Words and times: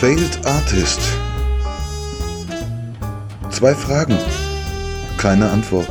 Failed 0.00 0.44
Artist. 0.44 1.00
Zwei 3.48 3.74
Fragen, 3.74 4.18
keine 5.16 5.50
Antwort. 5.50 5.88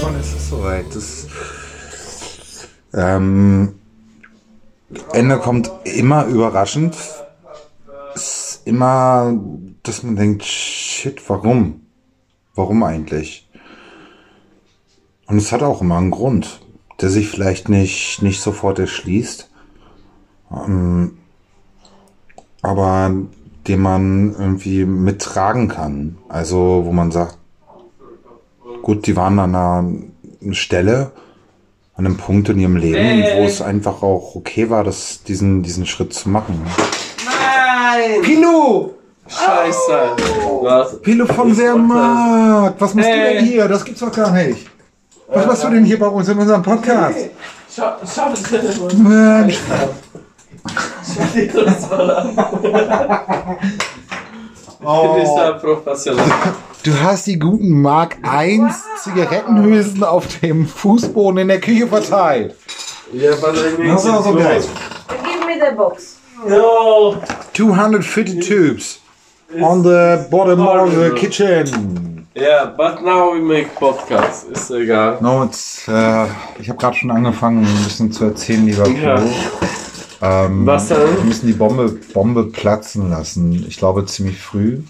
Wann 0.00 0.18
ist 0.18 0.34
es 0.34 0.48
soweit? 0.48 0.86
Das 0.94 1.26
ähm, 2.94 3.74
Ende 5.12 5.38
kommt 5.38 5.70
immer 5.84 6.24
überraschend. 6.24 6.96
Es 8.14 8.24
ist 8.24 8.66
immer, 8.66 9.38
dass 9.82 10.02
man 10.02 10.16
denkt, 10.16 10.44
shit, 10.46 11.22
warum? 11.28 11.82
Warum 12.54 12.82
eigentlich? 12.84 13.46
Und 15.26 15.36
es 15.36 15.52
hat 15.52 15.62
auch 15.62 15.82
immer 15.82 15.98
einen 15.98 16.10
Grund, 16.10 16.62
der 17.00 17.08
sich 17.08 17.28
vielleicht 17.28 17.68
nicht, 17.68 18.22
nicht 18.22 18.40
sofort 18.40 18.78
erschließt, 18.78 19.48
ähm, 20.52 21.18
aber 22.62 23.12
den 23.66 23.80
man 23.80 24.34
irgendwie 24.38 24.84
mittragen 24.84 25.68
kann. 25.68 26.18
Also, 26.28 26.82
wo 26.84 26.92
man 26.92 27.10
sagt, 27.10 27.38
gut, 28.82 29.06
die 29.06 29.16
waren 29.16 29.38
an 29.38 29.54
einer 29.54 30.54
Stelle, 30.54 31.12
an 31.94 32.06
einem 32.06 32.16
Punkt 32.16 32.48
in 32.48 32.58
ihrem 32.58 32.76
Leben, 32.76 33.22
wo 33.36 33.44
es 33.44 33.60
einfach 33.60 34.02
auch 34.02 34.34
okay 34.34 34.70
war, 34.70 34.84
das, 34.84 35.22
diesen, 35.22 35.62
diesen 35.62 35.86
Schritt 35.86 36.14
zu 36.14 36.28
machen. 36.28 36.60
Nein! 37.24 38.22
Pilo! 38.22 38.94
Scheiße. 39.28 40.16
Was? 40.62 41.00
Pilo 41.02 41.26
von 41.26 41.56
Wehrmarkt! 41.56 42.80
Was 42.80 42.94
machst 42.94 43.08
du 43.08 43.12
Hey. 43.12 43.34
denn 43.34 43.44
hier? 43.44 43.68
Das 43.68 43.84
gibt's 43.84 44.00
doch 44.00 44.12
gar 44.12 44.32
nicht. 44.32 44.66
Was 45.32 45.46
machst 45.46 45.64
du 45.64 45.70
denn 45.70 45.84
hier 45.84 45.98
bei 45.98 46.06
uns 46.08 46.28
in 46.28 46.38
unserem 46.38 46.62
Podcast? 46.62 47.30
Schau, 47.74 47.92
schau 48.04 48.30
das 48.30 48.50
Mensch, 48.98 49.58
Bin 54.82 55.22
ich 55.22 55.28
da 55.36 55.52
professionell. 55.52 56.24
du 56.84 57.00
hast 57.00 57.26
die 57.26 57.38
guten 57.38 57.80
Mark 57.82 58.16
1 58.22 58.74
Zigarettenhülsen 59.04 60.02
auf 60.02 60.26
dem 60.40 60.66
Fußboden 60.66 61.38
in 61.40 61.48
der 61.48 61.60
Küche 61.60 61.86
verteilt. 61.86 62.56
Ja, 63.12 63.30
weil 63.42 63.86
Das 63.88 64.04
ist 64.04 64.10
auch 64.10 64.24
so 64.24 64.34
geil. 64.34 64.62
Give 65.08 65.46
me 65.46 65.54
the 65.70 65.76
box. 65.76 66.16
No. 66.48 67.16
250 67.52 68.40
tubes 68.40 69.00
on 69.60 69.82
the 69.82 70.24
bottom 70.30 70.66
of 70.66 70.90
the 70.92 71.10
kitchen. 71.10 72.19
Yeah, 72.36 72.66
but 72.76 73.02
now 73.02 73.32
we 73.34 73.40
make 73.40 73.74
podcast. 73.74 74.48
Ist 74.50 74.70
egal. 74.70 75.18
No, 75.20 75.42
it's, 75.42 75.88
äh, 75.88 76.26
ich 76.60 76.68
habe 76.68 76.78
gerade 76.78 76.96
schon 76.96 77.10
angefangen, 77.10 77.64
ein 77.64 77.84
bisschen 77.84 78.12
zu 78.12 78.26
erzählen, 78.26 78.64
lieber 78.66 78.86
Ja. 78.88 79.20
Ähm, 80.22 80.64
Was 80.64 80.88
denn? 80.88 80.98
Wir 81.16 81.24
müssen 81.24 81.46
die 81.48 81.54
Bombe, 81.54 81.88
Bombe 82.12 82.44
platzen 82.44 83.10
lassen. 83.10 83.64
Ich 83.66 83.78
glaube 83.78 84.04
ziemlich 84.06 84.38
früh. 84.40 84.82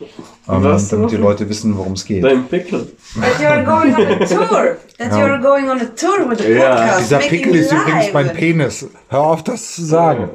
Ähm, 0.00 0.64
Was 0.64 0.88
damit 0.88 1.12
die? 1.12 1.16
Leute 1.16 1.48
wissen, 1.48 1.76
worum 1.76 1.92
es 1.92 2.04
geht. 2.04 2.24
Dein 2.24 2.46
Pickel. 2.48 2.92
That 3.20 3.40
you 3.40 3.46
are 3.46 3.64
going 3.64 3.94
on 3.94 4.22
a 4.22 4.26
tour. 4.26 4.76
That 4.98 5.12
you 5.12 5.18
are 5.24 5.40
going 5.40 5.68
on 5.70 5.80
a 5.80 5.84
tour 5.96 6.28
with 6.28 6.38
the 6.38 6.52
Ja, 6.52 6.74
podcast. 6.74 7.00
Dieser 7.00 7.18
Pickel 7.18 7.54
ist 7.54 7.70
live. 7.70 7.80
übrigens 7.82 8.12
mein 8.12 8.32
Penis. 8.32 8.86
Hör 9.08 9.20
auf, 9.20 9.44
das 9.44 9.74
zu 9.74 9.84
sagen. 9.84 10.30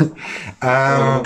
äh, 0.62 1.18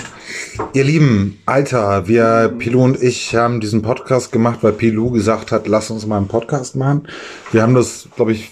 ihr 0.73 0.83
Lieben, 0.83 1.39
Alter, 1.45 2.07
wir, 2.07 2.53
Pilou 2.57 2.83
und 2.83 3.01
ich, 3.01 3.35
haben 3.35 3.59
diesen 3.61 3.81
Podcast 3.81 4.31
gemacht, 4.31 4.59
weil 4.61 4.73
Pilou 4.73 5.11
gesagt 5.11 5.51
hat, 5.51 5.67
lass 5.67 5.91
uns 5.91 6.05
mal 6.07 6.17
einen 6.17 6.27
Podcast 6.27 6.75
machen. 6.75 7.07
Wir 7.51 7.61
haben 7.61 7.75
das, 7.75 8.09
glaube 8.15 8.31
ich, 8.33 8.51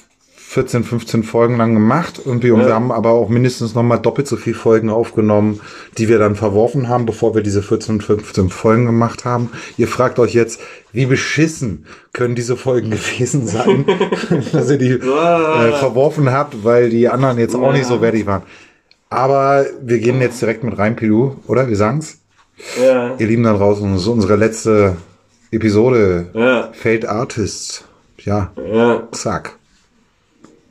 14, 0.51 0.83
15 0.83 1.21
Folgen 1.21 1.57
lang 1.57 1.75
gemacht 1.75 2.19
irgendwie 2.25 2.49
und 2.49 2.61
Ja. 2.61 2.67
wir 2.69 2.73
haben 2.73 2.91
aber 2.91 3.11
auch 3.11 3.29
mindestens 3.29 3.75
noch 3.75 3.83
mal 3.83 3.97
doppelt 3.97 4.27
so 4.27 4.35
viele 4.35 4.55
Folgen 4.55 4.89
aufgenommen, 4.89 5.61
die 5.99 6.09
wir 6.09 6.17
dann 6.17 6.35
verworfen 6.35 6.87
haben, 6.89 7.05
bevor 7.05 7.35
wir 7.35 7.43
diese 7.43 7.61
14, 7.61 8.01
15 8.01 8.49
Folgen 8.49 8.87
gemacht 8.87 9.25
haben. 9.25 9.51
Ihr 9.77 9.87
fragt 9.87 10.17
euch 10.17 10.33
jetzt, 10.33 10.59
wie 10.91 11.05
beschissen 11.05 11.85
können 12.13 12.33
diese 12.33 12.57
Folgen 12.57 12.89
gewesen 12.89 13.45
sein, 13.45 13.85
dass 14.51 14.71
ihr 14.71 14.79
die 14.79 14.89
äh, 14.93 15.71
verworfen 15.77 16.31
habt, 16.31 16.63
weil 16.63 16.89
die 16.89 17.07
anderen 17.09 17.37
jetzt 17.37 17.53
auch 17.55 17.71
nicht 17.71 17.85
so 17.85 18.01
wertig 18.01 18.25
waren. 18.25 18.41
Aber 19.11 19.67
wir 19.83 19.99
gehen 19.99 20.19
jetzt 20.19 20.41
direkt 20.41 20.63
mit 20.63 20.79
rein, 20.79 20.95
Pilou, 20.95 21.35
oder? 21.45 21.67
Wir 21.69 21.75
sagen's? 21.75 22.21
Ja. 22.83 23.13
Ihr 23.19 23.27
Lieben 23.27 23.43
da 23.43 23.53
draußen, 23.53 23.93
das 23.93 24.01
ist 24.01 24.07
unsere 24.07 24.35
letzte 24.35 24.97
Episode. 25.51 26.27
Ja. 26.33 26.69
Fate 26.73 27.05
Artists. 27.05 27.83
Ja, 28.17 28.51
Ja. 28.57 29.07
zack. 29.11 29.58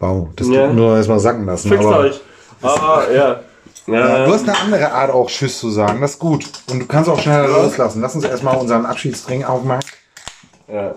Wow, 0.01 0.29
das 0.37 0.49
Ja. 0.49 0.69
nur 0.73 0.97
erstmal 0.97 1.19
sacken 1.21 1.47
lassen. 1.47 1.69
Fickt 1.69 1.85
aber, 1.85 1.99
euch. 1.99 2.21
Aber 2.63 3.13
ja. 3.13 3.41
Ja, 3.87 3.95
Ja. 4.19 4.27
du 4.27 4.33
hast 4.33 4.49
eine 4.49 4.59
andere 4.59 4.93
Art 4.93 5.11
auch 5.11 5.29
Tschüss 5.29 5.59
zu 5.59 5.71
sagen, 5.71 6.01
das 6.01 6.13
ist 6.13 6.19
gut. 6.19 6.45
Und 6.71 6.81
du 6.81 6.87
kannst 6.87 7.09
auch 7.09 7.19
schneller 7.19 7.49
loslassen. 7.49 8.01
Lass 8.03 8.15
uns 8.15 8.25
erstmal 8.25 8.57
unseren 8.57 8.85
Abschiedsdrink 8.87 9.49
aufmachen. 9.49 9.83
ja. 10.69 10.95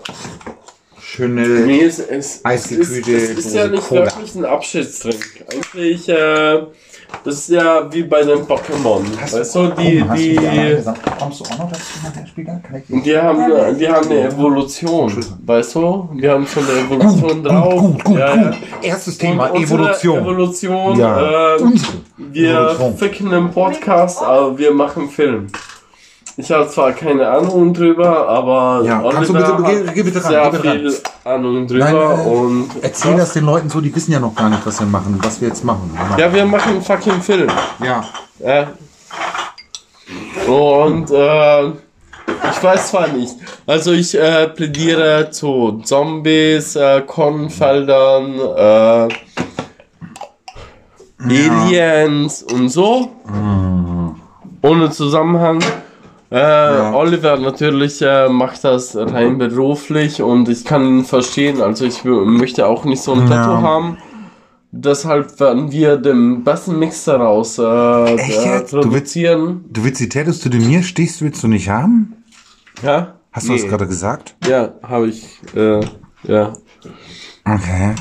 Schöne. 1.00 1.42
Ist, 1.44 1.98
es, 1.98 2.08
es, 2.08 2.44
Eisgekühlte 2.44 3.10
ist, 3.10 3.38
es 3.38 3.46
ist 3.46 3.54
ja 3.54 3.66
nicht 3.68 3.86
Cola. 3.86 4.06
wirklich 4.06 4.34
ein 4.34 4.44
Abschiedstrink. 4.46 5.44
Eigentlich, 5.52 6.08
äh, 6.08 6.62
das 7.24 7.34
ist 7.36 7.50
ja 7.50 7.92
wie 7.92 8.02
bei 8.02 8.22
den 8.22 8.40
Pokémon. 8.40 9.02
Weißt 9.20 9.54
du, 9.54 9.68
die, 9.68 10.04
die, 10.16 10.36
kommst 11.18 11.40
du 11.40 11.44
auch 11.44 11.58
noch 11.58 11.70
dazu 11.70 11.82
nachher 12.02 12.26
später? 12.26 12.60
Kann 12.62 12.82
ich 12.88 13.02
die 13.02 13.16
haben, 13.16 13.78
die 13.78 13.88
haben 13.88 14.10
eine 14.10 14.20
Evolution. 14.28 15.12
Weißt 15.46 15.74
du? 15.76 16.08
Die 16.20 16.28
haben 16.28 16.46
schon 16.46 16.64
eine 16.68 16.80
Evolution 16.80 17.42
drauf. 17.44 17.80
gut, 17.80 18.04
gut, 18.04 18.18
ja, 18.18 18.34
gut. 18.34 18.44
ja. 18.44 18.52
Erstes 18.82 19.18
Thema, 19.18 19.54
Evolution. 19.54 20.18
Evolution. 20.18 20.98
Ja. 20.98 21.56
Äh, 21.56 21.62
Unsere 21.62 21.92
wir 22.16 22.50
Evolution. 22.50 22.96
ficken 22.96 23.32
im 23.32 23.50
Podcast, 23.50 24.22
aber 24.22 24.58
wir 24.58 24.72
machen 24.72 25.08
Film. 25.08 25.46
Ich 26.36 26.50
habe 26.50 26.66
zwar 26.68 26.92
keine 26.92 27.28
Ahnung 27.28 27.74
drüber, 27.74 28.26
aber 28.28 28.82
Ja, 28.86 29.02
kannst 29.12 29.28
du 29.28 29.34
bitte- 29.34 29.56
geh- 29.66 29.86
hat 29.86 29.94
geh 29.94 30.02
bitte 30.02 30.24
ran, 30.24 30.30
sehr 30.30 30.42
geh 30.44 30.50
bitte 30.56 30.68
ran. 30.68 30.78
viel 30.78 30.94
Ahnung 31.24 31.66
drüber 31.66 31.84
Nein, 31.84 31.94
äh, 31.94 32.28
und 32.28 32.68
Erzähl 32.80 33.16
das 33.16 33.32
den 33.34 33.44
Leuten 33.44 33.68
so, 33.68 33.80
die 33.82 33.94
wissen 33.94 34.12
ja 34.12 34.18
noch 34.20 34.34
gar 34.34 34.48
nicht, 34.48 34.64
was 34.64 34.80
wir 34.80 34.86
machen, 34.86 35.18
was 35.22 35.40
wir 35.40 35.48
jetzt 35.48 35.62
machen. 35.64 35.96
Ja, 36.16 36.32
wir 36.32 36.46
machen 36.46 36.80
fucking 36.80 37.20
Film. 37.20 37.50
ja. 37.84 38.02
Ja. 38.40 38.68
Und 40.50 41.10
äh, 41.10 41.66
ich 41.68 42.62
weiß 42.62 42.88
zwar 42.90 43.08
nicht. 43.08 43.34
Also 43.66 43.92
ich 43.92 44.18
äh, 44.18 44.48
plädiere 44.48 45.30
zu 45.30 45.80
Zombies, 45.84 46.76
äh, 46.76 47.02
Kornfeldern, 47.06 48.38
äh, 48.56 49.08
Aliens 51.22 52.42
und 52.42 52.68
so. 52.68 53.10
Ohne 54.62 54.90
Zusammenhang. 54.90 55.60
Äh, 56.32 56.94
Oliver 56.94 57.36
natürlich 57.36 58.00
äh, 58.00 58.28
macht 58.28 58.64
das 58.64 58.96
rein 58.96 59.36
beruflich 59.38 60.22
und 60.22 60.48
ich 60.48 60.64
kann 60.64 60.86
ihn 60.86 61.04
verstehen. 61.04 61.60
Also 61.60 61.84
ich 61.84 62.04
möchte 62.04 62.66
auch 62.66 62.84
nicht 62.84 63.02
so 63.02 63.12
ein 63.12 63.20
Ja. 63.28 63.28
Tattoo 63.28 63.62
haben. 63.62 63.98
Deshalb 64.74 65.38
werden 65.38 65.70
wir 65.70 65.98
den 65.98 66.42
besten 66.44 66.78
Mix 66.78 67.04
daraus 67.04 67.58
äh, 67.58 68.14
Echt 68.14 68.30
äh, 68.46 68.54
jetzt? 68.54 68.72
Du 68.72 68.76
willst- 68.78 68.88
produzieren. 68.90 69.64
Du 69.70 69.84
willst 69.84 70.00
die 70.00 70.08
Tattoos, 70.08 70.40
die 70.40 70.48
du 70.50 70.56
mir 70.56 70.82
stehst, 70.82 71.20
willst 71.20 71.42
du 71.42 71.48
nicht 71.48 71.68
haben? 71.68 72.14
Ja? 72.82 73.14
Hast 73.32 73.48
du 73.48 73.52
das 73.52 73.66
gerade 73.66 73.86
gesagt? 73.86 74.34
Ja, 74.48 74.70
habe 74.82 75.08
ich. 75.08 75.24
Äh, 75.54 75.80
ja. 76.24 76.52
Okay. 77.44 77.94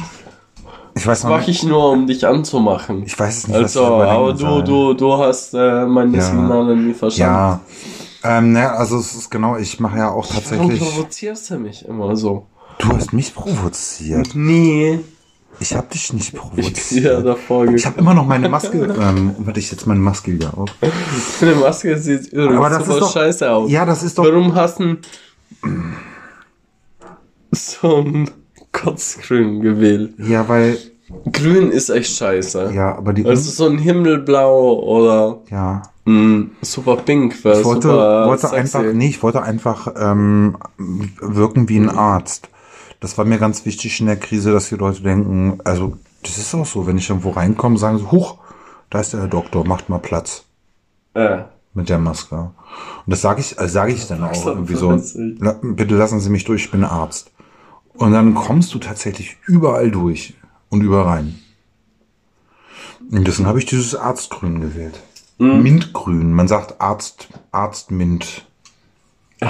Ich 0.95 1.05
weiß 1.07 1.23
noch 1.23 1.31
Mach 1.31 1.39
nicht. 1.47 1.63
ich 1.63 1.63
nur, 1.63 1.91
um 1.91 2.05
dich 2.07 2.25
anzumachen. 2.27 3.03
Ich 3.05 3.17
weiß 3.17 3.37
es 3.39 3.47
nicht, 3.47 3.57
Also, 3.57 3.85
aber 3.85 4.31
du, 4.33 4.37
soll. 4.37 4.63
du, 4.63 4.93
du 4.93 5.17
hast 5.17 5.53
äh, 5.53 5.85
meine 5.85 6.17
Ja. 6.17 6.23
Signale 6.23 6.75
nie 6.75 6.93
verstanden. 6.93 7.33
Ja. 7.33 7.59
Ähm, 8.23 8.53
ne, 8.53 8.71
also 8.71 8.97
es 8.99 9.15
ist 9.15 9.29
genau, 9.31 9.57
ich 9.57 9.79
mache 9.79 9.97
ja 9.97 10.09
auch 10.11 10.27
Warum 10.29 10.43
tatsächlich. 10.43 10.79
provozierst 10.79 11.49
du 11.49 11.57
mich 11.57 11.85
immer 11.85 12.15
so? 12.15 12.45
Du 12.79 12.89
hast 12.89 13.13
mich 13.13 13.33
provoziert. 13.33 14.29
Nee. 14.33 14.99
Ich 15.59 15.75
habe 15.75 15.87
dich 15.91 16.13
nicht 16.13 16.29
Ich 16.29 16.33
ja 16.33 16.39
provoziert. 16.39 17.25
davor 17.25 17.67
Ich 17.67 17.85
habe 17.85 17.99
immer 17.99 18.13
noch 18.13 18.25
meine 18.25 18.47
Maske. 18.49 18.77
ähm, 18.99 19.35
warte, 19.39 19.59
ich 19.59 19.69
setze 19.69 19.87
meine 19.87 19.99
Maske 19.99 20.31
wieder 20.33 20.57
auf. 20.57 20.69
Deine 21.39 21.55
Maske 21.55 21.97
sieht 21.97 22.27
übrigens 22.31 22.55
Aber 22.57 22.69
das 22.69 22.79
super 22.85 22.93
ist 22.93 23.01
doch- 23.01 23.13
scheiße 23.13 23.51
aus. 23.51 23.69
Ja, 23.71 23.85
das 23.85 24.01
ist 24.03 24.17
doch. 24.17 24.23
Warum 24.25 24.55
hast 24.55 24.79
du 24.79 24.97
so 27.51 27.97
ein 27.97 28.29
Kotzgrün 28.71 29.61
gewählt? 29.61 30.13
Ja, 30.17 30.47
weil. 30.47 30.77
Grün 31.33 31.71
ist 31.71 31.89
echt 31.89 32.15
scheiße. 32.15 32.71
Ja, 32.73 32.95
aber 32.95 33.11
die. 33.13 33.25
Also 33.25 33.51
so 33.51 33.67
ein 33.69 33.77
Himmelblau 33.77 34.79
oder 34.79 35.39
ja. 35.49 35.81
Ein 36.05 36.51
super 36.61 36.97
Pink 36.97 37.43
wäre 37.43 37.59
Ich 37.59 37.65
wollte, 37.65 37.83
super 37.89 38.27
wollte 38.27 38.51
einfach, 38.51 38.83
nee, 38.93 39.07
ich 39.09 39.21
wollte 39.23 39.43
einfach 39.43 39.87
ähm, 39.97 40.57
wirken 40.77 41.69
wie 41.69 41.77
ein 41.77 41.89
Arzt. 41.89 42.49
Das 42.99 43.17
war 43.17 43.25
mir 43.25 43.37
ganz 43.37 43.65
wichtig 43.65 43.99
in 43.99 44.05
der 44.07 44.17
Krise, 44.17 44.51
dass 44.51 44.69
die 44.69 44.75
Leute 44.75 45.01
denken, 45.01 45.59
also 45.63 45.97
das 46.23 46.37
ist 46.37 46.53
auch 46.53 46.65
so, 46.65 46.85
wenn 46.87 46.97
ich 46.97 47.09
irgendwo 47.09 47.31
reinkomme, 47.31 47.77
sagen 47.77 47.97
sie, 47.97 48.11
huch, 48.11 48.37
da 48.89 48.99
ist 48.99 49.13
der 49.13 49.21
Herr 49.21 49.27
Doktor, 49.27 49.65
macht 49.65 49.89
mal 49.89 49.99
Platz 49.99 50.45
Äh, 51.13 51.43
mit 51.73 51.89
der 51.89 51.97
Maske. 51.99 52.35
Und 52.35 52.51
das 53.07 53.21
sage 53.21 53.41
ich, 53.41 53.57
also 53.59 53.73
sage 53.73 53.91
ich 53.93 54.07
dann 54.07 54.23
auch 54.23 54.45
irgendwie 54.45 54.75
so. 54.75 54.89
"La- 55.39 55.57
bitte 55.61 55.95
lassen 55.95 56.19
Sie 56.19 56.29
mich 56.29 56.43
durch, 56.45 56.65
ich 56.65 56.71
bin 56.71 56.83
Arzt. 56.83 57.31
Und 57.93 58.11
dann 58.11 58.33
kommst 58.35 58.73
du 58.73 58.79
tatsächlich 58.79 59.37
überall 59.45 59.91
durch 59.91 60.35
und 60.69 60.81
überall 60.81 61.05
rein. 61.05 61.39
Und 63.11 63.27
deswegen 63.27 63.47
habe 63.47 63.59
ich 63.59 63.65
dieses 63.65 63.95
Arztgrün 63.95 64.61
gewählt. 64.61 65.01
Mhm. 65.41 65.63
Mintgrün. 65.63 66.33
Man 66.33 66.47
sagt 66.47 66.75
Arzt, 66.79 67.27
Arztmint. 67.51 68.45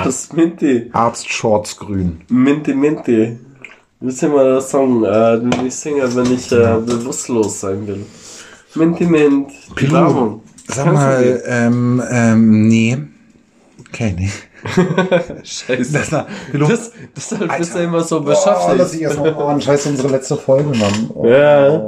Ist 0.05 0.33
Minty. 0.33 0.89
Arztshortsgrün. 0.93 2.21
Minty 2.29 2.73
Minty. 2.73 3.37
Wie 3.99 4.11
singen 4.11 4.33
wir 4.35 4.55
das 4.55 4.69
Song, 4.71 5.03
äh, 5.03 5.37
den 5.39 5.65
ich 5.67 5.75
singe, 5.75 6.15
wenn 6.15 6.31
ich 6.33 6.49
äh, 6.51 6.77
bewusstlos 6.79 7.59
sein 7.59 7.85
will? 7.87 8.05
Minty 8.75 9.05
Mint. 9.05 9.51
Werbung. 9.75 10.41
Sag 10.67 10.93
mal, 10.93 11.43
ähm, 11.45 12.01
ähm, 12.09 12.67
nee. 12.69 12.97
Okay, 13.89 14.15
nee. 14.17 14.29
Scheiße. 15.43 15.91
Das, 15.91 16.11
na, 16.11 16.25
Das, 16.53 16.91
deshalb 17.17 17.57
bist 17.57 17.73
du 17.73 17.79
Alter. 17.79 17.83
immer 17.83 18.01
so 18.01 18.19
Oh, 18.19 18.23
lass 18.25 18.45
beschäftigt. 18.45 18.93
ich 18.95 19.01
erstmal 19.01 19.33
an. 19.43 19.61
Scheiße, 19.61 19.89
unsere 19.89 20.07
letzte 20.07 20.37
Folge, 20.37 20.69
Mann. 20.77 21.09
Oh. 21.13 21.27
Ja. 21.27 21.81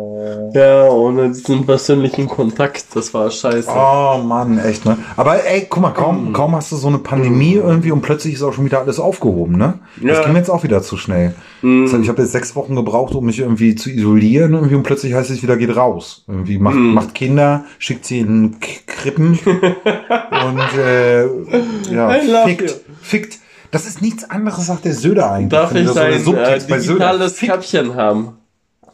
Ja, 0.53 0.87
ohne 0.89 1.29
diesen 1.29 1.65
persönlichen 1.65 2.27
Kontakt, 2.27 2.85
das 2.93 3.13
war 3.13 3.29
scheiße. 3.31 3.69
Oh 3.69 4.19
Mann, 4.23 4.59
echt, 4.59 4.85
ne? 4.85 4.97
Aber 5.17 5.43
ey, 5.45 5.67
guck 5.69 5.81
mal, 5.81 5.91
kaum, 5.91 6.29
Mm. 6.29 6.33
kaum 6.33 6.55
hast 6.55 6.71
du 6.71 6.75
so 6.75 6.87
eine 6.87 6.99
Pandemie 6.99 7.53
irgendwie 7.55 7.91
und 7.91 8.01
plötzlich 8.01 8.35
ist 8.35 8.43
auch 8.43 8.53
schon 8.53 8.65
wieder 8.65 8.79
alles 8.81 8.99
aufgehoben, 8.99 9.57
ne? 9.57 9.79
Das 10.01 10.17
Ja. 10.17 10.23
Mm. 10.23 10.25
ging 10.27 10.35
jetzt 10.35 10.49
auch 10.49 10.63
wieder 10.63 10.81
zu 10.81 10.97
schnell. 10.97 11.33
Deshalb, 11.61 12.03
ich 12.03 12.09
habe 12.09 12.21
jetzt 12.21 12.31
sechs 12.33 12.55
Wochen 12.55 12.75
gebraucht, 12.75 13.15
um 13.15 13.25
mich 13.25 13.39
irgendwie 13.39 13.75
zu 13.75 13.89
isolieren 13.89 14.53
irgendwie 14.53 14.75
und 14.75 14.83
plötzlich 14.83 15.13
heißt 15.13 15.29
es 15.31 15.41
wieder, 15.43 15.57
geht 15.57 15.75
raus. 15.75 16.23
Irgendwie 16.27 16.57
macht, 16.59 16.75
Mm. 16.75 16.93
macht 16.93 17.13
Kinder, 17.15 17.63
schickt 17.79 18.05
sie 18.05 18.19
in 18.19 18.57
Krippen 18.85 19.39
und 19.45 20.79
äh, 20.79 21.25
ja, 21.93 22.09
fickt, 22.45 22.61
you. 22.69 22.75
fickt. 23.01 23.39
Das 23.71 23.87
ist 23.87 24.01
nichts 24.03 24.29
anderes, 24.29 24.67
sagt 24.67 24.85
der 24.85 24.93
Söder 24.93 25.31
eigentlich. 25.31 25.49
Darf 25.49 25.73
ich 25.73 25.85
das 25.85 26.23
so 26.23 26.33
äh, 26.35 26.59
bei 26.69 26.79
Söder 26.79 26.79
digitales 26.79 27.33
fickt, 27.33 27.51
Käppchen 27.53 27.95
haben? 27.95 28.33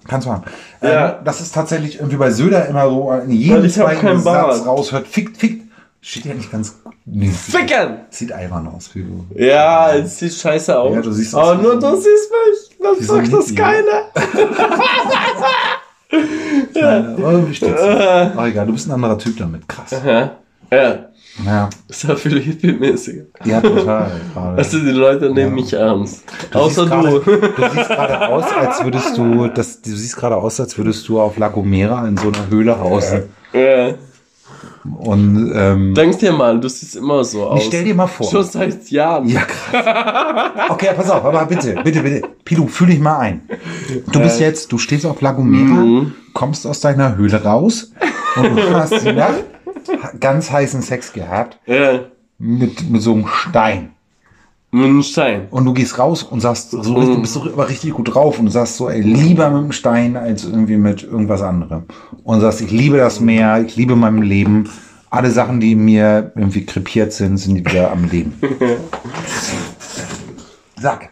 Kannst 0.10 0.28
du 0.28 0.32
haben. 0.32 0.44
Ja. 0.82 1.10
Ähm, 1.10 1.16
das 1.24 1.40
ist 1.40 1.54
tatsächlich 1.54 1.98
irgendwie 1.98 2.18
bei 2.18 2.32
Söder 2.32 2.68
immer 2.68 2.90
so 2.90 3.12
in 3.12 3.30
Weil 3.30 3.30
jedem 3.30 3.70
zweiten 3.70 4.24
Bart. 4.24 4.56
Satz 4.56 4.66
raushört. 4.66 5.08
Fickt, 5.08 5.38
fickt. 5.38 5.70
Steht 6.02 6.26
ja 6.26 6.34
nicht 6.34 6.52
ganz. 6.52 6.80
Nee, 7.06 7.30
Ficken! 7.30 8.00
Sieht 8.10 8.32
albern 8.32 8.68
aus, 8.68 8.90
wie 8.94 9.04
du. 9.04 9.26
Ja, 9.36 9.94
es 9.94 10.20
sieht 10.20 10.34
scheiße 10.34 10.78
aus. 10.78 10.96
Ja, 10.96 11.02
du 11.02 11.12
siehst 11.12 11.36
Aber 11.36 11.56
nur 11.56 11.80
du 11.80 11.96
siehst 11.96 12.32
mich. 12.32 12.78
Dann 12.82 13.02
sagt 13.02 13.34
das 13.34 13.56
keiner. 13.56 14.04
Ja. 16.74 17.16
Oh, 17.18 17.48
wie 17.48 17.54
steht's? 17.54 17.80
Oh, 17.82 18.44
egal, 18.44 18.66
du 18.66 18.74
bist 18.74 18.88
ein 18.88 18.94
anderer 18.94 19.20
Typ 19.20 19.38
damit. 19.38 19.68
Krass. 19.68 19.92
Ja. 20.72 21.09
Ja, 21.46 21.52
Ja, 21.52 21.70
ist 21.88 22.04
ja 22.04 22.16
viel 22.16 22.40
hippie-mäßiger. 22.40 23.26
ja 23.46 23.62
total. 23.62 24.12
Gerade. 24.34 24.58
Also 24.58 24.80
die 24.80 24.92
Leute 24.92 25.30
nehmen 25.32 25.56
mich 25.56 25.72
ernst. 25.74 26.24
Du 26.52 26.60
Außer 26.60 26.84
du. 26.84 26.90
gerade- 26.90 27.20
Du 27.22 27.70
siehst 27.74 27.90
gerade 27.90 28.28
aus, 28.28 28.46
als 28.60 28.84
würdest 28.84 29.18
du, 29.18 29.48
das, 29.48 29.82
du 29.82 29.90
siehst 29.92 30.16
gerade 30.18 30.36
aus, 30.36 30.60
als 30.60 30.78
würdest 30.78 31.08
du 31.08 31.20
auf 31.20 31.38
La 31.38 31.48
Gomera 31.50 32.08
in 32.08 32.18
so 32.18 32.28
einer 32.28 32.50
Höhle 32.50 32.80
hausen. 32.80 33.24
Ja. 33.54 33.94
Und 35.00 35.52
ähm, 35.56 35.94
Denk 35.94 36.18
dir 36.20 36.32
mal, 36.32 36.60
du 36.60 36.68
siehst 36.68 36.96
immer 36.96 37.24
so 37.24 37.46
aus. 37.46 37.66
stell 37.66 37.84
dir 37.84 37.94
mal 37.96 38.08
vor. 38.08 38.30
Schon 38.30 38.44
seit 38.44 38.90
Jahren. 38.90 39.28
Ja, 39.28 39.42
krass. 39.42 40.70
Okay, 40.70 40.90
pass 40.96 41.10
auf, 41.10 41.24
aber 41.24 41.46
bitte, 41.46 41.76
bitte, 41.84 42.02
bitte. 42.02 42.28
Pilu, 42.44 42.68
fühl 42.68 42.88
dich 42.88 43.00
mal 43.00 43.20
ein. 43.20 43.42
Du 44.12 44.20
bist 44.20 44.40
jetzt, 44.40 44.72
du 44.72 44.78
stehst 44.78 45.06
auf 45.06 45.22
La 45.22 45.32
Gomera, 45.34 46.06
kommst 46.34 46.66
aus 46.66 46.80
deiner 46.80 47.16
Höhle 47.18 47.44
raus 47.44 47.92
und 48.38 48.56
du 48.56 48.74
hast 48.74 49.06
die 49.06 49.12
Nacht 49.14 49.44
ganz 50.20 50.52
heißen 50.52 50.82
Sex 50.82 51.14
gehabt 51.14 51.60
Ja. 51.66 52.02
mit, 52.38 52.90
mit 52.90 53.02
so 53.02 53.14
einem 53.14 53.28
Stein. 53.28 53.92
Mit 54.72 54.86
einem 54.86 55.02
Stein. 55.02 55.48
Und 55.50 55.66
du 55.66 55.74
gehst 55.74 55.98
raus 55.98 56.22
und 56.22 56.42
sagst, 56.42 56.70
so 56.72 56.78
richtig, 56.94 57.16
du 57.16 57.22
bist 57.22 57.34
so 57.34 57.42
aber 57.44 57.70
richtig 57.70 57.92
gut 57.94 58.14
drauf 58.14 58.38
und 58.40 58.50
sagst 58.52 58.78
so, 58.78 58.88
ey, 58.90 59.02
lieber 59.02 59.50
mit 59.50 59.64
dem 59.64 59.72
Stein 59.72 60.16
als 60.16 60.44
irgendwie 60.46 60.78
mit 60.78 61.02
irgendwas 61.04 61.42
anderem. 61.42 61.84
Und 62.24 62.42
sagst, 62.42 62.62
ich 62.62 62.70
liebe 62.70 62.98
das 62.98 63.20
Meer, 63.20 63.64
ich 63.66 63.76
liebe 63.76 63.96
mein 63.96 64.22
Leben. 64.22 64.70
Alle 65.10 65.32
Sachen, 65.32 65.60
die 65.60 65.74
mir 65.74 66.32
irgendwie 66.36 66.68
krepiert 66.68 67.14
sind, 67.14 67.38
sind 67.38 67.56
wieder 67.56 67.92
am 67.92 68.04
Leben. 68.10 68.40
Sag, 70.80 71.10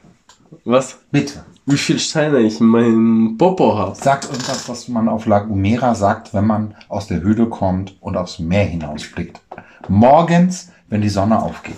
Was? 0.64 0.98
bitte. 1.12 1.44
Wie 1.70 1.76
viel 1.76 2.00
Steine 2.00 2.40
ich 2.40 2.62
in 2.62 2.68
meinem 2.68 3.36
Popo 3.38 3.78
habe. 3.78 3.94
Sag 3.94 4.24
irgendwas, 4.24 4.70
was 4.70 4.88
man 4.88 5.10
auf 5.10 5.26
La 5.26 5.40
Gomera 5.40 5.96
sagt, 5.96 6.34
wenn 6.34 6.48
man 6.48 6.76
aus 6.88 7.08
der 7.08 7.20
Höhle 7.20 7.48
kommt 7.48 7.98
und 8.00 8.16
aufs 8.16 8.40
Meer 8.40 8.64
hinausblickt. 8.64 9.42
Morgens, 9.90 10.72
wenn 10.88 11.02
die 11.02 11.10
Sonne 11.10 11.44
aufgeht. 11.44 11.76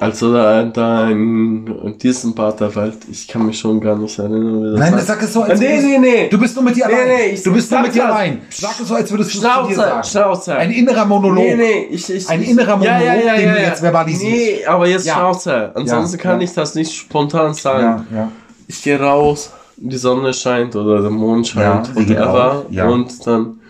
Also 0.00 0.32
da, 0.34 0.64
da 0.64 1.08
in 1.08 1.96
diesem 2.02 2.34
Part 2.34 2.58
der 2.60 2.74
Welt, 2.74 2.98
ich 3.10 3.28
kann 3.28 3.46
mich 3.46 3.58
schon 3.58 3.80
gar 3.80 3.96
nicht 3.96 4.18
erinnern, 4.18 4.60
wie 4.64 4.70
das 4.72 4.80
Nein, 4.80 4.94
heißt. 4.96 5.06
sag 5.06 5.22
es 5.22 5.32
so, 5.32 5.42
als 5.42 5.60
Nee, 5.60 5.68
würdest- 5.68 5.86
nee, 5.86 5.98
nee. 5.98 6.28
Du 6.28 6.38
bist 6.38 6.56
nur 6.56 6.64
mit 6.64 6.74
dir 6.76 6.86
Nee, 6.88 6.94
allein. 6.94 7.06
nee, 7.08 7.26
ich- 7.34 7.42
du 7.44 7.52
bist 7.52 7.70
nur 7.70 7.78
sag 7.78 7.86
mit 7.86 7.94
dir 7.94 8.02
das. 8.02 8.10
allein. 8.12 8.40
Sag 8.50 8.80
es 8.80 8.88
so, 8.88 8.94
als 8.94 9.10
würdest 9.12 9.34
du 9.34 9.38
es 9.38 9.42
zu 9.42 9.48
dir 9.48 9.52
Schnauze, 9.54 9.74
sagen. 9.76 10.04
Schnauze. 10.04 10.56
Ein 10.56 10.70
innerer 10.72 11.04
Monolog. 11.06 11.44
Nee, 11.44 11.54
nee, 11.56 11.86
ich, 11.90 12.10
ich, 12.12 12.28
Ein 12.28 12.42
innerer 12.42 12.76
Monolog, 12.76 13.00
den 13.36 13.54
du 13.54 13.60
jetzt 13.60 13.80
verbalisierst. 13.80 14.34
Nee, 14.60 14.66
aber 14.66 14.88
jetzt 14.88 15.06
Ja. 15.06 15.14
Schnauze. 15.14 15.70
Ansonsten 15.74 16.16
Ja, 16.16 16.22
kann 16.22 16.40
ja. 16.40 16.44
ich 16.44 16.52
das 16.54 16.74
nicht 16.74 16.92
spontan 16.92 17.54
sagen. 17.54 18.06
Ja, 18.10 18.16
ja. 18.18 18.32
Ich 18.66 18.82
gehe 18.82 19.00
raus, 19.00 19.52
die 19.76 19.96
Sonne 19.96 20.32
scheint 20.34 20.74
oder 20.74 21.02
der 21.02 21.10
Mond 21.10 21.46
scheint, 21.46 21.90
Ja, 22.08 22.62
ja. 22.70 22.88
und 22.88 23.26
dann 23.26 23.60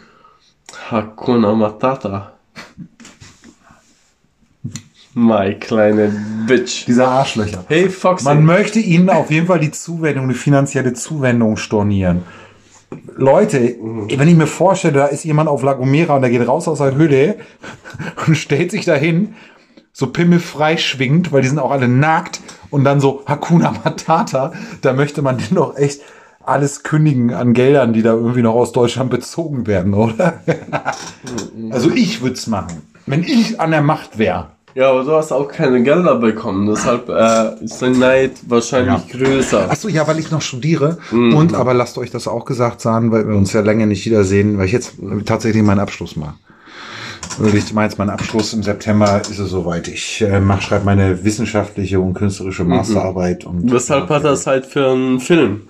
Hakuna 0.91 1.53
Matata. 1.55 2.33
My 5.15 5.55
kleine 5.55 6.13
Bitch. 6.47 6.87
Diese 6.87 7.07
Arschlöcher. 7.07 7.65
Hey 7.69 7.89
Foxy. 7.89 8.25
Man 8.25 8.45
möchte 8.45 8.81
ihnen 8.81 9.09
auf 9.11 9.31
jeden 9.31 9.47
Fall 9.47 9.61
die 9.61 9.71
Zuwendung, 9.71 10.29
die 10.29 10.35
finanzielle 10.35 10.93
Zuwendung 10.93 11.57
stornieren. 11.57 12.23
Leute, 13.17 13.77
wenn 13.81 14.29
ich 14.29 14.35
mir 14.35 14.49
vorstelle, 14.49 14.95
da 14.95 15.07
ist 15.07 15.25
jemand 15.25 15.49
auf 15.49 15.63
La 15.63 15.75
Gomera 15.75 16.17
und 16.17 16.23
der 16.23 16.31
geht 16.31 16.47
raus 16.47 16.67
aus 16.67 16.79
der 16.79 16.97
Höhle 16.97 17.37
und 18.27 18.37
stellt 18.37 18.73
sich 18.73 18.85
dahin, 18.85 19.35
so 19.93 20.09
pimmelfrei 20.09 20.77
schwingt, 20.77 21.31
weil 21.31 21.43
die 21.43 21.49
sind 21.49 21.61
auch 21.61 21.71
alle 21.71 21.87
nackt 21.87 22.41
und 22.71 22.83
dann 22.83 22.99
so 22.99 23.23
Hakuna 23.27 23.73
Matata, 23.85 24.53
da 24.81 24.93
möchte 24.93 25.23
man 25.23 25.39
den 25.39 25.55
doch 25.55 25.77
echt 25.77 26.03
alles 26.45 26.83
kündigen 26.83 27.33
an 27.33 27.55
Geldern, 27.55 27.93
die 27.93 28.03
da 28.03 28.15
irgendwie 28.15 28.43
noch 28.43 28.55
aus 28.55 28.73
Deutschland 28.73 29.11
bezogen 29.11 29.69
werden, 29.69 29.95
oder? 29.95 30.41
also 31.71 31.91
ich 31.91 32.21
würde 32.21 32.35
es 32.35 32.49
machen. 32.49 32.83
Wenn 33.07 33.23
ich 33.23 33.61
an 33.61 33.71
der 33.71 33.83
Macht 33.83 34.19
wäre. 34.19 34.54
Ja, 34.75 34.91
aber 34.91 35.05
du 35.05 35.13
hast 35.13 35.31
auch 35.31 35.47
keine 35.47 35.83
Gelder 35.85 36.17
bekommen, 36.17 36.67
deshalb 36.67 37.09
äh, 37.09 37.65
ist 37.65 37.81
der 37.81 37.91
Neid 37.91 38.33
wahrscheinlich 38.49 39.07
größer. 39.09 39.71
Achso, 39.71 39.87
ja, 39.89 40.07
weil 40.09 40.19
ich 40.19 40.33
noch 40.33 40.43
studiere. 40.43 40.99
Und 41.13 41.55
aber 41.55 41.75
lasst 41.75 41.97
euch 41.97 42.11
das 42.11 42.27
auch 42.27 42.45
gesagt 42.45 42.81
sagen, 42.81 43.13
weil 43.13 43.29
wir 43.29 43.37
uns 43.37 43.53
ja 43.53 43.61
länger 43.61 43.87
nicht 43.87 44.05
wiedersehen, 44.05 44.59
weil 44.59 44.67
ich 44.67 44.73
jetzt 44.73 44.95
tatsächlich 45.27 45.63
meinen 45.63 45.79
Abschluss 45.79 46.17
mache. 46.17 46.35
Also 47.41 47.57
ich 47.57 47.73
meine 47.73 47.89
jetzt 47.89 47.99
meinen 47.99 48.11
Abschluss 48.11 48.53
im 48.53 48.63
September 48.63 49.21
ist 49.21 49.39
es 49.39 49.51
soweit. 49.51 49.89
Ich 49.89 50.21
äh, 50.23 50.41
mach, 50.41 50.61
schreibe 50.61 50.85
meine 50.85 51.25
wissenschaftliche 51.25 52.01
und 52.01 52.15
künstlerische 52.15 52.65
Masterarbeit 52.65 53.45
und 53.45 53.71
Deshalb 53.73 54.09
hat 54.09 54.25
er 54.25 54.35
Zeit 54.35 54.67
für 54.67 54.91
einen 54.91 55.21
Film. 55.21 55.63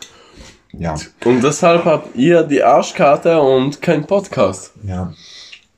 ja, 0.73 0.95
Und 1.25 1.45
deshalb 1.45 1.85
habt 1.85 2.17
ihr 2.17 2.43
die 2.43 2.63
Arschkarte 2.63 3.39
und 3.41 3.81
kein 3.83 4.07
Podcast. 4.07 4.73
ja, 4.87 5.13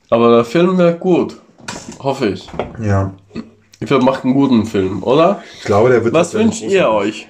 Aber 0.09 0.35
der 0.35 0.45
Film 0.45 0.77
wird 0.77 0.99
gut. 0.99 1.37
Hoffe 1.99 2.27
ich. 2.29 2.47
ja. 2.81 3.13
Wir 3.79 3.99
machen 4.01 4.31
einen 4.31 4.33
guten 4.33 4.65
Film, 4.65 5.03
oder? 5.03 5.43
Ich 5.59 5.65
glaube, 5.65 5.89
der 5.89 6.03
wird. 6.03 6.13
Was 6.13 6.33
wünscht 6.33 6.63
ihr 6.63 6.89
euch? 6.89 7.27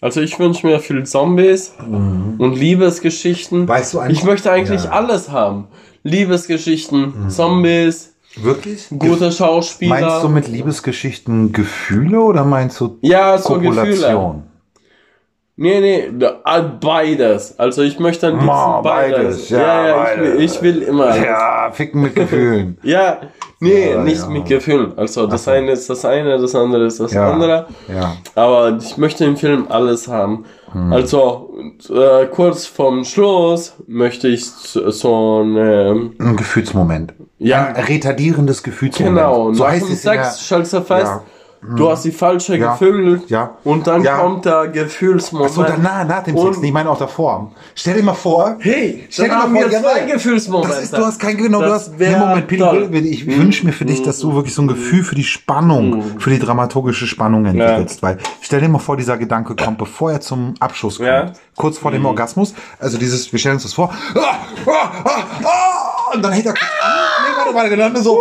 Also 0.00 0.20
ich 0.20 0.36
wünsche 0.38 0.66
mir 0.66 0.80
viel 0.80 1.04
Zombies 1.04 1.74
und 1.78 2.54
Liebesgeschichten. 2.54 3.62
Mhm. 3.62 3.68
Weißt 3.68 3.94
du 3.94 3.98
eigentlich- 4.00 4.18
ich 4.18 4.24
möchte 4.24 4.50
eigentlich 4.50 4.82
Ja. 4.84 4.88
Mhm. 4.90 4.96
alles 4.96 5.30
haben. 5.30 5.68
Liebesgeschichten, 6.02 7.28
Zombies, 7.30 8.14
Wirklich? 8.36 8.86
gute 8.98 9.30
Schauspieler. 9.32 10.00
Meinst 10.00 10.24
du 10.24 10.28
mit 10.28 10.48
Liebesgeschichten 10.48 11.52
Gefühle 11.52 12.20
oder 12.20 12.44
meinst 12.44 12.80
du 12.80 12.98
ja, 13.02 13.36
so 13.38 13.58
Gefühle. 13.60 14.42
Nee, 15.62 15.78
nee, 15.80 16.26
ah, 16.44 16.60
beides. 16.60 17.58
Also 17.58 17.82
ich 17.82 17.98
möchte 17.98 18.28
liebsten 18.28 18.46
Ma, 18.46 18.80
beides. 18.80 19.18
beides, 19.18 19.48
Ja, 19.50 19.58
ja, 19.58 19.86
ja, 19.88 20.04
ich, 20.14 20.20
will, 20.20 20.30
beides. 20.32 20.54
ich 20.56 20.62
will 20.62 20.82
immer. 20.82 21.16
Ja, 21.22 21.70
ficken 21.70 22.00
mit 22.00 22.14
Gefühlen. 22.14 22.78
Ja, 22.82 23.18
nee, 23.60 23.90
Ja, 23.90 24.02
nicht 24.02 24.22
ja. 24.22 24.28
mit 24.30 24.46
Gefühlen. 24.46 24.94
Also 24.96 25.26
das 25.26 25.46
eine 25.48 25.72
ist 25.72 25.90
das 25.90 26.06
eine, 26.06 26.38
das 26.38 26.54
andere 26.54 26.86
ist 26.86 26.98
das 26.98 27.12
Ja. 27.12 27.30
andere. 27.30 27.66
Ja. 27.94 28.16
Aber 28.36 28.78
ich 28.80 28.96
möchte 28.96 29.26
im 29.26 29.36
Film 29.36 29.66
alles 29.68 30.08
haben. 30.08 30.46
Hm. 30.72 30.94
Also 30.94 31.52
äh, 31.90 32.24
kurz 32.26 32.64
vorm 32.64 33.04
Schluss 33.04 33.74
möchte 33.86 34.28
ich 34.28 34.46
so 34.46 35.42
ein 35.42 36.14
Ein 36.18 36.36
Gefühlsmoment. 36.36 37.12
ja 37.38 37.66
Ein 37.66 37.84
retardierendes 37.84 38.62
Gefühlsmoment. 38.62 39.14
genau 39.18 39.52
so 39.52 39.62
nach 39.64 39.72
heißt 39.72 39.88
dem 39.88 39.92
es 39.92 40.02
Sex 40.02 40.40
stellst 40.46 40.72
du 40.72 40.80
fest, 40.80 41.04
Ja. 41.06 41.22
Du 41.62 41.90
hast 41.90 42.06
die 42.06 42.10
falsche 42.10 42.56
Ja. 42.56 42.72
gefüllt. 42.72 43.28
Ja. 43.28 43.56
Und 43.64 43.86
dann 43.86 44.02
Ja. 44.02 44.16
kommt 44.16 44.46
der 44.46 44.68
Gefühlsmoment. 44.68 45.50
Achso, 45.50 45.62
danach, 45.62 46.06
nach 46.06 46.22
dem 46.22 46.34
Und- 46.34 46.54
Sex. 46.54 46.64
Ich 46.64 46.72
meine 46.72 46.88
auch 46.88 46.96
davor. 46.98 47.52
Stell 47.74 47.96
dir 47.98 48.02
mal 48.02 48.14
vor. 48.14 48.56
Hey, 48.60 49.06
Stell 49.10 49.28
dir 49.28 49.34
mal 49.36 49.52
wir 49.52 49.60
vor, 49.62 49.70
zwei 49.70 49.98
jawohl. 49.98 50.12
Gefühlsmomente. 50.12 50.74
Das 50.74 50.84
ist, 50.84 50.92
du 50.96 51.04
hast 51.04 51.18
kein, 51.20 51.36
genau, 51.36 51.60
du 51.60 51.70
hast, 51.70 51.98
nee, 51.98 52.16
Moment. 52.16 52.50
Mhm. 52.50 52.94
ich 52.94 53.26
wünsche 53.26 53.66
mir 53.66 53.72
für 53.72 53.84
dich, 53.84 54.02
dass 54.02 54.20
du 54.20 54.34
wirklich 54.34 54.54
so 54.54 54.62
ein 54.62 54.68
Gefühl 54.68 55.04
für 55.04 55.14
die 55.14 55.22
Spannung, 55.24 56.18
für 56.18 56.30
die 56.30 56.38
dramaturgische 56.38 57.06
Spannung 57.06 57.44
entwickelst, 57.44 58.02
weil, 58.02 58.16
stell 58.40 58.60
dir 58.62 58.68
mal 58.68 58.78
vor, 58.78 58.96
dieser 58.96 59.18
Gedanke 59.18 59.54
kommt, 59.54 59.76
bevor 59.76 60.12
er 60.12 60.20
zum 60.22 60.54
Abschluss 60.60 60.96
kommt, 60.96 61.08
Ja. 61.08 61.24
Mhm. 61.24 61.30
kurz 61.56 61.76
vor 61.76 61.90
dem 61.90 62.06
Orgasmus, 62.06 62.54
also 62.78 62.96
dieses, 62.96 63.30
wir 63.32 63.38
stellen 63.38 63.56
uns 63.56 63.64
das 63.64 63.74
vor, 63.74 63.90
ah, 64.14 64.20
ah, 64.66 64.90
ah, 65.04 65.10
ah, 65.44 66.14
und 66.14 66.22
dann 66.24 66.32
hält 66.32 66.46
er 66.46 66.52
an, 66.52 66.58
nee, 66.58 67.36
warte, 67.54 67.54
warte, 67.54 67.76
dann 67.76 68.02
so, 68.02 68.18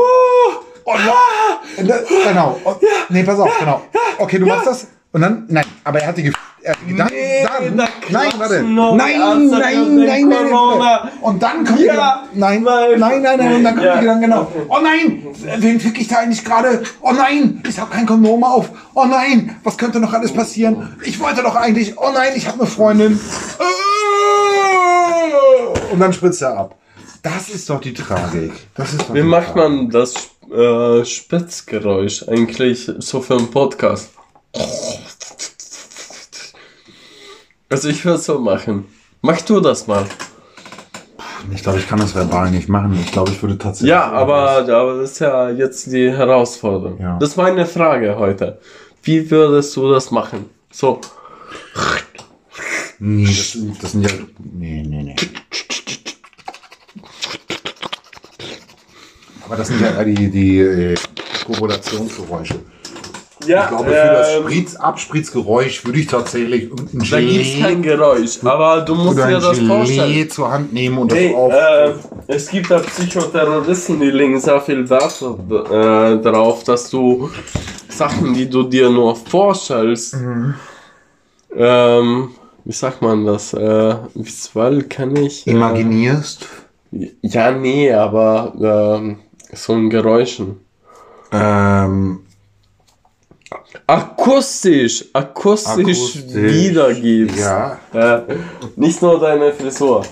und, 0.93 1.81
und 1.83 1.87
dann, 1.87 1.99
genau, 2.27 2.59
und, 2.63 2.77
nee, 3.09 3.23
pass 3.23 3.39
auf, 3.39 3.51
genau, 3.59 3.81
okay, 4.17 4.39
du 4.39 4.45
machst 4.45 4.67
das, 4.67 4.87
und 5.11 5.21
dann, 5.21 5.45
nein, 5.47 5.65
aber 5.83 5.99
er 6.01 6.07
hat 6.09 6.17
die, 6.17 6.29
Gef- 6.29 6.35
er 6.61 6.71
hat 6.73 6.79
die 6.85 6.91
Gedanken, 6.91 7.13
Nee, 7.15 7.43
dann, 7.43 7.77
da 7.77 7.87
nein, 8.09 8.31
warte, 8.37 8.61
nein, 8.63 8.95
nein, 8.97 9.49
nein, 9.49 10.27
und 10.27 10.79
nein, 10.79 10.99
und 11.21 11.41
dann 11.43 11.65
kommt 11.65 11.79
Ja, 11.79 12.23
die, 12.33 12.39
nein, 12.39 12.63
nein, 12.63 12.99
nein, 12.99 13.21
nein, 13.21 13.55
und 13.55 13.63
dann 13.63 13.73
kommt 13.75 13.85
Ja. 13.85 13.93
die 13.95 13.99
Gedanken, 14.01 14.21
genau, 14.21 14.51
oh 14.67 14.77
nein, 14.83 15.25
wen 15.57 15.79
fick 15.79 15.99
ich 16.01 16.07
da 16.09 16.17
eigentlich 16.17 16.43
gerade, 16.43 16.83
oh 17.01 17.11
nein, 17.11 17.63
ich 17.67 17.79
habe 17.79 17.89
kein 17.91 18.05
Kondom 18.05 18.43
auf, 18.43 18.69
oh 18.93 19.05
nein, 19.05 19.55
was 19.63 19.77
könnte 19.77 19.99
noch 19.99 20.13
alles 20.13 20.33
passieren, 20.33 20.95
ich 21.03 21.19
wollte 21.19 21.41
doch 21.43 21.55
eigentlich, 21.55 21.97
oh 21.97 22.11
nein, 22.13 22.33
ich 22.35 22.47
habe 22.47 22.59
eine 22.59 22.67
Freundin, 22.69 23.19
und 25.91 25.99
dann 25.99 26.13
spritzt 26.13 26.41
er 26.41 26.55
ab. 26.57 26.75
Das 27.21 27.49
ist 27.49 27.69
doch 27.69 27.81
die 27.81 27.93
Tragik. 27.93 28.51
Das 28.75 28.93
ist 28.93 29.01
doch 29.01 29.13
Wie 29.13 29.19
die 29.21 29.23
macht 29.23 29.53
Tragik. 29.53 29.55
man 29.55 29.89
das 29.89 30.13
äh, 30.51 31.03
Spitzgeräusch 31.05 32.27
eigentlich 32.27 32.89
so 32.99 33.21
für 33.21 33.35
einen 33.37 33.51
Podcast? 33.51 34.11
Also 37.69 37.89
ich 37.89 38.03
würde 38.05 38.19
so 38.19 38.39
machen. 38.39 38.85
Mach 39.21 39.41
du 39.41 39.59
das 39.59 39.85
mal. 39.87 40.05
Ich 41.53 41.63
glaube, 41.63 41.79
ich 41.79 41.87
kann 41.87 41.99
das 41.99 42.15
verbal 42.15 42.51
nicht 42.51 42.69
machen. 42.69 42.97
Ich 43.03 43.11
glaube, 43.11 43.31
ich 43.31 43.41
würde 43.41 43.57
tatsächlich. 43.57 43.89
Ja, 43.89 44.11
aber, 44.11 44.59
aber 44.67 44.97
das 44.99 45.11
ist 45.11 45.19
ja 45.19 45.49
jetzt 45.49 45.91
die 45.91 46.11
Herausforderung. 46.11 46.99
Ja. 46.99 47.17
Das 47.19 47.29
ist 47.29 47.37
meine 47.37 47.65
Frage 47.65 48.17
heute. 48.17 48.59
Wie 49.03 49.29
würdest 49.31 49.75
du 49.75 49.91
das 49.91 50.11
machen? 50.11 50.45
So, 50.71 50.99
Nee, 53.01 53.25
das, 53.25 53.57
das 53.81 53.91
sind 53.93 54.03
ja. 54.03 54.09
Nee, 54.39 54.83
nee, 54.85 55.03
nee. 55.03 55.15
Aber 59.49 59.57
das 59.57 59.67
sind 59.69 59.81
ja 59.81 60.03
die, 60.03 60.29
die 60.29 60.59
äh, 60.59 60.95
Korrelationsgeräusche. 61.43 62.59
ja, 63.47 63.63
Ich 63.63 63.67
glaube, 63.69 63.85
für 63.85 63.91
das 63.95 64.29
ähm, 64.35 64.43
Spritz, 64.43 64.75
Abspritzgeräusch 64.75 65.83
würde 65.85 65.99
ich 65.99 66.05
tatsächlich 66.05 66.63
irgendein 66.69 67.09
da 67.09 67.19
gibt 67.19 67.45
es 67.45 67.59
kein 67.59 67.81
Geräusch, 67.81 68.37
aber 68.43 68.81
du 68.81 68.93
musst 68.93 69.17
dir 69.17 69.25
ein 69.25 69.33
das 69.41 69.57
vorstellen. 69.57 70.11
Gelee 70.11 70.27
zur 70.27 70.51
Hand 70.51 70.71
nehmen 70.71 70.99
und 70.99 71.11
Hey, 71.11 71.29
das 71.29 71.35
auf. 71.35 71.51
äh, 71.51 71.93
es 72.27 72.47
gibt 72.51 72.69
da 72.69 72.77
Psychoterroristen, 72.77 73.99
die 73.99 74.11
legen 74.11 74.39
sehr 74.39 74.61
viel 74.61 74.87
Wert 74.87 75.19
äh, 75.19 76.21
darauf, 76.21 76.63
dass 76.63 76.87
du 76.91 77.31
Sachen, 77.87 78.35
die 78.35 78.47
du 78.47 78.61
dir 78.63 78.87
nur 78.91 79.15
vorstellst, 79.15 80.15
ähm, 81.55 82.29
wie 82.65 82.71
sagt 82.71 83.01
man 83.01 83.25
das, 83.25 83.53
äh, 83.55 83.95
visuell 84.13 84.83
kann 84.83 85.15
ich. 85.15 85.47
Äh, 85.47 85.51
imaginierst. 85.51 86.45
ja, 87.23 87.49
nee, 87.51 87.91
aber 87.91 88.53
ähm, 88.99 89.17
so 89.53 89.73
ein 89.73 89.89
Geräuschen. 89.89 90.59
Ähm, 91.31 92.19
Akustisch, 93.87 95.05
akustisch, 95.13 95.71
Akustisch, 95.71 96.23
wiedergibst. 96.33 97.39
ja. 97.39 97.79
Äh, 97.93 98.21
nicht 98.75 99.01
nur 99.01 99.19
deine 99.19 99.51
Frisur. 99.53 100.03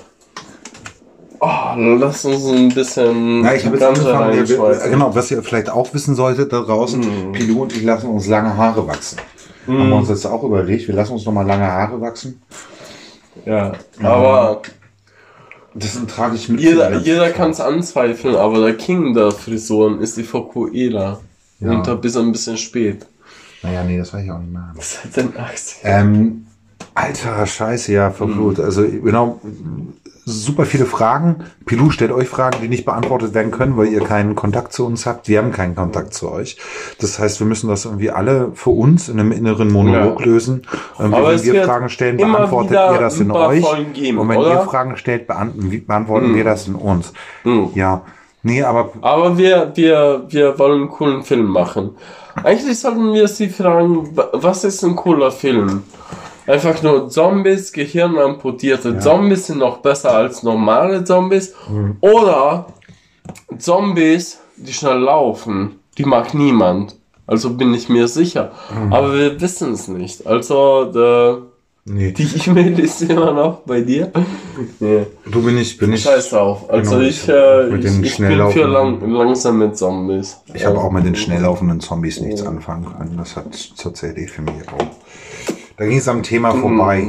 Oh, 1.39 1.47
lass 1.75 2.25
uns 2.25 2.45
ein 2.47 2.69
bisschen. 2.69 3.43
Ja, 3.43 3.53
ich 3.53 3.63
habe 3.65 3.75
jetzt 3.77 3.85
angefangen, 3.85 4.47
wir, 4.47 4.89
genau, 4.89 5.13
was 5.13 5.29
ihr 5.29 5.43
vielleicht 5.43 5.69
auch 5.69 5.93
wissen 5.93 6.15
solltet 6.15 6.51
da 6.51 6.61
draußen, 6.61 6.99
Mhm. 6.99 7.31
Pilot 7.33 7.57
und 7.61 7.73
ich 7.77 7.83
lassen 7.83 8.07
uns 8.09 8.25
lange 8.27 8.57
Haare 8.57 8.87
wachsen. 8.87 9.19
Haben 9.67 9.89
wir 9.89 9.95
uns 9.97 10.09
jetzt 10.09 10.25
auch 10.25 10.43
überlegt, 10.43 10.87
wir 10.87 10.95
lassen 10.95 11.13
uns 11.13 11.25
nochmal 11.25 11.45
lange 11.45 11.67
Haare 11.67 11.99
wachsen. 12.01 12.41
Ja, 13.45 13.73
aber 14.01 14.61
Das 15.79 15.93
sind 15.93 16.09
tragisch 16.09 16.49
mit. 16.49 16.59
jeder, 16.59 16.97
jeder 16.99 17.29
kann 17.31 17.51
es 17.51 17.59
anzweifeln, 17.59 18.35
aber 18.35 18.61
der 18.61 18.75
King 18.75 19.13
der 19.13 19.31
Frisuren 19.31 20.01
ist 20.01 20.17
die 20.17 20.23
Fokuela. 20.23 21.19
Ja. 21.59 21.71
Und 21.71 21.87
da 21.87 21.95
bist 21.95 22.15
du 22.15 22.19
ein 22.21 22.31
bisschen 22.31 22.57
spät. 22.57 23.05
Naja, 23.63 23.83
nee, 23.83 23.97
das 23.97 24.13
weiß 24.13 24.23
ich 24.23 24.31
auch 24.31 24.39
nicht 24.39 24.53
machen. 24.53 24.77
Seit 24.79 25.17
den 25.17 25.35
80 25.37 25.77
Ähm, 25.83 26.45
alter 26.93 27.45
Scheiße, 27.45 27.91
ja, 27.93 28.09
Mhm. 28.09 28.13
verflucht. 28.13 28.59
Also, 28.59 28.83
genau, 28.87 29.41
super 30.29 30.65
viele 30.65 30.85
Fragen. 30.85 31.45
Pilou 31.65 31.89
stellt 31.89 32.11
euch 32.11 32.27
Fragen, 32.27 32.57
die 32.61 32.67
nicht 32.67 32.83
beantwortet 32.85 33.33
werden 33.33 33.49
können, 33.51 33.77
weil 33.77 33.87
ihr 33.87 34.01
keinen 34.01 34.35
Kontakt 34.35 34.73
zu 34.73 34.85
uns 34.85 35.05
habt. 35.05 35.27
Wir 35.29 35.37
haben 35.39 35.51
keinen 35.53 35.73
Kontakt 35.75 36.13
zu 36.13 36.29
euch. 36.29 36.57
Das 36.99 37.17
heißt, 37.17 37.39
wir 37.39 37.47
müssen 37.47 37.69
das 37.69 37.85
irgendwie 37.85 38.11
alle 38.11 38.51
für 38.53 38.71
uns 38.71 39.07
in 39.07 39.19
einem 39.19 39.31
inneren 39.31 39.71
Monolog 39.71 40.19
Ja. 40.19 40.25
lösen. 40.25 40.63
Aber 40.97 41.29
wenn 41.29 41.41
wir 41.43 41.63
Fragen 41.63 41.87
stellen, 41.89 42.17
beantwortet 42.17 42.71
ihr 42.73 42.99
das 42.99 43.19
in 43.21 43.31
euch. 43.31 43.63
Geben, 43.93 44.17
Und 44.17 44.27
wenn 44.29 44.37
oder? 44.37 44.51
ihr 44.51 44.59
Fragen 44.61 44.97
stellt, 44.97 45.27
beant- 45.27 45.53
beantworten 45.87 46.35
wir 46.35 46.43
das 46.43 46.67
in 46.67 46.75
uns. 46.75 47.13
Mhm. 47.45 47.69
Ja. 47.73 48.01
Nee, 48.43 48.63
aber 48.63 48.91
Aber 49.01 49.37
wir, 49.37 49.71
wir, 49.75 50.23
wir 50.29 50.59
wollen 50.59 50.81
einen 50.81 50.89
coolen 50.89 51.23
Film 51.23 51.47
machen. 51.47 51.91
Eigentlich 52.43 52.79
sollten 52.79 53.13
wir 53.13 53.27
sie 53.27 53.49
fragen, 53.49 54.15
wa- 54.15 54.29
was 54.33 54.63
ist 54.63 54.83
ein 54.83 54.95
cooler 54.95 55.31
Film? 55.31 55.83
Einfach 56.47 56.81
nur 56.81 57.09
Zombies, 57.09 57.73
Gehirn 57.73 58.17
amputierte 58.17 58.97
Zombies 58.99 59.47
sind 59.47 59.59
noch 59.59 59.77
besser 59.79 60.13
als 60.13 60.43
normale 60.43 61.03
Zombies. 61.03 61.53
Oder 61.99 62.67
Zombies, 63.57 64.39
die 64.55 64.71
schnell 64.71 64.99
laufen. 64.99 65.79
Die 65.97 66.05
mag 66.05 66.33
niemand. 66.33 66.95
Also 67.25 67.49
bin 67.53 67.73
ich 67.73 67.89
mir 67.89 68.07
sicher. 68.07 68.51
Aber 68.89 69.13
wir 69.13 69.41
wissen 69.41 69.73
es 69.73 69.89
nicht. 69.89 70.25
Also 70.25 70.85
der, 70.85 71.39
nee, 71.83 72.11
die 72.13 72.23
E-Mail 72.49 72.79
ist 72.79 73.01
immer 73.01 73.33
noch 73.33 73.59
bei 73.65 73.81
dir. 73.81 74.11
Nee. 74.79 75.05
du 75.29 75.43
bin 75.43 75.55
ich, 75.59 75.77
bin 75.77 75.93
ich. 75.93 76.01
Scheiß 76.01 76.31
drauf. 76.31 76.67
Also 76.67 76.95
Genau, 76.95 77.07
ich, 77.07 77.29
äh, 77.29 77.75
ich, 77.77 77.85
ich 78.01 78.17
bin 78.17 78.49
für 78.49 78.65
lang, 78.65 79.07
langsam 79.11 79.59
mit 79.59 79.77
Zombies. 79.77 80.37
Ich 80.51 80.65
habe 80.65 80.79
auch 80.79 80.91
mit 80.91 81.05
den 81.05 81.15
schnell 81.15 81.41
laufenden 81.41 81.79
Zombies 81.79 82.19
nichts 82.21 82.43
anfangen 82.43 82.85
können. 82.97 83.17
Das 83.17 83.35
hat 83.35 83.45
tatsächlich 83.77 84.31
für 84.31 84.41
mich 84.41 84.67
auch. 84.69 84.87
Da 85.77 85.85
ging 85.85 85.97
es 85.97 86.07
am 86.07 86.23
Thema 86.23 86.53
vorbei. 86.53 87.05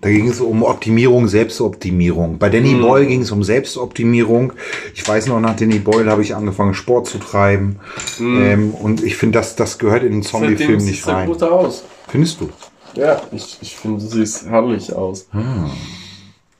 Da 0.00 0.10
ging 0.10 0.28
es 0.28 0.40
um 0.40 0.64
Optimierung, 0.64 1.28
Selbstoptimierung. 1.28 2.38
Bei 2.38 2.48
Danny 2.48 2.74
Boyle 2.74 3.06
ging 3.06 3.22
es 3.22 3.30
um 3.30 3.44
Selbstoptimierung. 3.44 4.52
Ich 4.96 5.06
weiß 5.06 5.28
noch, 5.28 5.38
nach 5.38 5.54
Danny 5.54 5.78
Boyle 5.78 6.10
habe 6.10 6.22
ich 6.22 6.34
angefangen, 6.34 6.74
Sport 6.74 7.06
zu 7.06 7.18
treiben. 7.18 7.78
Ähm, 8.18 8.74
und 8.74 9.04
ich 9.04 9.16
finde, 9.16 9.38
das, 9.38 9.54
das 9.54 9.78
gehört 9.78 10.02
in 10.02 10.10
den 10.10 10.22
Zombie-Film 10.24 10.84
nicht 10.84 11.06
rein. 11.06 11.28
gut 11.28 11.44
aus. 11.44 11.84
Findest 12.08 12.40
du? 12.40 12.50
Ja, 12.94 13.22
ich, 13.30 13.58
ich 13.62 13.76
finde, 13.76 14.00
sie 14.00 14.26
sieht 14.26 14.50
herrlich 14.50 14.92
aus. 14.92 15.28
Hm. 15.30 15.70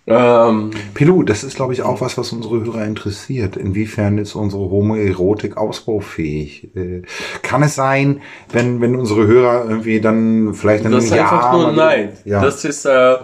Ähm, 0.04 0.70
Pilu, 0.94 1.22
das 1.22 1.44
ist, 1.44 1.54
glaube 1.54 1.74
ich, 1.74 1.82
auch 1.82 2.00
was, 2.00 2.18
was 2.18 2.32
unsere 2.32 2.64
Hörer 2.64 2.84
interessiert. 2.84 3.56
Inwiefern 3.56 4.18
ist 4.18 4.34
unsere 4.34 4.62
Homoerotik 4.62 5.56
ausbaufähig? 5.56 6.74
Äh, 6.74 7.02
kann 7.42 7.62
es 7.62 7.76
sein, 7.76 8.20
wenn, 8.50 8.80
wenn 8.80 8.96
unsere 8.96 9.26
Hörer 9.26 9.64
irgendwie 9.68 10.00
dann 10.00 10.54
vielleicht 10.54 10.84
dann 10.84 10.92
das 10.92 11.04
ist 11.04 11.14
ja, 11.14 11.22
einfach 11.22 11.52
nur 11.52 11.72
Neid. 11.72 12.14
Ja. 12.24 12.42
Das 12.42 12.64
ist, 12.64 12.84
äh, 12.84 13.14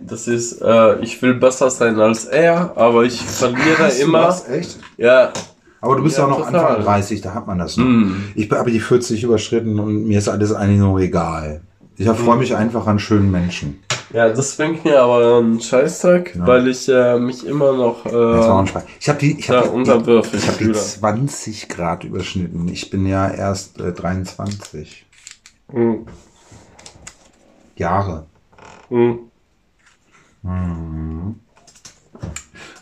das 0.00 0.28
ist, 0.28 0.60
äh, 0.60 1.00
ich 1.00 1.22
will 1.22 1.34
besser 1.34 1.70
sein 1.70 1.98
als 1.98 2.26
er, 2.26 2.76
aber 2.76 3.04
ich 3.04 3.22
verliere 3.22 3.78
Hast 3.78 3.98
du 3.98 4.04
immer. 4.04 4.22
das? 4.24 4.48
Echt? 4.50 4.78
Ja, 4.98 5.32
Aber 5.80 5.96
du 5.96 6.02
bist 6.02 6.18
Ja, 6.18 6.24
auch 6.26 6.28
noch. 6.28 6.46
Anfang 6.46 6.82
30, 6.82 7.22
da 7.22 7.32
hat 7.32 7.46
man 7.46 7.58
das 7.58 7.78
noch. 7.78 7.86
Mm. 7.86 8.32
Ich 8.34 8.50
habe 8.50 8.70
die 8.70 8.80
40 8.80 9.22
überschritten 9.24 9.80
und 9.80 10.06
mir 10.06 10.18
ist 10.18 10.28
alles 10.28 10.52
eigentlich 10.52 10.80
nur 10.80 11.00
egal. 11.00 11.62
Ich 11.96 12.06
freue 12.06 12.36
mich 12.36 12.54
einfach 12.54 12.86
an 12.86 12.98
schönen 12.98 13.30
Menschen. 13.30 13.80
Ja, 14.12 14.28
das 14.28 14.56
bringt 14.56 14.84
mir 14.84 15.00
aber 15.00 15.38
einen 15.38 15.60
Scheißdreck, 15.60 16.34
weil 16.46 16.68
ich 16.68 16.88
äh, 16.88 17.18
mich 17.18 17.46
immer 17.46 17.72
noch 17.72 18.04
Das 18.04 18.12
war 18.14 18.56
äh, 18.56 18.60
ein 18.60 18.66
Spaß. 18.66 18.84
Ich 19.00 19.08
habe 19.08 19.18
die, 19.18 19.38
ich 19.38 19.48
ja, 19.48 19.56
hab 19.56 19.64
die, 19.64 19.70
unterwürfig 19.70 20.40
ich 20.42 20.48
hab 20.48 20.58
die 20.58 20.64
fühle. 20.64 20.74
20 20.78 21.68
Grad 21.68 22.04
überschnitten. 22.04 22.68
Ich 22.68 22.90
bin 22.90 23.06
ja 23.06 23.28
erst 23.28 23.80
äh, 23.80 23.92
23 23.92 25.04
Mhm. 25.72 26.06
Jahre. 27.76 28.26
Mhm. 28.88 29.18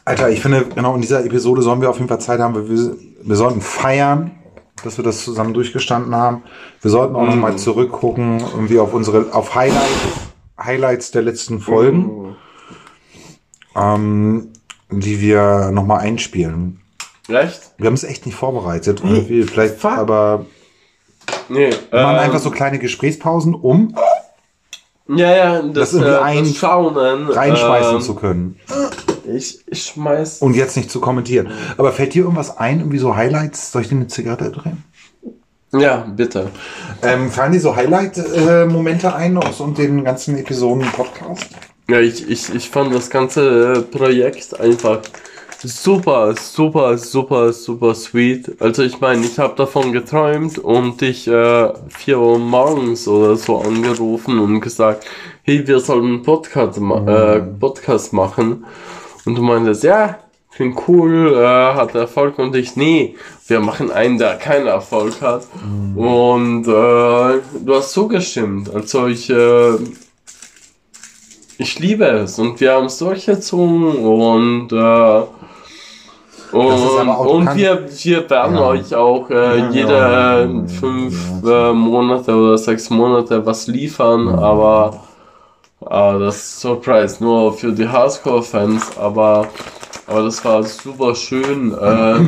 Alter, 0.04 0.28
ich 0.28 0.40
finde, 0.40 0.66
genau 0.66 0.94
in 0.94 1.00
dieser 1.00 1.24
Episode 1.24 1.62
sollen 1.62 1.80
wir 1.80 1.88
auf 1.88 1.96
jeden 1.96 2.08
Fall 2.08 2.20
Zeit 2.20 2.40
haben. 2.40 2.54
Wir, 2.54 2.68
wir, 2.68 2.96
wir 3.22 3.36
sollten 3.36 3.62
feiern, 3.62 4.32
dass 4.84 4.98
wir 4.98 5.04
das 5.04 5.24
zusammen 5.24 5.54
durchgestanden 5.54 6.14
haben. 6.14 6.42
Wir 6.82 6.90
sollten 6.90 7.16
auch 7.16 7.24
noch 7.24 7.36
mal 7.36 7.56
zurückgucken, 7.56 8.40
irgendwie 8.40 8.78
auf 8.78 8.92
unsere, 8.92 9.32
auf 9.32 9.54
Highlight, 9.54 9.88
Highlights 10.58 11.10
der 11.10 11.22
letzten 11.22 11.60
Folgen, 11.60 12.36
ähm, 13.76 14.48
die 14.90 15.20
wir 15.20 15.70
noch 15.72 15.84
mal 15.84 15.98
einspielen. 15.98 16.80
Echt? 17.28 17.72
Wir 17.78 17.86
haben 17.86 17.94
es 17.94 18.04
echt 18.04 18.26
nicht 18.26 18.34
vorbereitet. 18.36 19.02
Irgendwie, 19.02 19.42
vielleicht, 19.44 19.76
fuck. 19.76 19.92
aber 19.98 20.46
Nee, 21.48 21.70
Wir 21.90 22.02
machen 22.02 22.16
ähm, 22.16 22.20
einfach 22.22 22.38
so 22.38 22.50
kleine 22.50 22.78
Gesprächspausen, 22.78 23.54
um 23.54 23.94
Ja, 25.08 25.34
ja, 25.34 25.62
das, 25.62 25.90
das 25.90 25.92
irgendwie 25.94 26.10
äh, 26.12 26.18
ein- 26.20 26.44
das 26.44 26.56
Schaunen. 26.56 27.28
reinschmeißen 27.30 27.94
ähm, 27.96 28.00
zu 28.02 28.14
können. 28.14 28.60
Ich, 29.26 29.64
ich 29.66 29.84
schmeiß. 29.84 30.38
Und 30.42 30.54
jetzt 30.54 30.76
nicht 30.76 30.90
zu 30.90 31.00
kommentieren. 31.00 31.48
Aber 31.78 31.92
fällt 31.92 32.12
dir 32.14 32.22
irgendwas 32.24 32.58
ein, 32.58 32.80
irgendwie 32.80 32.98
so 32.98 33.16
Highlights? 33.16 33.72
Soll 33.72 33.82
ich 33.82 33.88
dir 33.88 33.96
eine 33.96 34.06
Zigarette 34.06 34.50
drehen? 34.50 34.84
Ja, 35.78 36.06
bitte. 36.16 36.50
Ähm, 37.02 37.30
fallen 37.30 37.52
dir 37.52 37.60
so 37.60 37.74
Highlight-Momente 37.74 39.14
ein 39.14 39.36
aus 39.36 39.60
und 39.60 39.76
den 39.76 40.04
ganzen 40.04 40.38
Episoden 40.38 40.86
Podcast? 40.92 41.48
Ja, 41.88 42.00
ich, 42.00 42.28
ich, 42.28 42.54
ich 42.54 42.70
fand 42.70 42.94
das 42.94 43.10
ganze 43.10 43.74
äh, 43.74 43.80
Projekt 43.82 44.58
einfach 44.58 45.00
super, 45.62 46.34
super, 46.34 46.96
super, 46.96 47.52
super 47.52 47.94
sweet. 47.94 48.60
Also 48.60 48.82
ich 48.82 49.00
meine, 49.00 49.24
ich 49.24 49.38
habe 49.38 49.54
davon 49.56 49.92
geträumt 49.92 50.58
und 50.58 51.00
dich 51.00 51.26
äh, 51.26 51.72
4 51.88 52.18
Uhr 52.18 52.38
morgens 52.38 53.08
oder 53.08 53.36
so 53.36 53.58
angerufen 53.58 54.38
und 54.38 54.60
gesagt, 54.60 55.06
hey, 55.42 55.66
wir 55.66 55.80
sollen 55.80 56.04
einen 56.06 56.22
Podcast, 56.22 56.80
ma 56.80 57.34
äh, 57.34 57.40
Podcast 57.40 58.12
machen. 58.12 58.64
Und 59.24 59.36
du 59.36 59.42
meintest, 59.42 59.84
ja, 59.84 60.18
klingt 60.54 60.78
cool, 60.88 61.34
äh, 61.36 61.74
hat 61.74 61.94
Erfolg 61.94 62.38
und 62.38 62.54
ich, 62.56 62.76
nee, 62.76 63.16
wir 63.48 63.60
machen 63.60 63.90
einen, 63.90 64.18
der 64.18 64.36
keinen 64.36 64.66
Erfolg 64.66 65.20
hat. 65.20 65.46
Und 65.96 66.62
äh, 66.66 67.40
du 67.64 67.74
hast 67.74 67.92
zugestimmt. 67.92 68.72
Also 68.74 69.06
ich, 69.06 69.28
äh, 69.30 69.74
ich 71.58 71.78
liebe 71.78 72.04
es 72.04 72.38
und 72.38 72.60
wir 72.60 72.72
haben 72.72 72.86
es 72.86 72.98
durchgezogen 72.98 73.96
und 73.96 74.72
äh, 74.72 75.22
und, 76.52 77.08
und 77.26 77.56
wir, 77.56 77.88
wir 78.04 78.30
werden 78.30 78.54
Ja. 78.54 78.66
euch 78.68 78.94
auch 78.94 79.28
äh, 79.28 79.58
Ja, 79.58 79.70
jede 79.70 79.92
ja, 79.92 80.48
fünf 80.78 81.44
äh, 81.44 81.72
Monate 81.72 82.32
oder 82.32 82.56
sechs 82.58 82.90
Monate 82.90 83.44
was 83.44 83.66
liefern, 83.66 84.28
aber 84.28 85.02
äh, 85.80 86.18
das 86.20 86.36
ist 86.36 86.60
Surprise 86.60 87.22
nur 87.22 87.52
für 87.54 87.72
die 87.72 87.88
Hardcore-Fans, 87.88 88.96
aber, 88.98 89.48
aber 90.06 90.22
das 90.24 90.44
war 90.44 90.62
super 90.62 91.14
schön. 91.14 91.72
Äh, 91.72 92.20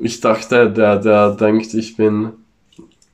ich 0.00 0.20
dachte, 0.20 0.70
der, 0.70 0.96
der 0.96 1.30
denkt, 1.30 1.74
ich 1.74 1.96
bin 1.96 2.32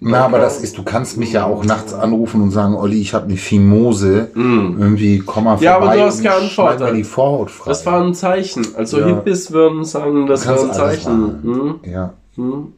Na, 0.00 0.24
aber 0.24 0.38
das 0.38 0.60
ist, 0.60 0.78
du 0.78 0.82
kannst 0.82 1.16
mich 1.16 1.32
ja 1.32 1.44
auch 1.44 1.64
nachts 1.64 1.94
anrufen 1.94 2.42
und 2.42 2.50
sagen, 2.50 2.74
Olli, 2.74 3.00
ich 3.00 3.14
habe 3.14 3.26
eine 3.26 3.36
Fimose. 3.36 4.30
Irgendwie, 4.34 5.20
komm 5.20 5.44
mal 5.44 5.58
vorbei. 5.58 5.62
Mm. 5.62 5.64
Ja, 5.64 5.76
aber 5.76 5.94
du 5.94 6.02
hast 6.02 6.22
geantwortet. 6.22 6.78
schneid 6.78 6.90
mir 6.92 6.96
die 6.96 7.04
Vorhaut 7.04 7.50
frei. 7.50 7.68
Das 7.68 7.86
war 7.86 8.02
ein 8.02 8.14
Zeichen. 8.14 8.66
Also 8.76 8.98
Ja. 8.98 9.06
Hippies 9.06 9.52
würden 9.52 9.84
sagen, 9.84 10.26
das 10.26 10.46
war 10.46 10.60
ein 10.60 10.72
Zeichen. 10.72 11.42
Hm? 11.42 11.74
Ja. 11.90 12.14
Hm? 12.36 12.72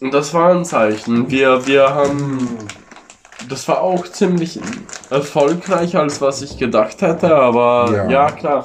Und 0.00 0.12
das 0.14 0.34
war 0.34 0.50
ein 0.50 0.64
Zeichen. 0.64 1.30
Wir, 1.30 1.66
wir 1.66 1.94
haben. 1.94 2.38
Das 3.52 3.68
war 3.68 3.82
auch 3.82 4.08
ziemlich 4.08 4.58
erfolgreicher, 5.10 6.00
als 6.00 6.22
was 6.22 6.40
ich 6.40 6.56
gedacht 6.56 7.02
hätte, 7.02 7.36
aber 7.36 7.90
Ja. 7.94 8.08
ja, 8.10 8.30
klar. 8.30 8.64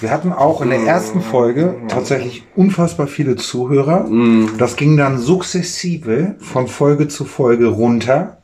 Wir 0.00 0.10
hatten 0.10 0.32
auch 0.32 0.60
in 0.62 0.70
der 0.70 0.80
ersten 0.80 1.20
Folge 1.20 1.76
tatsächlich 1.86 2.42
unfassbar 2.56 3.06
viele 3.06 3.36
Zuhörer. 3.36 4.08
Mhm. 4.08 4.50
Das 4.58 4.74
ging 4.74 4.96
dann 4.96 5.18
sukzessive 5.18 6.34
von 6.40 6.66
Folge 6.66 7.06
zu 7.06 7.24
Folge 7.24 7.66
runter, 7.68 8.38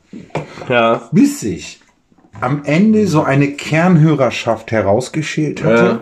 Ja. 0.69 1.01
bis 1.11 1.41
sich 1.41 1.81
am 2.39 2.61
Ende 2.63 3.05
so 3.07 3.23
eine 3.23 3.49
Kernhörerschaft 3.49 4.71
herausgeschält 4.71 5.65
hatte, 5.65 5.99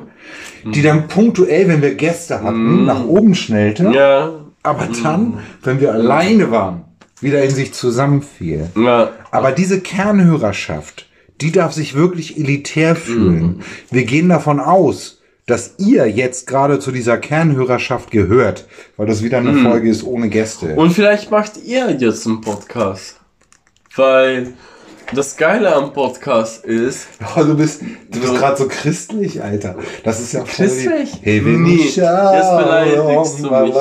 die 0.63 0.83
dann 0.83 1.07
punktuell, 1.07 1.67
wenn 1.69 1.81
wir 1.81 1.95
Gäste 1.95 2.43
hatten, 2.43 2.85
nach 2.85 3.03
oben 3.03 3.33
schnellte, 3.33 3.85
Mhm. 3.87 3.93
Ja. 3.93 4.29
aber 4.61 4.87
dann, 5.01 5.39
wenn 5.63 5.79
wir 5.79 5.91
alleine 5.91 6.51
waren, 6.51 6.84
wieder 7.21 7.43
in 7.43 7.51
sich 7.51 7.73
zusammenfiel. 7.73 8.69
Ja. 8.75 9.11
Aber 9.31 9.51
diese 9.51 9.79
Kernhörerschaft, 9.81 11.07
die 11.41 11.51
darf 11.51 11.73
sich 11.73 11.95
wirklich 11.95 12.37
elitär 12.37 12.95
fühlen. 12.95 13.41
Mhm. 13.57 13.59
Wir 13.91 14.05
gehen 14.05 14.29
davon 14.29 14.59
aus, 14.59 15.21
dass 15.47 15.75
ihr 15.77 16.07
jetzt 16.09 16.47
gerade 16.47 16.79
zu 16.79 16.91
dieser 16.91 17.17
Kernhörerschaft 17.17 18.09
gehört, 18.09 18.67
weil 18.97 19.05
das 19.07 19.21
wieder 19.21 19.37
eine 19.37 19.53
Folge 19.61 19.89
ist 19.89 20.03
ohne 20.03 20.29
Gäste. 20.29 20.67
Mhm. 20.67 20.77
Und 20.77 20.91
vielleicht 20.91 21.29
macht 21.31 21.57
ihr 21.63 21.91
jetzt 21.91 22.25
einen 22.25 22.41
Podcast. 22.41 23.19
Weil 23.95 24.53
das 25.13 25.37
Geile 25.37 25.73
am 25.75 25.93
Podcast 25.93 26.65
ist, 26.65 27.07
Oh, 27.35 27.43
du 27.43 27.55
bist, 27.55 27.81
du 28.11 28.19
bist 28.19 28.33
gerade 28.35 28.57
so 28.57 28.67
christlich, 28.67 29.41
Alter. 29.43 29.75
Das 30.03 30.19
ist 30.19 30.33
ja 30.33 30.39
voll 30.43 30.49
Christlich? 30.65 31.11
Hey, 31.21 31.45
wenn 31.45 31.61
Nee, 31.63 31.75
ich 31.75 31.95
jetzt 31.95 32.57
beleidigst 32.57 33.39
du 33.39 33.51
mich. 33.51 33.75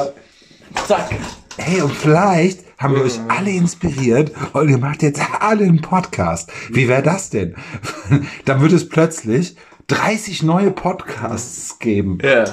zack. 0.87 1.11
Hey, 1.57 1.81
und 1.81 1.93
vielleicht 1.95 2.64
haben 2.79 2.95
wir 2.95 3.03
euch 3.03 3.21
alle 3.29 3.51
inspiriert 3.51 4.33
und 4.53 4.69
ihr 4.69 4.79
macht 4.79 5.03
jetzt 5.03 5.21
alle 5.41 5.65
einen 5.65 5.81
Podcast. 5.81 6.51
Wie 6.71 6.89
wäre 6.89 7.03
das 7.03 7.31
denn? 7.31 7.55
Dann 8.45 8.61
wird 8.61 8.73
es 8.73 8.89
plötzlich 8.89 9.57
30 9.89 10.43
neue 10.43 10.71
Podcasts 10.71 11.79
geben. 11.79 12.19
Ja. 12.23 12.45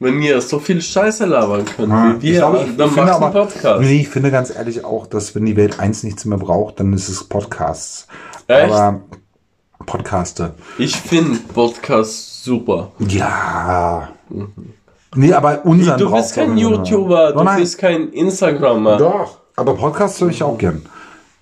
Wenn 0.00 0.20
ihr 0.20 0.40
so 0.40 0.58
viel 0.58 0.82
Scheiße 0.82 1.24
labern 1.24 1.64
könnt 1.64 1.90
Ja, 1.90 2.16
wie 2.20 2.32
wir, 2.32 2.38
glaube, 2.38 2.66
ich 2.68 2.76
dann 2.76 2.94
macht 2.94 3.22
einen 3.22 3.32
Podcast. 3.32 3.80
Nee, 3.80 4.00
ich 4.00 4.08
finde 4.08 4.30
ganz 4.30 4.54
ehrlich 4.54 4.84
auch, 4.84 5.06
dass 5.06 5.34
wenn 5.34 5.46
die 5.46 5.56
Welt 5.56 5.78
eins 5.78 6.02
nichts 6.02 6.24
mehr 6.24 6.36
braucht, 6.36 6.80
dann 6.80 6.92
ist 6.92 7.08
es 7.08 7.24
Podcasts. 7.24 8.08
Echt? 8.48 8.72
Aber 8.72 9.00
Podcaster. 9.86 10.54
Ich 10.78 10.96
finde 10.96 11.38
Podcasts 11.38 12.42
super. 12.42 12.92
Ja. 12.98 14.08
Nee, 15.14 15.32
aber 15.32 15.64
unseren 15.64 15.98
Du 15.98 16.10
bist 16.12 16.34
kein. 16.34 16.56
YouTuber, 16.56 17.32
du 17.32 17.44
nein. 17.44 17.60
bist 17.60 17.78
kein 17.78 18.08
Instagrammer. 18.08 18.96
Doch. 18.96 19.43
Aber 19.56 19.74
Podcasts 19.74 20.20
höre 20.20 20.30
ich 20.30 20.42
auch 20.42 20.58
gern. 20.58 20.82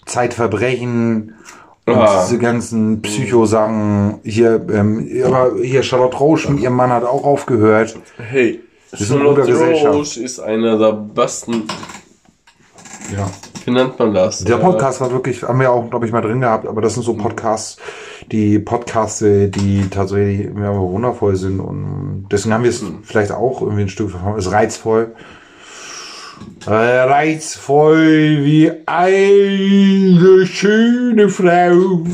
Zeitverbrechen 0.07 1.35
und 1.87 1.95
Ah. 1.95 2.23
diese 2.25 2.39
ganzen 2.39 3.01
Psycho-Sachen. 3.03 4.21
Hier, 4.25 4.65
ähm, 4.73 5.09
aber 5.25 5.53
hier 5.63 5.83
Charlotte 5.83 6.17
Roche 6.17 6.51
mit 6.53 6.61
ihrem 6.61 6.75
Mann 6.75 6.91
hat 6.91 7.05
auch 7.05 7.25
aufgehört. 7.25 7.97
Hey, 8.19 8.61
Charlotte. 8.95 9.51
Roche 9.87 10.23
ist 10.23 10.41
einer 10.41 10.79
der 10.79 10.93
besten, 10.93 11.65
Ja. 13.17 13.29
wie 13.65 13.71
nennt 13.71 13.99
man 13.99 14.13
das? 14.13 14.45
Der 14.45 14.57
Äh, 14.57 14.61
Podcast 14.61 15.01
war 15.01 15.11
wirklich, 15.13 15.43
haben 15.43 15.61
wir 15.61 15.73
auch, 15.73 15.89
glaube 15.89 16.07
ich, 16.07 16.13
mal 16.13 16.21
drin 16.21 16.41
gehabt, 16.41 16.67
aber 16.67 16.81
das 16.83 16.95
sind 16.95 17.03
so 17.05 17.15
Podcasts, 17.15 17.79
die 18.31 18.59
Podcasts, 18.59 19.21
die 19.21 19.89
tatsächlich 19.91 20.47
ja, 20.57 20.77
wundervoll 20.77 21.37
sind 21.37 21.61
und 21.61 22.27
deswegen 22.31 22.55
haben 22.55 22.63
wir 22.65 22.71
es 22.71 22.85
vielleicht 23.05 23.33
auch 23.33 23.63
irgendwie 23.63 23.83
ein 23.83 23.89
Stück 23.89 24.13
davon. 24.13 24.37
Ist 24.39 24.53
reizvoll. 24.53 25.15
Reizvoll 26.67 28.45
wie 28.45 28.71
eine 28.87 30.47
schöne 30.47 31.29
Frau 31.29 32.05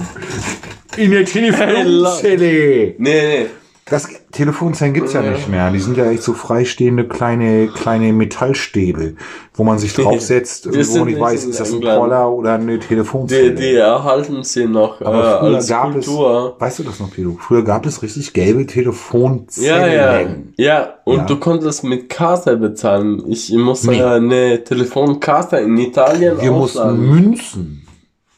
in 0.97 1.11
der 1.11 1.25
Telefonzelle. 1.27 2.95
Nee, 2.99 3.43
nee. 3.43 3.47
Das 3.85 4.09
Telefonzellen 4.31 4.93
gibt's 4.93 5.15
ja 5.15 5.23
nicht 5.23 5.49
mehr. 5.49 5.71
Die 5.71 5.79
sind 5.79 5.97
ja 5.97 6.11
echt 6.11 6.23
so 6.23 6.35
freistehende 6.35 7.09
kleine, 7.09 7.69
kleine 7.69 8.13
Metallstäbe, 8.13 9.15
wo 9.55 9.65
man 9.65 9.79
sich 9.79 9.95
draufsetzt, 9.95 10.71
Wir 10.73 10.87
wo 10.89 10.99
man 10.99 11.09
nicht 11.09 11.19
weiß, 11.21 11.45
ist 11.45 11.59
das 11.61 11.73
ein. 11.73 11.81
Poller 11.81 12.31
oder 12.31 12.55
eine 12.55 12.79
Telefonzelle. 12.79 13.55
Die, 13.55 13.63
die 13.63 13.75
erhalten 13.77 14.43
sie 14.45 14.67
noch 14.67 15.01
äh, 15.01 15.05
Aber 15.05 15.39
früher 15.41 15.57
als 15.57 15.69
gab 15.69 15.93
Kultur. 15.93 16.55
es, 16.57 16.61
weißt 16.61 16.79
du 16.81 16.83
das 16.83 17.01
noch, 17.01 17.11
Pedro? 17.11 17.39
Früher 17.41 17.65
gab 17.65 17.87
es 17.87 18.03
richtig 18.03 18.33
gelbe 18.35 18.61
Ja, 18.61 18.67
Telefonzellen. 18.67 20.53
ja. 20.57 20.65
Ja, 20.65 20.95
und 21.05 21.17
Ja. 21.19 21.25
du 21.25 21.37
konntest 21.39 21.85
mit 21.85 22.09
Karte 22.11 22.57
bezahlen. 22.59 23.23
Ich 23.29 23.51
musste 23.53 23.91
Nee. 23.91 24.03
eine 24.03 24.63
Telefonkarte 24.63 25.57
in 25.57 25.77
Italien 25.79 26.41
Wir 26.41 26.53
mussten. 26.53 26.99
Münzen. 27.09 27.87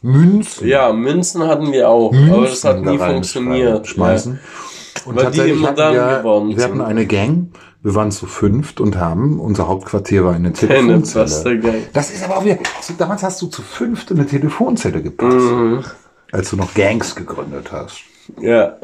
Münzen. 0.01 0.67
Ja, 0.67 0.91
Münzen 0.93 1.43
hatten 1.47 1.71
wir 1.71 1.89
auch, 1.89 2.11
Münzen 2.11 2.33
aber 2.33 2.45
das 2.45 2.63
hat 2.63 2.81
nie 2.81 2.97
funktioniert. 2.97 3.85
Schmeißen. 3.87 4.39
Und 5.05 5.15
Weil 5.15 5.21
die 5.21 5.25
tatsächlich 5.25 5.57
immer 5.57 5.67
hatten 5.69 5.77
dann 5.77 5.93
wir, 5.93 6.17
geworden 6.19 6.49
wir 6.55 6.63
hatten 6.63 6.73
sind. 6.77 6.81
eine 6.85 7.05
Gang. 7.05 7.47
Wir 7.83 7.95
waren 7.95 8.11
zu 8.11 8.27
fünft 8.27 8.79
und 8.79 8.97
haben, 8.97 9.39
unser 9.39 9.67
Hauptquartier 9.67 10.23
war 10.23 10.33
eine 10.35 10.53
Telefonzelle. 10.53 11.81
Das 11.93 12.11
ist 12.11 12.23
aber 12.23 12.37
auch 12.37 12.45
wieder, 12.45 12.57
so, 12.81 12.93
damals 12.97 13.23
hast 13.23 13.41
du 13.41 13.47
zu 13.47 13.61
fünft 13.63 14.11
in 14.11 14.19
eine 14.19 14.27
Telefonzelle 14.27 15.01
gepasst, 15.01 15.35
Mhm. 15.51 15.83
als 16.31 16.49
du 16.51 16.57
noch 16.57 16.73
Gangs 16.75 17.15
gegründet 17.15 17.71
hast. 17.71 18.01
Ja. 18.39 18.75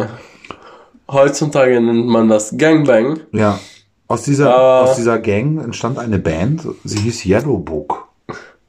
Heutzutage 1.10 1.80
nennt 1.80 2.08
man 2.08 2.28
das 2.28 2.58
Gangbang. 2.58 3.20
Ja. 3.32 3.60
Aus 4.08 4.24
dieser, 4.24 4.56
Ah. 4.56 4.82
aus 4.82 4.96
dieser 4.96 5.20
Gang 5.20 5.62
entstand 5.64 6.00
eine 6.00 6.18
Band, 6.20 6.68
sie 6.84 7.00
hieß 7.00 7.26
Yellow 7.26 7.58
Book. 7.60 8.08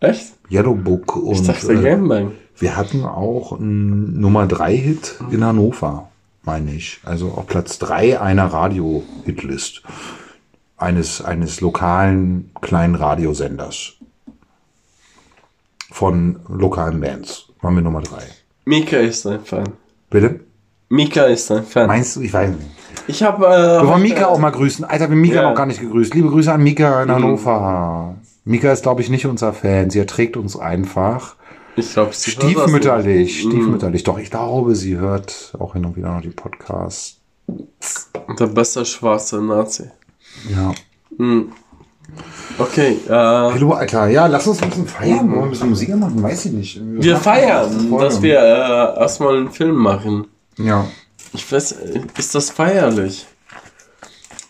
Echt? 0.01 0.35
Yellow 0.51 0.75
Book 0.75 1.17
und 1.17 1.33
Ich 1.33 1.43
dachte 1.47 1.73
äh, 1.73 1.83
Gangbang. 1.83 2.33
wir 2.57 2.77
hatten 2.77 3.05
auch 3.05 3.59
einen 3.59 4.21
Nummer 4.21 4.47
3 4.47 4.77
Hit 4.77 5.17
in 5.31 5.45
Hannover, 5.45 6.09
meine 6.42 6.72
ich. 6.72 7.01
Also 7.05 7.29
auf 7.33 7.46
Platz 7.46 7.79
3 7.79 8.20
einer 8.20 8.46
Radio-Hitlist. 8.46 9.83
Eines, 10.77 11.22
eines 11.22 11.61
lokalen 11.61 12.51
kleinen 12.61 12.94
Radiosenders. 12.94 13.94
Von 15.90 16.40
lokalen 16.48 17.01
Bands. 17.01 17.48
Waren 17.61 17.74
wir 17.74 17.83
Nummer 17.83 18.03
3. 18.03 18.16
Mika 18.66 18.98
ist 18.98 19.27
ein 19.27 19.40
Fan. 19.44 19.68
Bitte? 20.11 20.40
Mika 20.90 21.24
ist 21.24 21.51
ein 21.51 21.64
Fan. 21.64 21.87
Meinst 21.87 22.16
du? 22.16 22.20
Ich 22.20 22.33
weiß 22.33 22.51
nicht. 22.51 22.66
Ich 23.09 23.22
habe. 23.22 23.46
Äh, 23.46 23.83
Wir 23.83 23.88
wollen 23.88 24.03
Mika 24.03 24.27
auch 24.27 24.38
mal 24.38 24.51
grüßen. 24.51 24.85
Alter, 24.85 25.09
wir 25.09 25.16
Mika 25.16 25.37
Ja. 25.37 25.42
noch 25.48 25.55
gar 25.57 25.66
nicht 25.66 25.81
gegrüßt. 25.81 26.14
Liebe 26.14 26.29
Grüße 26.29 26.53
an 26.53 26.62
Mika 26.62 27.03
in 27.03 27.11
Hannover. 27.11 28.16
Mika 28.44 28.70
ist, 28.70 28.83
glaube 28.83 29.01
ich, 29.03 29.11
nicht 29.11 29.27
unser 29.27 29.53
Fan. 29.53 29.90
Sie 29.90 29.98
erträgt 29.98 30.37
uns 30.37 30.57
einfach. 30.57 31.37
Ich 31.79 31.93
glaube, 31.93 32.12
sie 32.12 32.31
Stiefmütterlich, 32.33 33.37
nicht. 33.37 33.45
Mhm. 33.45 33.51
stiefmütterlich. 33.51 34.03
Doch, 34.03 34.19
ich 34.19 34.31
glaube, 34.31 34.75
sie 34.75 34.97
hört 34.97 35.55
auch 35.59 35.75
hin 35.75 35.85
und 35.85 35.97
wieder 35.97 36.12
noch 36.12 36.23
die 36.23 36.31
Podcasts. 36.31 37.21
Der 38.38 38.47
beste 38.47 38.85
schwarze 38.85 39.41
Nazi. 39.41 39.91
Ja. 40.51 40.75
Mhm. 41.17 41.53
Okay, 42.59 42.99
äh, 43.07 43.12
Hallo, 43.12 43.73
Alter. 43.73 44.09
Ja, 44.09 44.27
lass 44.27 44.47
uns 44.47 44.62
ein 44.62 44.71
bisschen 44.71 44.87
feiern. 44.88 45.31
Wollen 45.31 45.35
wir 45.35 45.43
ein 45.45 45.51
bisschen 45.51 45.69
Musik 45.69 45.95
machen? 45.97 46.23
Weiß 46.23 46.47
ich 46.47 46.53
nicht. 46.53 46.81
Wir 46.83 47.14
macht 47.14 47.23
feiern, 47.23 47.91
dass 47.99 48.21
wir 48.21 48.38
äh, 48.38 49.01
erstmal 49.01 49.37
einen 49.37 49.51
Film 49.51 49.77
machen. 49.77 50.27
Ja. 50.57 50.87
Ich 51.33 51.51
weiß, 51.51 51.73
äh, 51.73 52.01
ist 52.19 52.35
das 52.35 52.51
feierlich? 52.51 53.27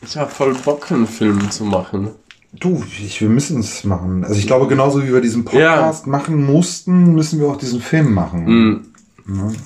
Ich 0.00 0.16
habe 0.16 0.30
voll 0.30 0.54
Bock, 0.54 0.90
einen 0.90 1.06
Film 1.06 1.50
zu 1.50 1.64
machen. 1.64 2.12
Du, 2.52 2.82
ich, 2.98 3.20
wir 3.20 3.28
müssen 3.28 3.60
es 3.60 3.84
machen. 3.84 4.24
Also 4.24 4.38
ich 4.38 4.46
glaube, 4.46 4.68
genauso 4.68 5.02
wie 5.02 5.12
wir 5.12 5.20
diesen 5.20 5.44
Podcast 5.44 6.06
machen 6.06 6.44
mussten, 6.44 7.14
müssen 7.14 7.40
wir 7.40 7.48
auch 7.48 7.58
diesen 7.58 7.80
Film 7.80 8.14
machen. 8.14 8.92
Mhm. 9.24 9.56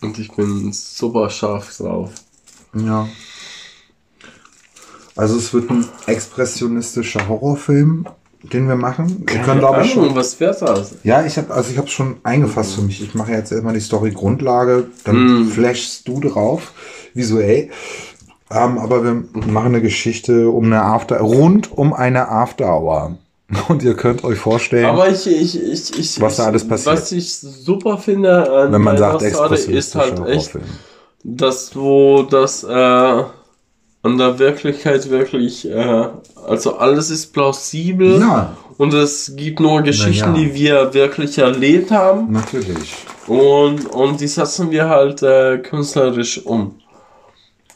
Und 0.00 0.18
ich 0.18 0.30
bin 0.32 0.72
super 0.72 1.30
scharf 1.30 1.76
drauf. 1.76 2.10
Ja. 2.74 3.08
Also 5.16 5.36
es 5.36 5.52
wird 5.52 5.70
ein 5.70 5.84
expressionistischer 6.06 7.28
Horrorfilm, 7.28 8.06
den 8.42 8.66
wir 8.66 8.76
machen. 8.76 9.24
Wir 9.26 9.40
können, 9.40 9.58
glaube 9.58 9.82
ich, 9.82 9.92
schon. 9.92 10.14
Was 10.14 10.38
wird 10.40 10.62
das? 10.62 10.94
Ja, 11.02 11.24
ich 11.26 11.36
habe 11.36 11.52
also 11.52 11.70
ich 11.70 11.78
habe 11.78 11.88
schon 11.88 12.16
eingefasst 12.22 12.76
für 12.76 12.82
mich. 12.82 13.02
Ich 13.02 13.14
mache 13.14 13.32
jetzt 13.32 13.52
erstmal 13.52 13.74
die 13.74 13.80
Story 13.80 14.12
Grundlage, 14.12 14.86
dann 15.04 15.46
flashst 15.48 16.08
du 16.08 16.20
drauf 16.20 16.72
visuell. 17.14 17.70
Ähm, 18.52 18.78
aber 18.78 19.02
wir 19.04 19.24
machen 19.32 19.68
eine 19.68 19.82
Geschichte 19.82 20.50
um 20.50 20.66
eine 20.66 20.82
After 20.82 21.18
rund 21.20 21.76
um 21.76 21.92
eine 21.92 22.28
After 22.28 22.66
Hour. 22.66 23.16
Und 23.68 23.82
ihr 23.82 23.94
könnt 23.94 24.24
euch 24.24 24.38
vorstellen, 24.38 24.86
Aber 24.86 25.08
ich, 25.08 25.26
ich, 25.26 25.60
ich, 25.60 25.98
ich, 25.98 26.20
Was 26.20 26.36
da 26.36 26.46
alles 26.46 26.66
passiert. 26.66 26.96
Was 26.96 27.12
ich 27.12 27.34
super 27.34 27.98
finde 27.98 28.50
an 28.50 28.72
wenn 28.72 28.82
man 28.82 28.96
sagt 28.96 29.22
ist 29.22 29.94
halt 29.94 30.26
echt, 30.26 30.58
dass 31.24 31.70
du 31.70 32.22
das 32.28 32.64
äh, 32.64 33.22
an 34.02 34.18
der 34.18 34.38
Wirklichkeit 34.38 35.08
wirklich, 35.10 35.68
äh, 35.68 36.08
also 36.46 36.76
alles 36.76 37.10
ist 37.10 37.32
plausibel 37.32 38.20
Ja. 38.20 38.56
und 38.78 38.92
es 38.94 39.34
gibt 39.36 39.60
nur 39.60 39.82
Geschichten, 39.82 40.34
ja. 40.34 40.40
die 40.40 40.54
wir 40.54 40.94
wirklich 40.94 41.38
erlebt 41.38 41.90
haben 41.90 42.32
Natürlich. 42.32 42.94
und, 43.28 43.86
und 43.86 44.20
die 44.20 44.26
setzen 44.26 44.70
wir 44.70 44.88
halt 44.88 45.22
äh, 45.22 45.58
künstlerisch 45.58 46.44
um. 46.44 46.81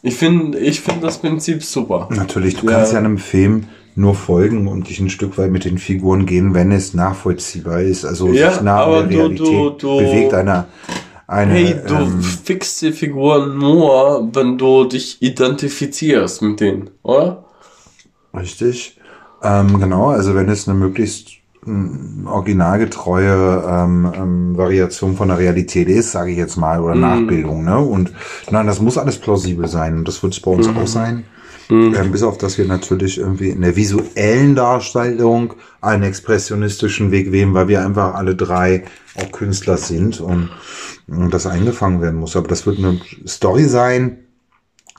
Ich 0.07 0.15
finde 0.17 0.59
ich 0.59 0.81
find 0.81 1.03
das 1.03 1.19
Prinzip 1.19 1.65
super. 1.65 2.09
Natürlich, 2.15 2.57
du 2.57 2.67
Ja. 2.67 2.77
kannst 2.77 2.93
ja 2.93 2.99
einem 3.01 3.19
Film 3.19 3.65
nur 3.97 4.15
folgen 4.15 4.69
und 4.69 4.89
dich 4.89 5.01
ein 5.01 5.11
Stück 5.11 5.37
weit 5.37 5.51
mit 5.51 5.65
den 5.65 5.79
Figuren 5.79 6.27
gehen, 6.27 6.55
wenn 6.55 6.71
es 6.71 6.95
nachvollziehbar 6.95 7.81
ist. 7.81 8.05
Also 8.05 8.29
Ja, 8.33 8.53
sich 8.53 8.63
nah 8.63 8.85
an 8.85 8.93
der 8.93 9.03
du- 9.03 9.17
Realität 9.19 9.49
du- 9.49 9.71
du- 9.71 9.97
bewegt 9.99 10.33
einer 10.35 10.67
eine, 11.27 11.55
Hey, 11.55 11.75
du 11.89 11.95
ähm, 11.95 12.23
fixst 12.23 12.83
die 12.83 12.93
Figuren 12.93 13.59
nur, 13.59 14.29
wenn 14.33 14.57
du 14.59 14.85
dich 14.85 15.21
identifizierst 15.21 16.41
mit 16.43 16.61
denen, 16.61 16.91
oder? 17.03 17.45
Richtig. 18.33 18.97
Ähm, 19.43 19.81
genau, 19.81 20.11
also 20.11 20.37
wenn 20.37 20.49
es 20.49 20.69
eine 20.69 20.79
möglichst 20.79 21.31
originalgetreue 22.27 23.65
ähm, 23.69 24.13
ähm, 24.15 24.57
Variation 24.57 25.17
von 25.17 25.29
der 25.29 25.39
Realität 25.39 25.89
ist, 25.89 26.13
sage 26.13 26.31
ich 26.31 26.39
jetzt 26.39 26.57
mal, 26.57 26.81
oder 26.81 26.95
Nachbildung, 26.95 27.65
ne? 27.65 27.79
Und 27.79 28.13
nein, 28.51 28.67
das 28.67 28.81
muss 28.81 28.99
alles 28.99 29.19
plausibel 29.19 29.67
sein. 29.69 29.99
Und 29.99 30.09
das 30.09 30.23
wird 30.23 30.33
es 30.35 30.41
bei 30.41 30.51
uns 30.51 30.69
auch 30.69 30.87
sein. 30.87 31.25
Ähm, 31.69 32.13
bis 32.13 32.23
auf, 32.23 32.39
dass 32.39 32.59
wir 32.59 32.67
natürlich 32.67 33.19
irgendwie 33.19 33.51
in 33.51 33.61
der 33.61 33.75
visuellen 33.75 34.55
Darstellung 34.55 35.55
einen 35.81 36.05
expressionistischen 36.05 37.11
Weg 37.11 37.33
wählen, 37.33 37.55
weil 37.55 37.67
wir 37.67 37.85
einfach 37.85 38.15
alle 38.15 38.37
drei 38.37 38.85
auch 39.17 39.33
Künstler 39.33 39.77
sind 39.77 40.21
und, 40.21 40.51
und 41.09 41.35
das 41.35 41.47
eingefangen 41.47 42.01
werden 42.01 42.21
muss. 42.21 42.37
Aber 42.37 42.47
das 42.47 42.67
wird 42.67 42.79
eine 42.79 43.01
Story 43.27 43.65
sein, 43.65 44.19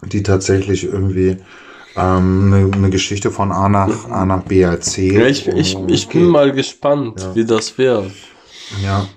die 0.04 0.24
tatsächlich 0.24 0.84
irgendwie 0.84 1.38
ähm, 1.98 2.54
eine, 2.54 2.72
eine 2.74 2.90
Geschichte 2.90 3.32
von 3.32 3.52
A 3.52 3.68
nach 3.70 4.10
A 4.10 4.26
nach 4.26 4.44
B 4.44 4.62
erzählt. 4.62 5.14
Ja, 5.14 5.26
ich, 5.26 5.48
ich, 5.48 5.76
Und 5.76 5.92
ich 5.92 6.08
bin 6.08 6.26
mal 6.26 6.52
gespannt, 6.52 7.28
wie 7.34 7.46
das 7.46 7.78
wird. 7.78 8.12
Ja. 8.84 9.08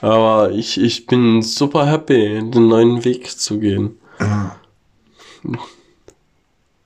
Aber 0.00 0.52
ich, 0.52 0.80
ich 0.80 1.06
bin 1.06 1.42
super 1.42 1.86
happy, 1.86 2.40
den 2.50 2.68
neuen 2.68 3.04
Weg 3.04 3.28
zu 3.30 3.58
gehen. 3.58 3.98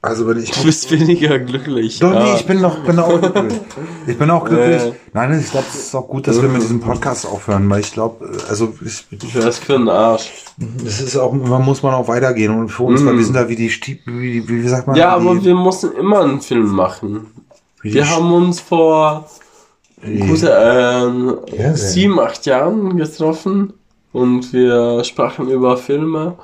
Also 0.05 0.27
wenn 0.27 0.43
ich 0.43 0.51
Du 0.51 0.65
bist 0.65 0.91
weniger 0.91 1.39
glücklich. 1.39 2.01
Doch, 2.01 2.11
nee, 2.11 2.17
Ja. 2.17 2.35
ich 2.35 2.45
bin 2.45 2.61
noch, 2.61 2.77
bin 2.85 2.99
auch 2.99 3.21
glücklich. 3.21 3.61
Ich 4.09 4.19
bin 4.19 4.31
auch 4.31 4.45
glücklich. 4.45 4.83
Äh. 4.83 4.93
Nein, 5.13 5.39
ich 5.41 5.49
glaube, 5.53 5.67
es 5.73 5.77
ist 5.79 5.95
auch 5.95 6.09
gut, 6.09 6.27
dass 6.27 6.43
wir 6.43 6.49
mit 6.49 6.61
diesem 6.61 6.81
Podcast 6.81 7.25
aufhören, 7.25 7.71
weil 7.71 7.81
ich 7.81 7.93
glaube, 7.93 8.29
also 8.49 8.75
ich, 8.85 9.07
Ich 9.13 9.37
weiß 9.37 9.61
für 9.61 9.75
den 9.75 9.89
Arsch. 9.89 10.33
das 10.59 11.01
ist 11.01 11.17
auch, 11.17 11.33
man 11.33 11.63
muss 11.65 11.85
man 11.85 11.95
auch 11.95 12.09
weitergehen 12.09 12.53
und 12.53 12.69
für 12.71 12.83
uns, 12.83 13.05
weil 13.07 13.17
wir 13.17 13.25
sind 13.25 13.37
da 13.37 13.49
wie 13.49 13.55
die 13.55 13.71
Stieb, 13.71 14.01
wie, 14.07 14.47
wie, 14.49 14.65
wie 14.65 14.69
sagt 14.69 14.89
man? 14.89 14.97
Ja, 14.97 15.11
aber 15.11 15.43
wir 15.45 15.55
mussten 15.55 15.93
immer 15.93 16.23
einen 16.23 16.41
Film 16.41 16.67
machen. 16.75 17.27
wie 17.83 17.95
Wir 17.95 18.11
haben 18.11 18.33
uns 18.33 18.59
vor 18.59 19.27
gute, 20.03 20.49
ähm, 20.53 21.39
Ja, 21.57 21.75
sieben, 21.75 22.19
acht 22.19 22.45
Jahren 22.45 22.97
getroffen 22.97 23.73
und 24.13 24.53
wir 24.53 25.05
sprachen 25.05 25.49
über 25.49 25.77
Filme. 25.77 26.35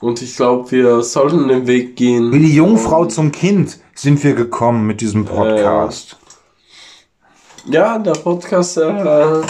Und 0.00 0.22
ich 0.22 0.36
glaube, 0.36 0.70
wir 0.70 1.02
sollten 1.02 1.48
den 1.48 1.66
Weg 1.66 1.96
gehen. 1.96 2.32
Wie 2.32 2.38
die 2.38 2.54
Jungfrau 2.54 3.06
zum 3.06 3.32
Kind 3.32 3.78
sind 3.94 4.22
wir 4.22 4.34
gekommen 4.34 4.86
mit 4.86 5.00
diesem 5.00 5.24
Podcast. 5.24 6.16
Ja, 7.66 7.98
der 7.98 8.12
Podcast 8.12 8.76
äh, 8.78 9.40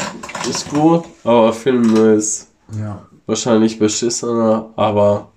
ist 0.49 0.71
gut, 0.71 1.05
aber 1.23 1.53
Film 1.53 1.95
ist 2.17 2.49
Ja. 2.79 3.07
wahrscheinlich 3.27 3.79
beschissener, 3.79 4.71
aber 4.77 5.29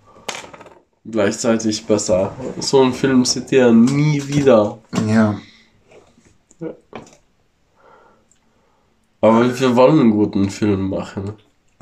gleichzeitig 1.05 1.85
besser. 1.85 2.31
So 2.59 2.81
ein 2.81 2.93
Film 2.93 3.25
seht 3.25 3.51
ihr 3.51 3.71
nie 3.71 4.25
wieder. 4.27 4.77
Ja. 5.07 5.35
Aber 9.19 9.59
wir 9.59 9.75
wollen 9.75 9.99
einen 9.99 10.11
guten 10.11 10.49
Film 10.49 10.89
machen, 10.89 11.33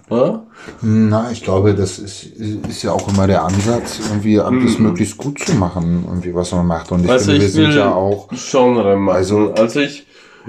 oder? 0.09 0.43
Na, 0.81 1.31
ich 1.31 1.43
glaube, 1.43 1.73
das 1.75 1.99
ist, 1.99 2.23
ist 2.23 2.83
ja 2.83 2.91
auch 2.91 3.07
immer 3.07 3.27
der 3.27 3.43
Ansatz, 3.43 3.99
irgendwie 4.09 4.39
alles 4.39 4.79
möglichst 4.79 5.17
gut 5.17 5.39
zu 5.39 5.53
machen, 5.55 6.03
irgendwie 6.07 6.33
was 6.35 6.51
man 6.51 6.65
macht. 6.67 6.91
Und 6.91 7.05
ich. 7.05 7.11
Also 7.11 7.25
finde, 7.31 7.39
wir 7.41 7.47
ich 7.47 7.53
sind 7.53 7.67
will 7.69 7.77
ja 7.77 7.93
auch. 7.93 8.27
Genre 8.29 8.97
machen. 8.97 9.15
Also- 9.15 9.53
Also, 9.53 9.79
ich, 9.79 10.05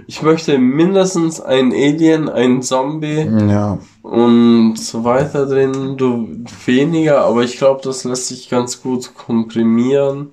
ich 0.06 0.22
möchte 0.22 0.58
mindestens 0.58 1.40
ein 1.40 1.72
Alien, 1.72 2.28
ein 2.28 2.62
Zombie 2.62 3.28
Ja. 3.48 3.78
und 4.02 4.76
so 4.76 5.04
weiter 5.04 5.46
drin. 5.46 5.96
Du 5.96 6.28
weniger, 6.64 7.22
aber 7.24 7.42
ich 7.42 7.58
glaube, 7.58 7.80
das 7.84 8.04
lässt 8.04 8.28
sich 8.28 8.48
ganz 8.48 8.82
gut 8.82 9.14
komprimieren 9.14 10.30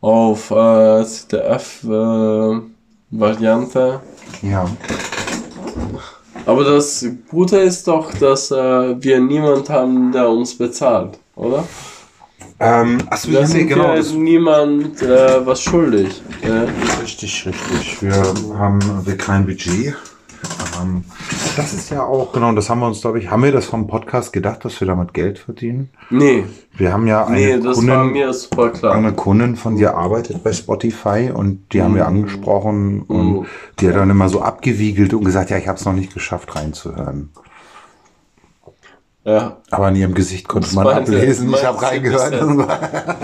auf 0.00 0.50
äh, 0.50 1.04
CDF 1.04 1.84
äh, 1.84 2.60
Variante. 3.10 4.00
Ja. 4.42 4.66
Aber 6.48 6.64
das 6.64 7.04
Gute 7.28 7.58
ist 7.58 7.86
doch, 7.86 8.10
dass 8.14 8.50
äh, 8.50 8.56
wir 8.56 9.20
niemand 9.20 9.68
haben, 9.68 10.10
der 10.12 10.30
uns 10.30 10.56
bezahlt, 10.56 11.18
oder? 11.36 11.68
Ähm, 12.58 13.02
achso, 13.10 13.30
Da 13.30 13.44
sind 13.44 13.68
genau. 13.68 13.94
wir 13.94 14.02
niemand 14.14 15.02
äh, 15.02 15.44
was 15.44 15.60
schuldig. 15.60 16.22
Äh, 16.40 16.66
richtig, 17.02 17.44
richtig. 17.44 18.00
Wir 18.00 18.14
haben 18.58 18.80
wir 19.04 19.16
kein 19.18 19.44
Budget. 19.44 19.94
Ähm, 20.80 21.04
das 21.58 21.72
ist 21.74 21.90
ja 21.90 22.02
auch, 22.04 22.32
genau, 22.32 22.52
das 22.52 22.70
haben 22.70 22.80
wir 22.80 22.86
uns, 22.86 23.00
glaube 23.02 23.18
ich, 23.18 23.30
haben 23.30 23.42
wir 23.42 23.52
das 23.52 23.66
vom 23.66 23.86
Podcast 23.86 24.32
gedacht, 24.32 24.64
dass 24.64 24.80
wir 24.80 24.86
damit 24.88 25.12
Geld 25.12 25.38
verdienen? 25.38 25.90
nee, 26.10 26.44
Wir 26.76 26.92
haben 26.92 27.06
ja 27.06 27.26
eine 27.26 27.36
nee, 27.36 27.56
das 27.56 27.64
war 27.66 27.72
Kundin, 27.74 28.12
mir 28.12 28.32
super 28.32 28.70
klar. 28.70 28.94
eine 28.94 29.12
Kundin 29.12 29.56
von 29.56 29.76
dir 29.76 29.94
arbeitet 29.96 30.42
bei 30.42 30.52
Spotify 30.52 31.30
und 31.34 31.72
die 31.72 31.82
haben 31.82 31.94
wir 31.94 32.06
angesprochen 32.06 33.02
und 33.02 33.32
Mhm. 33.40 33.46
die 33.80 33.88
hat 33.88 33.96
dann 33.96 34.08
immer 34.10 34.28
so 34.28 34.40
abgewiegelt 34.40 35.12
und 35.12 35.24
gesagt, 35.24 35.50
ja, 35.50 35.58
ich 35.58 35.68
habe 35.68 35.78
es 35.78 35.84
noch 35.84 35.92
nicht 35.92 36.14
geschafft 36.14 36.56
reinzuhören. 36.56 37.30
Ja. 39.24 39.58
Aber 39.70 39.86
an 39.88 39.96
ihrem 39.96 40.14
Gesicht 40.14 40.48
konnte 40.48 40.68
Das 40.68 40.74
man 40.74 40.84
meinte- 40.84 41.12
ablesen. 41.14 41.50
Ich 41.52 41.62
habe 41.64 41.82
reingehört. 41.82 42.40
Und 42.40 42.66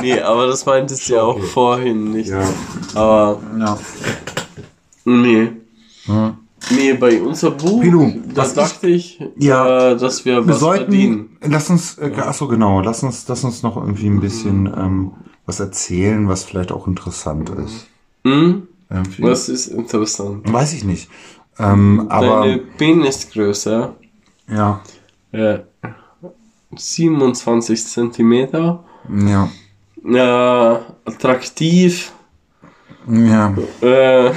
Nee, 0.03 0.21
aber 0.21 0.47
das 0.49 0.67
meintest 0.67 1.09
du 1.09 1.15
ja 1.15 1.23
auch 1.23 1.39
vorhin 1.43 2.11
nicht. 2.11 2.29
ja. 2.29 2.43
Aber 2.95 3.41
ja. 3.59 3.79
nee. 5.07 5.53
Nee, 6.71 6.95
bei 6.95 7.21
unser 7.21 7.51
Buch, 7.51 7.81
Pilu, 7.83 8.13
da 8.35 8.43
was 8.43 8.55
dachte 8.55 8.89
ich, 8.89 9.21
Ja. 9.37 9.93
äh, 9.93 9.97
dass 9.97 10.25
wir, 10.25 10.37
Wir 10.47 10.49
was 10.49 10.61
sollten, 10.61 10.85
verdienen. 10.85 11.37
lass 11.43 11.69
uns, 11.71 11.99
äh, 11.99 12.11
ach 12.17 12.35
so 12.35 12.49
genau, 12.49 12.81
lass 12.81 13.03
uns, 13.03 13.27
lass 13.29 13.45
uns 13.45 13.63
noch 13.63 13.77
irgendwie 13.77 14.07
ein 14.09 14.21
bisschen 14.21 14.67
ähm, 14.67 15.13
was 15.47 15.61
erzählen, 15.61 16.29
was 16.29 16.45
vielleicht 16.45 16.73
auch 16.73 16.87
interessant 16.87 17.51
ist. 17.51 17.87
Hm? 18.25 18.69
Irgendwie. 18.91 19.23
Das 19.23 19.49
ist 19.49 19.67
interessant. 19.69 20.51
Weiß 20.53 20.73
ich 20.73 20.85
nicht. 20.85 21.09
Ähm, 21.59 22.07
aber 22.09 22.41
Deine 22.41 22.59
Penisgröße, 22.59 23.93
ja, 24.51 24.81
äh, 25.33 25.59
27 26.77 27.87
Zentimeter, 27.87 28.83
ja, 29.09 29.49
äh, 30.05 30.79
attraktiv, 31.05 32.13
Ja. 33.07 33.55
Äh, 33.83 34.31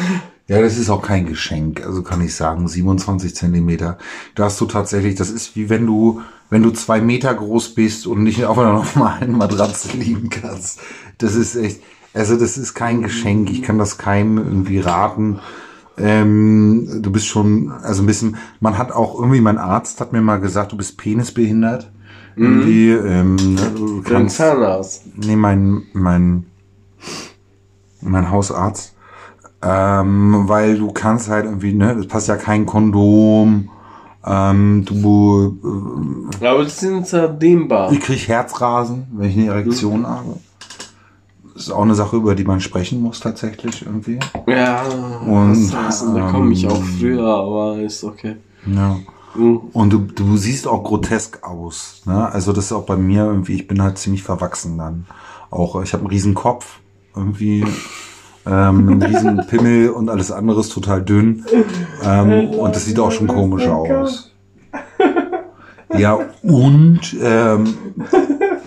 Ja, 0.47 0.61
das 0.61 0.77
ist 0.77 0.89
auch 0.89 1.01
kein 1.01 1.25
Geschenk, 1.25 1.85
also 1.85 2.03
kann 2.03 2.21
ich 2.21 2.33
sagen, 2.33 2.67
27 2.67 3.35
Zentimeter. 3.35 3.97
Da 4.33 4.45
hast 4.45 4.61
du 4.61 4.65
tatsächlich, 4.65 5.15
das 5.15 5.29
ist 5.29 5.57
wie 5.57 5.69
wenn 5.69 5.85
du, 5.85 6.21
wenn 6.49 6.63
du 6.63 6.71
zwei 6.71 7.01
Meter 7.01 7.33
groß 7.33 7.75
bist 7.75 8.07
und 8.07 8.23
nicht 8.23 8.45
auf 8.45 8.57
einer 8.57 8.73
normalen 8.95 9.37
Matratze 9.37 9.97
liegen 9.97 10.29
kannst. 10.29 10.79
Das 11.17 11.35
ist 11.35 11.55
echt, 11.55 11.81
also 12.13 12.37
das 12.37 12.57
ist 12.57 12.73
kein 12.73 13.01
Geschenk. 13.01 13.49
Ich 13.49 13.61
kann 13.61 13.77
das 13.77 13.97
keinem 13.97 14.37
irgendwie 14.37 14.79
raten. 14.79 15.39
Ähm, 15.97 17.01
du 17.01 17.11
bist 17.11 17.27
schon, 17.27 17.71
also 17.71 18.03
ein 18.03 18.05
bisschen, 18.05 18.37
man 18.61 18.77
hat 18.77 18.91
auch 18.91 19.19
irgendwie, 19.19 19.41
mein 19.41 19.57
Arzt 19.57 19.99
hat 19.99 20.13
mir 20.13 20.21
mal 20.21 20.37
gesagt, 20.37 20.71
du 20.71 20.77
bist 20.77 20.97
penisbehindert. 20.97 21.91
Irgendwie, 22.37 22.91
ähm, 22.91 23.35
ne, 23.35 23.71
du 23.75 24.01
kannst. 24.03 24.39
Nee, 25.15 25.35
mein, 25.35 25.83
mein, 25.93 26.45
mein 27.99 28.29
Hausarzt. 28.29 28.93
Ähm, 29.61 30.43
weil 30.47 30.77
du 30.77 30.91
kannst 30.91 31.29
halt 31.29 31.45
irgendwie, 31.45 31.73
ne, 31.73 31.93
es 31.93 32.07
passt 32.07 32.27
ja 32.27 32.35
kein 32.35 32.65
Kondom. 32.65 33.69
Ähm, 34.25 34.83
du, 34.85 35.57
Aber 36.41 36.63
die 36.63 36.69
sind 36.69 37.07
dehnbar. 37.41 37.91
äh, 37.91 37.95
ich 37.95 38.01
krieg 38.01 38.27
Herzrasen, 38.27 39.07
wenn 39.13 39.29
ich 39.29 39.37
eine 39.37 39.47
Erektion 39.47 40.05
habe. 40.05 40.37
Das 41.53 41.63
ist 41.63 41.71
auch 41.71 41.81
eine 41.81 41.95
Sache, 41.95 42.17
über 42.17 42.35
die 42.35 42.43
man 42.43 42.59
sprechen 42.59 43.01
muss 43.01 43.19
tatsächlich 43.19 43.83
irgendwie. 43.83 44.19
Ja, 44.45 44.83
Und, 45.25 45.71
das 45.71 45.75
heißt, 45.75 46.05
da 46.13 46.29
komme 46.29 46.53
ich 46.53 46.67
auch 46.67 46.77
ähm, 46.77 46.83
früher, 46.99 47.25
aber 47.25 47.79
ist 47.79 48.03
okay. 48.03 48.35
Ja. 48.67 48.97
Mhm. 49.33 49.57
Und 49.73 49.91
du, 49.91 49.99
du 49.99 50.37
siehst 50.37 50.67
auch 50.67 50.83
grotesk 50.83 51.43
aus. 51.43 52.01
Ne? 52.05 52.29
Also 52.31 52.53
das 52.53 52.65
ist 52.65 52.71
auch 52.73 52.85
bei 52.85 52.97
mir 52.97 53.25
irgendwie, 53.25 53.53
ich 53.53 53.67
bin 53.67 53.81
halt 53.81 53.97
ziemlich 53.97 54.23
verwachsen 54.23 54.77
dann. 54.77 55.05
Auch 55.49 55.81
ich 55.81 55.93
habe 55.93 56.01
einen 56.01 56.11
riesen 56.11 56.33
Kopf, 56.33 56.79
irgendwie 57.15 57.65
ähm, 58.47 59.01
riesen 59.01 59.45
Pimmel 59.47 59.89
und 59.89 60.09
alles 60.09 60.31
andere 60.31 60.61
ist 60.61 60.69
total 60.69 61.01
dünn. 61.03 61.45
Ähm, 62.03 62.49
und 62.49 62.75
das 62.75 62.85
sieht 62.85 62.99
auch 62.99 63.11
schon 63.11 63.27
komisch 63.27 63.67
aus. 63.67 64.31
Ja, 65.95 66.19
und 66.43 67.15
ähm, 67.21 67.77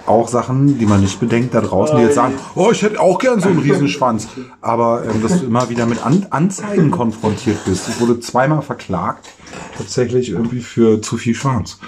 auch 0.07 0.29
Sachen, 0.29 0.79
die 0.79 0.87
man 0.87 1.01
nicht 1.01 1.21
bedenkt 1.21 1.55
da 1.55 1.61
draußen, 1.61 1.97
die 1.99 2.05
jetzt 2.05 2.15
sagen, 2.15 2.35
oh, 2.55 2.71
ich 2.73 2.83
hätte 2.83 2.99
auch 2.99 3.19
gern 3.19 3.41
so 3.41 3.49
einen 3.49 3.59
Riesenschwanz. 3.59 4.29
Aber 4.61 5.05
ähm, 5.05 5.23
dass 5.23 5.41
du 5.41 5.47
immer 5.47 5.69
wieder 5.69 5.87
mit 5.87 6.05
An 6.05 6.27
Anzeigen 6.31 6.91
konfrontiert 6.91 7.65
bist. 7.65 7.89
Ich 7.89 8.01
wurde 8.01 8.21
zweimal 8.21 8.63
verklagt, 8.63 9.29
tatsächlich 9.77 10.31
irgendwie 10.31 10.61
für 10.61 11.03
zu 11.03 11.17
viel 11.17 11.35
Schwanz. 11.35 11.79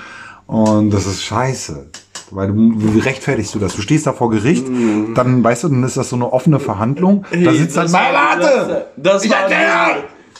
Und 0.46 0.90
das 0.90 1.06
ist 1.06 1.22
scheiße. 1.22 1.86
Weil 2.34 2.48
du, 2.48 2.54
wie 2.76 2.98
rechtfertigst 3.00 3.54
du 3.54 3.58
das? 3.58 3.74
Du 3.76 3.82
stehst 3.82 4.06
da 4.06 4.12
vor 4.12 4.30
Gericht, 4.30 4.66
dann, 5.14 5.42
weißt 5.44 5.64
du, 5.64 5.68
dann 5.68 5.82
ist 5.84 5.96
das 5.96 6.08
so 6.10 6.16
eine 6.16 6.32
offene 6.32 6.60
Verhandlung. 6.60 7.24
da 7.30 7.52
sitzt 7.52 7.76
dann, 7.76 7.90
nein, 7.90 8.14
warte! 8.14 8.86
Das 8.96 9.24
Ich 9.24 9.30
war 9.30 9.48
die, 9.48 9.54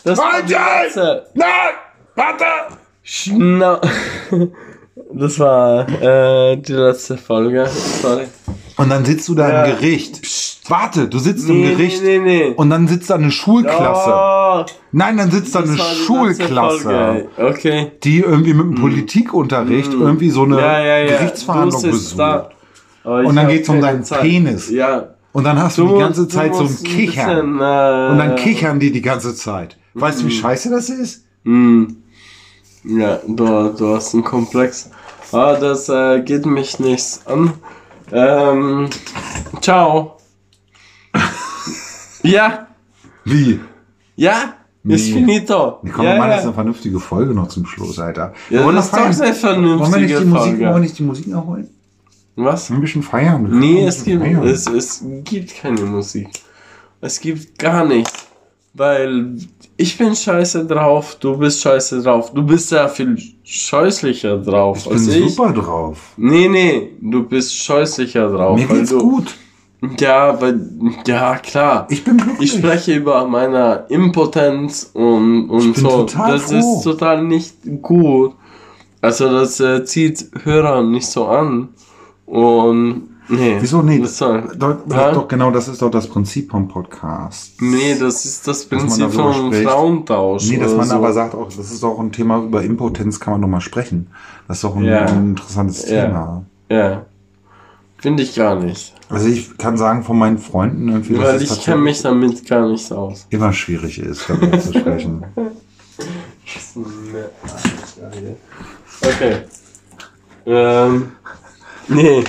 das 0.05 0.19
war 0.19 0.43
die 0.47 0.53
letzte. 0.85 1.27
Nein! 1.35 1.47
Warte! 2.15 2.45
Schna 3.05 3.81
das 5.15 5.39
war 5.41 5.89
äh, 6.03 6.57
die 6.57 6.73
letzte 6.73 7.17
Folge. 7.17 7.67
Sorry. 8.01 8.25
Und 8.77 8.89
dann 8.91 9.05
sitzt 9.05 9.29
du 9.29 9.35
da 9.35 9.49
Ja. 9.51 9.65
im 9.65 9.77
Gericht. 9.77 10.21
Warte, 10.71 11.09
du 11.09 11.19
sitzt 11.19 11.49
Nee, 11.49 11.71
im 11.73 11.77
Gericht. 11.77 12.03
nee, 12.03 12.19
nee, 12.19 12.49
nee. 12.49 12.55
Und 12.55 12.71
dann 12.71 12.87
sitzt 12.89 13.11
da 13.11 13.17
eine 13.17 13.31
Schulklasse. 13.31 14.11
Oh, 14.15 14.42
Nein, 14.93 15.17
dann 15.17 15.31
sitzt 15.31 15.55
da 15.55 15.61
eine 15.61 15.77
Schulklasse. 15.77 17.27
Okay. 17.37 17.93
die 18.03 18.21
irgendwie 18.21 18.55
mit 18.55 18.67
dem 18.67 18.75
Politikunterricht 18.75 19.93
irgendwie 19.93 20.31
so 20.31 20.43
eine 20.45 20.57
Mm. 20.57 20.59
Ja, 20.59 20.81
ja, 20.81 20.99
ja. 20.99 21.17
Gerichtsverhandlung 21.19 21.83
Du 21.83 21.89
da. 21.89 21.93
besucht. 21.93 22.21
Aber 23.05 23.23
ich 23.23 23.29
Und 23.29 23.37
dann 23.37 23.45
hab 23.47 23.53
geht's 23.53 23.69
um 23.69 23.81
deinen 23.81 24.05
Zeit. 24.05 24.21
Penis. 24.23 24.71
Ja. 24.71 25.15
Und 25.33 25.45
dann 25.45 25.61
hast 25.61 25.79
du, 25.79 25.89
die 25.95 25.99
ganze 25.99 26.29
Zeit 26.29 26.55
so 26.55 26.65
ein 26.65 26.77
Kichern. 26.83 27.57
bisschen, 27.57 27.61
äh, 27.61 28.09
Und 28.11 28.19
dann 28.19 28.37
kichern 28.37 28.79
die 28.81 28.93
die 28.93 29.03
ganze 29.03 29.35
Zeit. 29.35 29.77
Weißt 29.95 30.21
du, 30.23 30.27
wie 30.27 30.31
scheiße 30.31 30.71
das 30.71 30.89
ist? 30.91 31.25
Mm. 31.45 31.85
Ja, 32.85 33.19
du, 33.27 33.69
du 33.77 33.95
hast 33.95 34.13
einen 34.15 34.25
Komplex. 34.25 34.91
Aber 35.33 35.55
das 35.55 35.89
äh, 35.89 36.21
geht 36.21 36.45
mich 36.47 36.79
nichts 36.81 37.23
an. 37.27 37.55
Ähm, 38.13 38.91
ciao. 39.63 40.19
ja, 42.23 42.67
Wie? 43.25 43.61
Ja, 44.17 44.55
ist 44.85 45.07
Nee. 45.09 45.13
finito. 45.15 45.79
Komm, 45.93 46.05
ja, 46.05 46.13
wir 46.13 46.19
machen 46.19 46.31
ja. 46.31 46.35
jetzt 46.37 46.45
eine 46.45 46.53
vernünftige 46.55 46.99
Folge 47.01 47.35
noch 47.35 47.49
zum 47.49 47.67
Schluss, 47.67 47.99
Alter. 47.99 48.33
Ja, 48.51 48.65
Wollen 48.65 48.75
wir 48.77 48.83
das 48.83 48.87
ist 48.87 48.95
doch 48.95 49.01
eine 49.23 49.35
vernünftige 49.35 49.81
Wollen 49.81 49.93
wir 49.93 50.01
nicht 50.01 50.19
die 50.21 50.25
Musik, 50.25 50.53
wollen 50.53 50.59
wir 50.59 50.67
Folge. 50.67 50.81
nicht 50.81 50.99
die 50.99 51.03
Musik 51.05 51.27
noch 51.29 51.47
holen? 51.47 51.69
Was? 52.37 52.71
Ein 52.71 52.81
bisschen 52.81 53.03
feiern. 53.03 53.51
Wir 53.51 53.59
Nee, 53.59 53.85
es 53.87 54.05
gibt, 54.05 54.23
feiern. 54.23 54.47
es, 54.47 54.67
es 54.67 55.05
gibt 55.25 55.55
keine 55.55 55.83
Musik. 55.83 56.29
Es 57.01 57.21
gibt 57.21 57.59
gar 57.59 57.85
nichts. 57.85 58.27
Weil 58.75 59.37
ich 59.77 59.99
bin 59.99 60.17
scheiße 60.17 60.65
drauf, 60.67 61.17
du 61.21 61.37
bist 61.37 61.61
scheiße 61.61 62.03
drauf. 62.03 62.33
Du 62.33 62.43
bist 62.43 62.71
sehr 62.71 62.89
viel 62.89 63.19
scheußlicher 63.45 64.39
drauf 64.39 64.79
ich 64.79 64.85
bin 64.85 64.93
als 64.95 65.09
ich. 65.09 65.35
super 65.35 65.53
drauf. 65.53 65.99
Nee, 66.17 66.49
nee, 66.49 66.93
du 67.01 67.23
bist 67.23 67.55
scheußlicher 67.55 68.31
drauf. 68.31 68.59
Mir 68.59 68.67
geht's 68.67 68.89
du, 68.91 68.99
gut. 68.99 69.35
Ja, 69.99 70.41
weil, 70.41 70.61
ja, 71.07 71.37
klar. 71.39 71.87
Ich 71.91 72.05
bin 72.05 72.17
glücklich. 72.17 72.53
Ich 72.55 72.59
spreche 72.59 72.95
über 72.95 73.27
meine 73.27 73.85
Impotenz 73.89 74.91
und, 74.95 75.51
und 75.51 75.61
Ich 75.71 75.73
bin 75.75 75.85
so. 75.85 76.05
das 76.05 76.45
froh. 76.45 76.57
ist 76.59 76.83
total 76.85 77.25
nicht 77.25 77.57
gut. 77.83 78.35
Also 79.01 79.29
das 79.33 79.59
äh, 79.59 79.85
zieht 79.85 80.31
Hörer 80.45 80.83
nicht 80.85 81.07
so 81.07 81.27
an. 81.27 81.71
Und 82.27 83.09
nee. 83.29 83.57
Wieso 83.61 83.83
nee? 83.83 83.99
Das 83.99 84.17
soll, 84.19 84.45
Doch, 84.57 84.77
Ja? 84.89 85.11
doch, 85.13 85.27
genau, 85.27 85.51
das 85.51 85.67
ist 85.67 85.83
doch 85.83 85.91
das 85.91 86.07
Prinzip 86.07 86.51
vom 86.53 86.69
Podcast. 86.69 87.61
nee, 87.61 87.97
das 87.99 88.25
ist 88.25 88.47
das 88.47 88.65
Prinzip 88.65 89.13
spricht. 89.13 89.69
Frauentausch. 89.69 90.49
Nee, 90.49 90.59
dass 90.59 90.75
man 90.77 90.87
so. 90.87 90.95
aber 90.95 91.13
sagt, 91.13 91.35
auch, 91.35 91.47
das 91.49 91.73
ist 91.73 91.83
auch 91.83 91.99
ein 91.99 92.13
Thema 92.13 92.39
über 92.39 92.63
Impotenz, 92.63 93.19
kann 93.19 93.33
man 93.35 93.41
noch 93.41 93.49
mal 93.49 93.61
sprechen. 93.61 94.07
Das 94.47 94.59
ist 94.59 94.65
doch 94.65 94.77
ein, 94.77 94.85
Ja. 94.85 95.07
ein 95.07 95.31
interessantes 95.31 95.89
Ja. 95.91 96.07
Thema. 96.07 96.45
Ja. 96.71 97.03
Finde 98.03 98.25
ich 98.25 98.35
gar 98.35 98.57
nicht. 98.57 98.93
Also 99.09 99.29
ich 99.29 99.57
kann 99.57 99.79
sagen 99.79 100.03
von 100.03 100.19
meinen 100.19 100.39
Freunden 100.39 100.89
irgendwie, 100.89 101.17
Weil 101.19 101.41
ich 101.41 101.63
kenne 101.63 101.83
mich 101.83 102.03
damit 102.03 102.45
gar 102.49 102.69
nicht 102.69 102.91
aus. 102.93 103.27
immer 103.31 103.53
schwierig 103.53 103.99
ist, 104.01 104.29
darüber 104.29 104.59
zu 104.61 104.73
sprechen. 104.73 105.25
Okay. 109.05 109.37
Ähm. 110.47 111.13
Nee. 111.89 112.23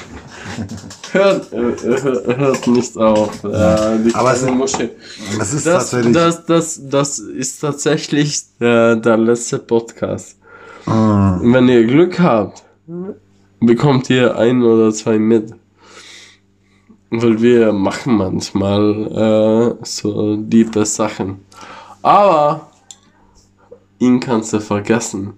Hört, 1.12 1.54
äh, 1.54 2.36
hört, 2.38 2.68
nicht 2.68 2.98
auf. 2.98 3.44
Äh, 3.44 4.00
die 4.04 4.16
Aber 4.16 4.34
es 4.34 4.46
Moschee. 4.46 4.90
Das 5.38 5.54
ist 5.54 5.66
Das, 5.68 5.92
tatsächlich. 5.92 6.14
das, 6.14 6.46
das, 6.46 6.82
das 6.90 7.20
ist 7.20 7.60
tatsächlich 7.60 8.44
äh, 8.60 8.96
der 8.98 9.18
letzte 9.18 9.60
Podcast. 9.60 10.38
Und 10.86 11.54
wenn 11.54 11.68
ihr 11.70 11.86
Glück 11.86 12.20
habt, 12.20 12.64
bekommt 13.60 14.10
ihr 14.10 14.36
ein 14.38 14.62
oder 14.64 14.92
zwei 14.92 15.18
mit. 15.18 15.54
Weil 17.16 17.40
wir 17.42 17.72
machen 17.74 18.18
manchmal 18.18 19.76
äh, 19.82 19.86
so 19.86 20.36
diebe 20.38 20.84
Sachen. 20.86 21.46
Aber 22.02 22.72
ihn 24.00 24.20
kannst 24.20 24.52
du 24.54 24.60
vergessen. 24.60 25.34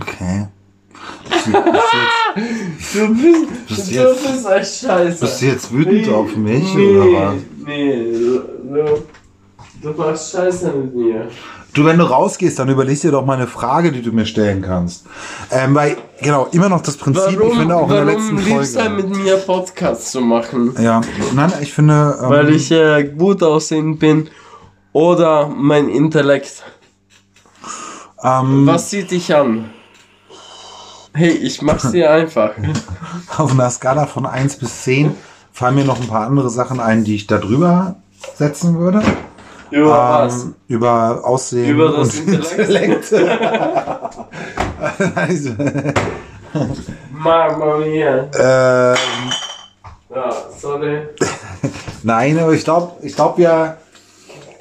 okay. 0.00 0.48
Bist 1.24 1.46
du, 1.46 1.52
bist, 1.54 1.74
du 1.94 1.98
jetzt, 1.98 2.94
Du 2.94 3.14
bist, 3.14 3.66
Bist 3.68 3.90
du 3.90 3.94
jetzt- 3.94 4.22
bist 4.32 4.46
echt 4.46 4.74
scheiße. 4.80 5.20
bist 5.20 5.40
du 5.42 5.46
jetzt 5.46 5.72
wütend 5.72 6.08
auf 6.10 6.36
mich 6.36 6.74
nee, 6.74 6.96
oder 6.96 7.12
was? 7.12 7.34
Nee, 7.66 8.12
du, 8.12 9.02
du 9.82 9.90
machst 9.98 10.32
Scheiße 10.32 10.70
mit 10.72 10.94
mir. 10.94 11.28
Du, 11.74 11.84
wenn 11.84 11.98
du 11.98 12.04
rausgehst, 12.04 12.58
dann 12.58 12.68
überleg 12.68 13.00
dir 13.00 13.10
doch 13.10 13.26
mal 13.26 13.34
eine 13.34 13.48
Frage, 13.48 13.90
die 13.90 14.00
du 14.00 14.12
mir 14.12 14.26
stellen 14.26 14.62
kannst. 14.62 15.06
Ähm, 15.50 15.74
weil, 15.74 15.96
genau, 16.22 16.46
immer 16.52 16.68
noch 16.68 16.80
das 16.82 16.96
Prinzip, 16.96 17.32
ich 17.32 17.38
Warum, 17.40 17.58
finde 17.58 17.76
auch 17.76 17.88
in 17.90 17.96
der 17.96 18.06
warum 18.06 18.18
letzten 18.18 18.36
liebst 18.38 18.76
du 18.76 18.80
Folge. 18.80 18.94
mit 18.94 19.16
mir 19.16 19.36
Podcasts 19.38 20.12
zu 20.12 20.20
machen? 20.20 20.74
Ja, 20.80 21.00
nein, 21.34 21.52
ich 21.60 21.72
finde. 21.72 22.16
Ähm, 22.22 22.30
Weil 22.30 22.50
ich 22.54 22.70
äh, 22.70 23.04
gut 23.04 23.42
aussehend 23.42 23.98
bin 23.98 24.28
oder 24.92 25.48
mein 25.48 25.88
Intellekt. 25.88 26.62
ähm, 28.22 28.66
Was 28.66 28.90
zieht 28.90 29.10
dich 29.10 29.34
an? 29.34 29.70
Hey, 31.12 31.30
ich 31.30 31.60
mach's 31.60 31.90
dir 31.90 32.10
einfach. 32.12 32.52
auf 33.36 33.50
einer 33.50 33.70
Skala 33.70 34.06
von 34.06 34.26
1 34.26 34.56
bis 34.58 34.82
10 34.82 35.14
fallen 35.52 35.74
mir 35.74 35.84
noch 35.84 36.00
ein 36.00 36.06
paar 36.08 36.26
andere 36.26 36.50
Sachen 36.50 36.78
ein, 36.80 37.04
die 37.04 37.16
ich 37.16 37.26
da 37.26 37.38
drüber 37.38 37.96
setzen 38.36 38.78
würde. 38.78 39.02
Über 39.70 39.88
was? 39.88 40.44
Ähm, 40.44 40.54
über 40.68 41.20
Aussehen 41.24 41.70
Über 41.70 41.92
das 41.92 42.20
und 42.20 42.28
Intellekt? 42.28 43.12
also, 45.16 45.50
Mama 47.12 47.78
mia. 47.78 48.28
ähm, 48.38 48.96
Ja, 50.14 50.30
sorry. 50.58 51.02
Nein, 52.02 52.38
aber 52.38 52.52
ich 52.52 52.64
glaube, 52.64 52.92
ich 53.02 53.14
glaube, 53.16 53.38
wir, 53.38 53.78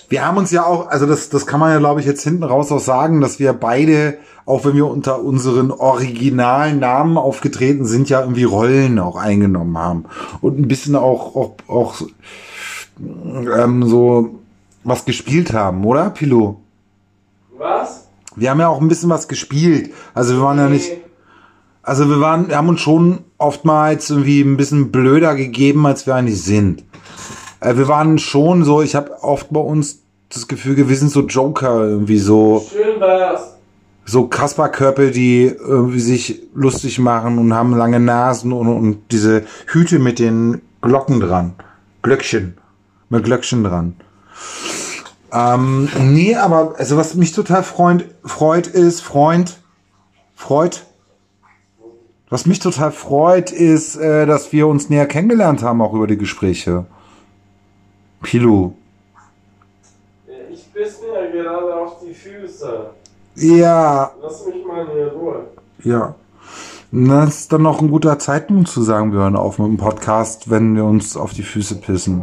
wir 0.10 0.26
haben 0.26 0.38
uns 0.38 0.52
ja 0.52 0.66
auch, 0.66 0.88
also 0.88 1.06
das, 1.06 1.30
das 1.30 1.46
kann 1.46 1.60
man 1.60 1.72
ja, 1.72 1.80
glaube 1.80 2.00
ich, 2.00 2.06
jetzt 2.06 2.24
hinten 2.24 2.44
raus 2.44 2.72
auch 2.72 2.80
sagen, 2.80 3.22
dass 3.22 3.40
wir 3.40 3.54
beide, 3.54 4.18
auch 4.46 4.66
wenn 4.66 4.76
wir 4.76 4.88
unter 4.88 5.22
unseren 5.22 5.72
originalen 5.72 6.80
Namen 6.80 7.18
aufgetreten 7.18 7.86
sind, 7.86 8.10
ja 8.10 8.22
irgendwie 8.22 8.44
Rollen 8.46 9.00
auch 9.00 9.18
eingenommen 9.18 9.78
haben. 9.78 10.06
Und 10.42 10.60
ein 10.60 10.68
bisschen 10.68 10.96
auch, 10.96 11.36
auch, 11.36 11.56
auch 11.68 11.96
ähm, 13.00 13.84
so 13.88 14.40
was 14.84 15.06
gespielt 15.06 15.54
haben, 15.54 15.84
oder, 15.86 16.10
Pilo? 16.10 16.62
Was? 17.58 18.08
Wir 18.36 18.50
haben 18.50 18.60
ja 18.60 18.68
auch 18.68 18.82
ein 18.82 18.88
bisschen 18.88 19.10
was 19.10 19.28
gespielt. 19.28 19.92
Also 20.14 20.36
wir 20.36 20.42
waren 20.42 20.58
ja 20.58 20.68
nicht. 20.68 20.92
Also 21.84 22.10
wir 22.10 22.20
waren, 22.20 22.48
wir 22.48 22.58
haben 22.58 22.70
uns 22.70 22.82
schon 22.82 23.20
oftmals 23.38 24.10
irgendwie 24.10 24.42
ein 24.42 24.58
bisschen 24.58 24.92
blöder 24.92 25.36
gegeben, 25.36 25.86
als 25.86 26.08
wir 26.08 26.16
eigentlich 26.16 26.42
sind. 26.42 26.84
Äh, 27.60 27.76
wir 27.78 27.88
waren 27.88 28.18
schon 28.18 28.64
so, 28.64 28.82
ich 28.82 28.96
habe 28.96 29.22
oft 29.22 29.48
bei 29.52 29.60
uns 29.60 30.00
das 30.30 30.48
Gefühl, 30.48 30.90
wir 30.90 30.96
sind 30.96 31.12
so 31.12 31.22
Joker, 31.22 31.86
irgendwie 31.86 32.18
so, 32.18 32.66
Schön 32.72 33.00
war's. 33.00 33.56
so 34.06 34.28
Kasperköpfe, 34.28 35.12
die 35.12 35.46
irgendwie 35.46 36.00
sich 36.00 36.42
lustig 36.56 37.00
machen 37.00 37.38
und 37.38 37.54
haben 37.54 37.76
lange 37.76 38.00
Nasen 38.00 38.52
und, 38.52 38.68
und 38.68 39.12
diese 39.12 39.44
Hüte 39.68 40.00
mit 40.00 40.20
den 40.20 40.62
Glocken 40.82 41.20
dran. 41.20 41.54
Glöckchen. 42.02 42.58
Mit 43.10 43.26
Glöckchen 43.26 43.64
dran. 43.64 43.96
Ähm, 45.32 45.90
nee, 46.00 46.36
aber 46.36 46.76
also 46.78 46.96
was 46.96 47.16
mich 47.16 47.32
total 47.32 47.64
freut, 47.64 48.06
freut 48.24 48.68
ist, 48.68 49.02
Freund, 49.02 49.60
freut. 50.36 50.86
Was 52.30 52.46
mich 52.46 52.60
total 52.60 52.92
freut, 52.92 53.52
ist, 53.52 53.96
äh, 53.96 54.26
dass 54.26 54.52
wir 54.52 54.68
uns 54.68 54.90
näher 54.90 55.08
kennengelernt 55.08 55.64
haben, 55.64 55.82
auch 55.82 55.94
über 55.94 56.08
die 56.08 56.18
Gespräche. 56.18 56.86
Pilu. 58.22 58.74
Ich 60.52 60.66
biss 60.72 61.00
mir 61.02 61.32
gerade 61.32 61.76
auf 61.76 61.98
die 62.00 62.14
Füße. 62.14 62.90
Ja, 63.36 64.12
Lass 64.22 64.46
mich 64.46 64.66
mal 64.66 64.88
in 64.88 65.08
Ruhe. 65.10 65.48
ja. 65.84 66.16
Das 66.96 67.40
ist 67.40 67.52
dann 67.52 67.64
noch 67.64 67.82
ein 67.82 67.90
guter 67.90 68.20
Zeitpunkt 68.20 68.68
zu 68.70 68.84
sagen, 68.84 69.14
wir 69.14 69.22
hören 69.22 69.36
auf 69.36 69.58
mit 69.58 69.68
dem 69.68 69.78
Podcast, 69.78 70.52
wenn 70.52 70.76
wir 70.76 70.84
uns 70.86 71.18
auf 71.18 71.34
die 71.34 71.42
Füße 71.42 71.78
pissen. 71.78 72.22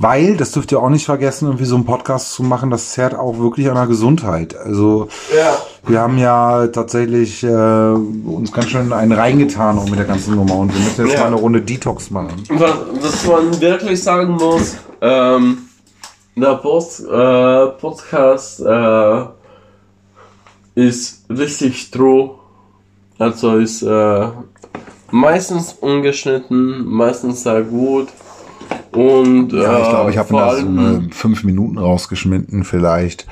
Weil, 0.00 0.36
das 0.36 0.50
dürft 0.50 0.72
ihr 0.72 0.80
auch 0.82 0.88
nicht 0.88 1.04
vergessen, 1.06 1.44
irgendwie 1.46 1.66
so 1.66 1.76
einen 1.76 1.84
Podcast 1.84 2.32
zu 2.32 2.42
machen, 2.42 2.70
das 2.70 2.90
zerrt 2.90 3.14
auch 3.14 3.38
wirklich 3.38 3.68
an 3.68 3.76
der 3.76 3.86
Gesundheit. 3.86 4.56
Also, 4.56 5.06
Ja. 5.32 5.56
wir 5.86 6.00
haben 6.00 6.18
ja 6.18 6.66
tatsächlich 6.66 7.44
äh, 7.44 7.46
uns 7.46 8.50
ganz 8.50 8.70
schön 8.70 8.92
einen 8.92 9.12
reingetan 9.12 9.78
auch 9.78 9.88
mit 9.88 10.00
der 10.00 10.06
ganzen 10.06 10.34
Nummer 10.34 10.56
und 10.56 10.74
wir 10.74 10.80
müssen 10.80 11.06
jetzt 11.06 11.14
Ja. 11.14 11.20
mal 11.20 11.26
eine 11.28 11.36
Runde 11.36 11.60
Detox 11.62 12.10
machen. 12.10 12.42
Was, 12.48 12.72
was 13.00 13.26
man 13.28 13.60
wirklich 13.60 14.02
sagen 14.02 14.32
muss, 14.32 14.78
ähm, 15.00 15.58
der 16.34 16.54
Post, 16.56 17.04
äh, 17.08 17.66
Podcast 17.80 18.58
äh, 18.66 19.24
ist 20.74 21.24
richtig 21.30 21.82
stroh. 21.82 22.40
Also 23.22 23.58
ist 23.58 23.82
äh, 23.82 24.26
meistens 25.12 25.74
ungeschnitten, 25.80 26.84
meistens 26.86 27.44
sehr 27.44 27.62
gut. 27.62 28.08
Und 28.92 29.52
Ja, 29.52 29.78
ich 29.78 29.86
äh, 29.86 29.90
glaube, 29.90 30.10
ich 30.10 30.18
habe 30.18 30.34
da 30.34 30.56
so 30.56 30.66
eine 30.66 31.08
fünf 31.12 31.44
Minuten 31.44 31.78
rausgeschnitten 31.78 32.64
vielleicht. 32.64 33.26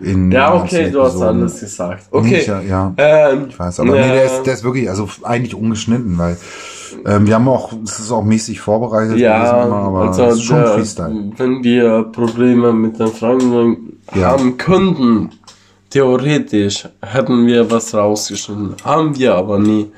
In 0.00 0.30
Ja, 0.30 0.54
okay, 0.54 0.90
du 0.90 1.02
hast 1.02 1.20
alles 1.20 1.60
gesagt. 1.60 2.04
Okay. 2.10 2.36
Nicht, 2.36 2.46
ja. 2.46 2.92
Ähm, 2.96 3.46
Ich 3.48 3.58
weiß, 3.58 3.80
aber 3.80 3.96
äh, 3.96 4.06
nee, 4.06 4.12
der 4.12 4.24
ist, 4.24 4.42
der 4.44 4.54
ist 4.54 4.64
wirklich, 4.64 4.88
also 4.88 5.08
eigentlich 5.22 5.54
ungeschnitten, 5.54 6.16
weil 6.18 6.36
ähm, 7.06 7.26
wir 7.26 7.34
haben 7.34 7.48
auch, 7.48 7.72
es 7.84 7.98
ist 7.98 8.10
auch 8.12 8.24
mäßig 8.24 8.60
vorbereitet 8.60 9.18
Ja, 9.18 9.64
immer, 9.66 9.76
aber 9.76 10.00
also 10.06 10.26
ist 10.26 10.42
schon 10.42 10.58
der, 10.58 10.66
Freestyle. 10.68 11.32
wenn 11.36 11.62
wir 11.64 12.04
Probleme 12.12 12.72
mit 12.72 12.98
den 12.98 13.08
Fragen 13.08 13.98
Ja. 14.14 14.28
haben 14.32 14.56
könnten, 14.58 15.30
theoretisch 15.94 16.88
hätten 17.00 17.46
wir 17.46 17.70
was 17.70 17.94
rausgeschnitten. 17.94 18.74
Haben 18.84 19.16
wir 19.16 19.34
aber 19.36 19.60
nie, 19.60 19.92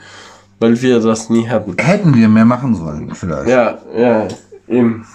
weil 0.61 0.80
wir 0.80 1.00
das 1.00 1.30
nie 1.30 1.48
hatten. 1.48 1.74
Hätten 1.78 2.14
wir 2.14 2.28
mehr 2.28 2.44
machen 2.44 2.74
sollen, 2.74 3.14
vielleicht. 3.14 3.48
Ja, 3.48 3.78
ja, 3.96 4.28
eben. 4.68 5.06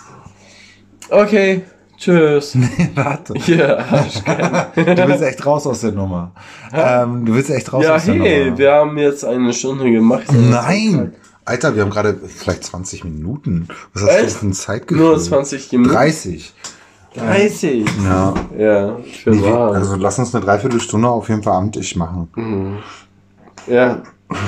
Okay, 1.10 1.62
tschüss. 1.98 2.58
Warte. 2.96 3.36
ja, 3.46 3.84
Du 4.76 5.08
willst 5.08 5.24
echt 5.24 5.46
raus 5.46 5.68
aus 5.68 5.82
der 5.82 5.92
Nummer. 5.92 6.32
Ähm, 6.74 7.26
du 7.26 7.36
willst 7.36 7.52
echt 7.52 7.72
raus 7.72 7.86
ja, 7.86 7.96
aus 7.96 8.06
der 8.06 8.16
hey, 8.16 8.46
Nummer. 8.46 8.58
wir 8.58 8.72
haben 8.72 8.98
jetzt 8.98 9.24
eine 9.24 9.54
Stunde 9.54 9.92
gemacht. 9.92 10.26
Nein! 10.32 11.14
Alter, 11.46 11.76
wir 11.76 11.84
haben 11.84 11.90
gerade 11.92 12.20
vielleicht 12.28 12.64
20 12.64 13.04
Minuten. 13.04 13.68
Was 13.94 14.04
hast 14.04 14.12
du 14.12 14.26
Echt? 14.26 14.38
für 14.38 14.46
ein 14.48 14.54
Zeitgefühl? 14.54 15.06
Nur 15.06 15.20
20 15.20 15.72
Minuten. 15.74 15.94
30. 15.94 16.54
30. 17.16 17.86
Ja. 18.04 18.34
Ja, 18.58 18.98
für 19.24 19.32
Nee, 19.32 19.42
wir- 19.42 19.54
wahr. 19.54 19.74
also 19.74 19.96
lass 19.98 20.18
uns 20.20 20.34
eine 20.34 20.44
Dreiviertelstunde 20.46 21.08
auf 21.08 21.28
jeden 21.30 21.44
Fall 21.44 21.54
amtlich 21.58 21.96
machen. 21.96 22.28
Ja, 23.68 24.02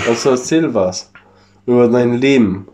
also 0.07 0.29
erzähl 0.31 0.73
was 0.73 1.11
über 1.65 1.87
dein 1.87 2.13
Leben, 2.15 2.67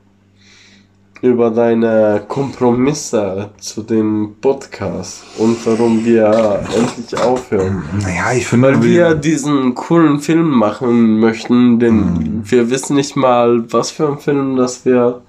über 1.22 1.50
deine 1.50 2.24
Kompromisse 2.28 3.50
zu 3.60 3.82
dem 3.84 4.36
Podcast 4.40 5.24
und 5.38 5.58
warum 5.66 6.06
wir 6.06 6.62
endlich 6.76 7.20
aufhören. 7.22 7.84
Naja, 8.02 8.32
ich 8.38 8.48
finde, 8.48 8.70
Weil 8.70 8.84
wir 8.84 9.16
diesen 9.16 9.76
coolen 9.76 10.20
Film 10.20 10.50
machen 10.50 11.20
möchten, 11.20 11.80
denn 11.80 12.42
wir 12.46 12.70
wissen 12.70 12.96
nicht 12.96 13.16
mal, 13.16 13.64
was 13.72 13.92
für 13.92 14.08
ein 14.08 14.20
Film 14.20 14.56
das 14.56 14.86
wird. 14.86 15.22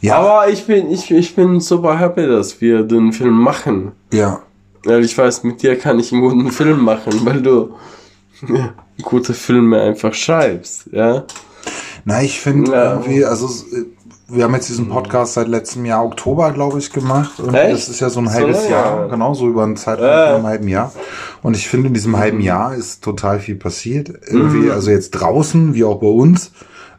Ja, 0.00 0.16
Aber 0.18 0.48
ich 0.48 0.66
bin, 0.66 0.90
ich, 0.90 1.10
ich 1.10 1.34
bin 1.34 1.60
super 1.60 1.98
happy, 1.98 2.26
dass 2.26 2.60
wir 2.60 2.82
den 2.82 3.12
Film 3.12 3.34
machen. 3.40 3.92
ja, 4.12 4.40
Weil 4.84 5.04
ich 5.04 5.16
weiß, 5.16 5.42
mit 5.44 5.62
dir 5.62 5.78
kann 5.78 5.98
ich 5.98 6.12
einen 6.12 6.22
guten 6.22 6.50
Film 6.50 6.82
machen, 6.82 7.12
weil 7.24 7.42
du 7.42 7.74
gute 9.02 9.34
Filme 9.34 9.80
einfach 9.80 10.14
schreibst, 10.14 10.88
ja. 10.92 11.24
Na, 12.04 12.22
ich 12.22 12.40
finde 12.40 12.72
Ja. 12.72 12.92
irgendwie, 12.92 13.24
also 13.24 13.46
äh, 13.46 13.84
wir 14.28 14.44
haben 14.44 14.54
jetzt 14.54 14.68
diesen 14.68 14.88
Podcast 14.88 15.34
seit 15.34 15.48
letztem 15.48 15.84
Jahr 15.84 16.04
Oktober, 16.04 16.50
glaube 16.52 16.78
ich, 16.78 16.92
gemacht. 16.92 17.38
Und 17.40 17.54
Echt? 17.54 17.72
das 17.74 17.88
ist 17.88 18.00
ja 18.00 18.10
so 18.10 18.20
ein 18.20 18.26
So 18.26 18.32
halbes 18.34 18.56
lange? 18.62 18.70
Jahr, 18.70 19.08
genau, 19.08 19.34
so 19.34 19.48
über 19.48 19.62
einen 19.64 19.76
Zeitraum 19.76 20.06
Äh. 20.06 20.26
von 20.26 20.34
einem 20.36 20.46
halben 20.46 20.68
Jahr. 20.68 20.92
Und 21.42 21.56
ich 21.56 21.68
finde, 21.68 21.88
in 21.88 21.94
diesem 21.94 22.16
halben 22.16 22.40
Jahr 22.40 22.74
ist 22.74 23.02
total 23.04 23.38
viel 23.40 23.54
passiert. 23.56 24.08
Irgendwie, 24.28 24.66
Mhm. 24.66 24.70
also 24.72 24.90
jetzt 24.90 25.12
draußen, 25.12 25.74
wie 25.74 25.84
auch 25.84 25.98
bei 26.00 26.06
uns. 26.08 26.52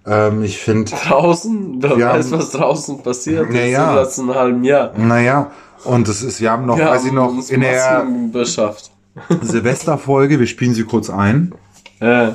Ähm, 0.07 0.43
ich 0.43 0.57
finde, 0.57 0.91
Draußen, 0.91 1.77
wer 1.81 1.91
weiß, 1.97 2.31
haben- 2.31 2.39
was 2.39 2.51
draußen 2.51 3.03
passiert 3.03 3.51
Ja, 3.53 3.59
ist 3.61 3.71
ja. 3.71 3.89
im 3.91 3.95
letzten 3.97 4.33
halben 4.35 4.63
Jahr. 4.63 4.91
naja, 4.97 5.51
und 5.83 6.07
das 6.07 6.21
ist, 6.23 6.39
wir 6.41 6.51
haben 6.51 6.65
noch, 6.65 6.77
Wir 6.77 6.85
weiß 6.87 7.01
ich 7.03 7.09
haben 7.09 7.15
noch, 7.15 7.29
uns 7.29 7.49
in 7.49 7.61
der 7.61 8.05
beschafft. 8.31 8.91
Silvesterfolge, 9.41 10.39
wir 10.39 10.47
spielen 10.47 10.73
sie 10.73 10.83
kurz 10.83 11.09
ein. 11.09 11.53
Äh. 11.99 12.29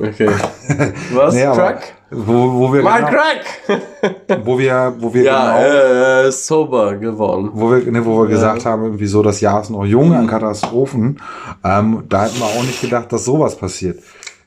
Okay. 0.00 0.28
Was? 1.12 1.34
Aber 1.36 1.54
Crack? 1.56 1.94
Wo, 2.10 2.52
wo 2.52 2.72
wir, 2.72 2.82
Mein 2.82 3.04
genau, 3.04 3.18
Crack! 3.18 4.40
wo 4.44 4.58
wir, 4.58 4.94
wo 4.98 5.12
wir 5.12 5.22
ja, 5.24 5.58
genau, 5.58 5.68
äh, 5.68 6.26
äh, 6.28 6.30
sober 6.32 6.94
geworden. 6.96 7.50
wo 7.52 7.70
wir, 7.70 7.90
ne, 7.90 8.04
wo 8.04 8.22
wir 8.22 8.28
gesagt 8.28 8.64
haben, 8.64 8.84
irgendwie 8.84 9.06
so, 9.06 9.22
das 9.22 9.40
Jahr 9.40 9.60
ist 9.60 9.70
noch 9.70 9.84
jung 9.84 10.14
an 10.14 10.26
Katastrophen. 10.26 11.20
Ähm, 11.64 12.04
da 12.08 12.24
hätten 12.24 12.38
wir 12.38 12.46
auch 12.46 12.62
nicht 12.62 12.80
gedacht, 12.80 13.12
dass 13.12 13.24
sowas 13.24 13.56
passiert. 13.56 13.98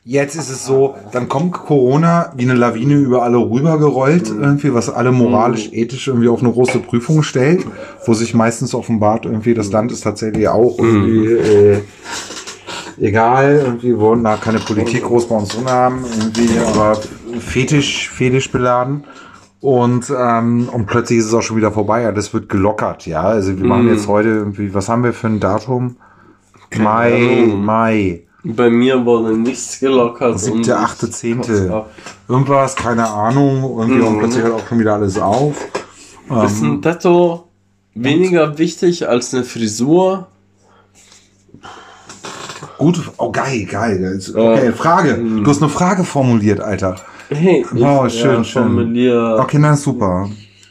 Jetzt 0.04 0.36
ist 0.36 0.50
es 0.50 0.66
so, 0.66 0.96
dann 1.12 1.30
kommt 1.30 1.52
Corona 1.52 2.34
wie 2.36 2.42
eine 2.42 2.56
Lawine 2.56 2.96
über 2.96 3.22
alle 3.22 3.38
rübergerollt, 3.38 4.30
irgendwie, 4.30 4.74
was 4.74 4.90
alle 4.90 5.12
moralisch, 5.12 5.70
ethisch 5.74 6.08
irgendwie 6.08 6.28
auf 6.28 6.42
eine 6.42 6.52
große 6.52 6.80
Prüfung 6.80 7.22
stellt, 7.22 7.68
wo 8.08 8.16
sich 8.16 8.34
meistens 8.34 8.74
offenbart, 8.74 9.26
irgendwie, 9.26 9.54
das 9.54 9.72
Land 9.72 9.92
ist 9.92 10.02
tatsächlich 10.02 10.48
auch 10.48 10.80
irgendwie, 10.80 11.26
äh, 11.26 11.82
egal, 13.00 13.62
irgendwie 13.64 13.96
wollen 14.00 14.24
da 14.24 14.38
keine 14.38 14.58
Politik 14.58 15.04
groß 15.04 15.30
bei 15.30 15.36
uns 15.36 15.50
drin 15.50 15.68
haben, 15.68 16.04
irgendwie, 16.18 16.58
aber 16.58 17.00
fetisch, 17.40 18.10
fetisch 18.10 18.52
beladen. 18.52 19.04
Und, 19.60 20.12
ähm, 20.18 20.68
und 20.74 20.88
plötzlich 20.88 21.20
ist 21.20 21.26
es 21.26 21.34
auch 21.36 21.44
schon 21.44 21.58
wieder 21.58 21.72
vorbei. 21.72 22.02
Ja, 22.02 22.12
das 22.12 22.34
wird 22.34 22.50
gelockert, 22.50 23.06
ja. 23.06 23.22
Also 23.22 23.56
wir 23.56 23.68
machen 23.68 23.88
jetzt 23.88 24.08
heute 24.08 24.30
irgendwie, 24.30 24.74
was 24.74 24.90
haben 24.90 25.04
wir 25.04 25.14
für 25.14 25.28
ein 25.28 25.40
Datum? 25.40 25.98
Mai. 26.76 27.48
Mai. 27.56 28.24
Bei 28.44 28.70
mir 28.70 29.06
wurde 29.06 29.38
nichts 29.38 29.80
gelockert. 29.80 30.40
Siebte, 30.40 30.56
und 30.58 30.68
ich 30.68 30.74
achte, 30.74 31.10
zehnte. 31.12 31.86
Irgendwas, 32.28 32.76
keine 32.76 33.08
Ahnung. 33.08 33.64
Und 33.64 33.96
wir 33.96 34.04
haben 34.06 34.18
plötzlich 34.20 34.44
halt 34.44 34.54
auch 34.54 34.68
schon 34.68 34.80
wieder 34.80 34.96
alles 34.96 35.20
auf. 35.20 35.56
Ist 36.46 36.62
ein 36.62 36.82
Tattoo 36.82 37.42
weniger 37.94 38.58
wichtig 38.58 39.08
als 39.08 39.34
eine 39.34 39.44
Frisur? 39.44 40.28
Gut, 42.78 43.12
oh 43.18 43.32
geil, 43.32 43.66
geil. 43.66 44.20
Okay, 44.34 44.72
Frage. 44.72 45.18
Du 45.18 45.46
hast 45.50 45.62
eine 45.62 45.70
Frage 45.70 46.04
formuliert, 46.04 46.60
Alter. 46.62 46.96
Hey, 47.30 47.64
ich, 47.74 47.84
Oh, 47.84 48.10
schön, 48.10 48.44
schön. 48.44 48.64
formuliere- 48.64 49.40
Okay, 49.40 49.60
na 49.60 49.76
super. 49.76 50.30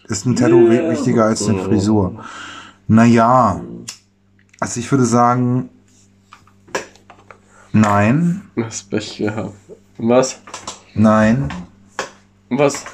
Ist 0.09 0.27
ein 0.27 0.35
Tattoo 0.35 0.69
Yeah. 0.69 0.91
wichtiger 0.91 1.27
als 1.27 1.49
eine 1.49 1.61
Frisur? 1.63 2.17
Naja. 2.89 3.61
Also 4.59 4.81
ich 4.81 4.91
würde 4.91 5.05
sagen, 5.05 5.69
nein, 7.73 8.43
Das 8.57 8.83
Pech 8.83 9.19
gehabt. 9.19 9.55
Was? 9.99 10.41
nein, 10.95 11.49
Was? 12.49 12.85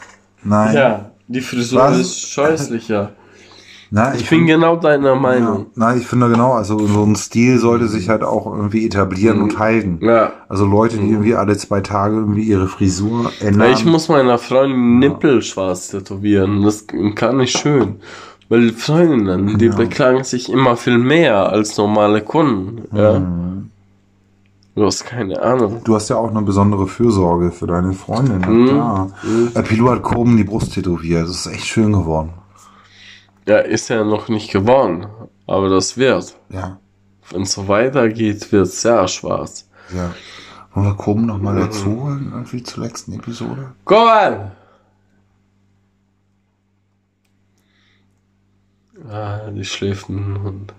nein. 0.43 0.75
Ja, 0.75 1.11
die 1.29 1.41
Frisur 1.41 1.81
Was? 1.81 1.99
ist 1.99 2.29
scheußlicher. 2.29 3.13
Na, 3.93 4.15
Ich 4.17 4.29
bin 4.29 4.47
genau 4.47 4.75
deiner 4.77 5.11
ja, 5.11 5.15
Meinung. 5.15 5.67
nein, 5.77 5.99
ich 5.99 6.07
finde 6.09 6.29
genau, 6.29 6.55
also 6.55 6.77
so 6.89 7.05
ein 7.05 7.15
Stil 7.15 7.59
sollte 7.61 7.87
sich 7.87 8.09
halt 8.09 8.25
auch 8.25 8.47
irgendwie 8.47 8.85
etablieren 8.85 9.41
und 9.41 9.61
halten. 9.61 10.01
Ja. 10.03 10.33
Also 10.49 10.67
Leute, 10.67 10.99
die 10.99 11.09
irgendwie 11.11 11.37
alle 11.37 11.57
zwei 11.57 11.81
Tage 11.83 12.17
irgendwie 12.17 12.43
ihre 12.43 12.67
Frisur 12.67 13.31
ändern. 13.41 13.71
Ich 13.73 13.85
muss 13.85 14.09
meiner 14.09 14.39
Freundin 14.39 14.99
Nippel 14.99 15.41
schwarz 15.41 15.89
tätowieren. 15.89 16.63
Das 16.63 16.87
kann 17.15 17.39
ich 17.39 17.53
schön. 17.53 18.01
Weil 18.49 18.73
Freundinnen, 18.73 19.57
die 19.57 19.67
Ja. 19.67 19.77
beklagen 19.77 20.25
sich 20.25 20.51
immer 20.51 20.77
viel 20.77 20.99
mehr 20.99 21.49
als 21.51 21.77
normale 21.77 22.23
Kunden. 22.23 22.83
Ja. 22.97 23.21
Mhm. 23.21 23.71
Du 24.77 24.85
hast 24.85 25.07
keine 25.07 25.41
Ahnung. 25.41 25.83
Du 25.85 25.95
hast 25.95 26.11
ja 26.11 26.17
auch 26.17 26.29
eine 26.29 26.43
besondere 26.43 26.87
Fürsorge 26.87 27.51
für 27.51 27.67
deine 27.67 27.95
Freundin. 27.95 28.41
Mhm. 28.41 28.69
Klar. 28.69 29.11
Äh, 29.55 29.63
Pilou 29.63 29.89
hat 29.89 30.03
Koben 30.03 30.37
die 30.37 30.45
Brust 30.45 30.75
tätowiert. 30.75 31.27
Das 31.27 31.31
ist 31.31 31.47
echt 31.47 31.65
schön 31.67 31.95
geworden. 31.95 32.35
Ja, 33.49 33.61
ist 33.61 33.89
ja 33.89 34.05
noch 34.05 34.29
nicht 34.29 34.53
geworden. 34.53 35.07
Aber 35.47 35.71
das 35.71 35.97
wird. 35.97 36.37
Ja. 36.51 36.79
Wenn 37.31 37.43
es 37.43 37.53
so 37.53 37.69
weitergeht, 37.69 38.53
wird 38.53 38.67
es 38.67 38.83
sehr 38.83 39.09
schwarz. 39.09 39.67
Ja. 39.95 40.15
Wollen 40.75 40.87
wir 40.89 40.95
Koben 40.95 41.25
nochmal 41.25 41.59
dazu 41.59 41.87
holen, 41.87 42.31
irgendwie 42.35 42.63
zur 42.63 42.85
letzten 42.85 43.15
Episode? 43.15 43.73
Komm 43.87 44.09
an! 44.09 44.53
Ah, 49.09 49.51
die 49.51 49.65
schläft 49.65 50.09
dem 50.09 50.43
Hund. 50.43 50.75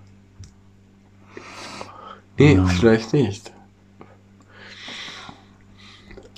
Nee, 2.38 2.60
vielleicht 2.68 3.12
nicht. 3.12 3.52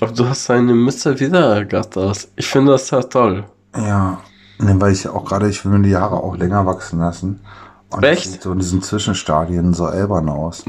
Aber 0.01 0.11
du 0.11 0.27
hast 0.27 0.49
deine 0.49 0.73
Mütze 0.73 1.17
wieder 1.19 1.55
ergattert. 1.55 2.27
Ich 2.35 2.47
finde 2.47 2.73
das 2.73 2.87
sehr 2.87 3.07
toll. 3.07 3.45
Ja. 3.75 4.19
Ne, 4.59 4.75
weil 4.81 4.91
ich 4.91 5.03
ja 5.05 5.11
auch 5.11 5.23
gerade, 5.25 5.47
ich 5.47 5.63
will 5.63 5.71
mir 5.71 5.87
die 5.87 5.95
Haare 5.95 6.17
auch 6.17 6.35
länger 6.35 6.65
wachsen 6.65 6.99
lassen. 6.99 7.39
Und 7.89 8.03
Echt? 8.03 8.25
das 8.25 8.31
sieht 8.33 8.41
so 8.43 8.51
in 8.51 8.59
diesen 8.59 8.81
Zwischenstadien 8.81 9.73
so 9.73 9.85
albern 9.85 10.27
aus. 10.29 10.63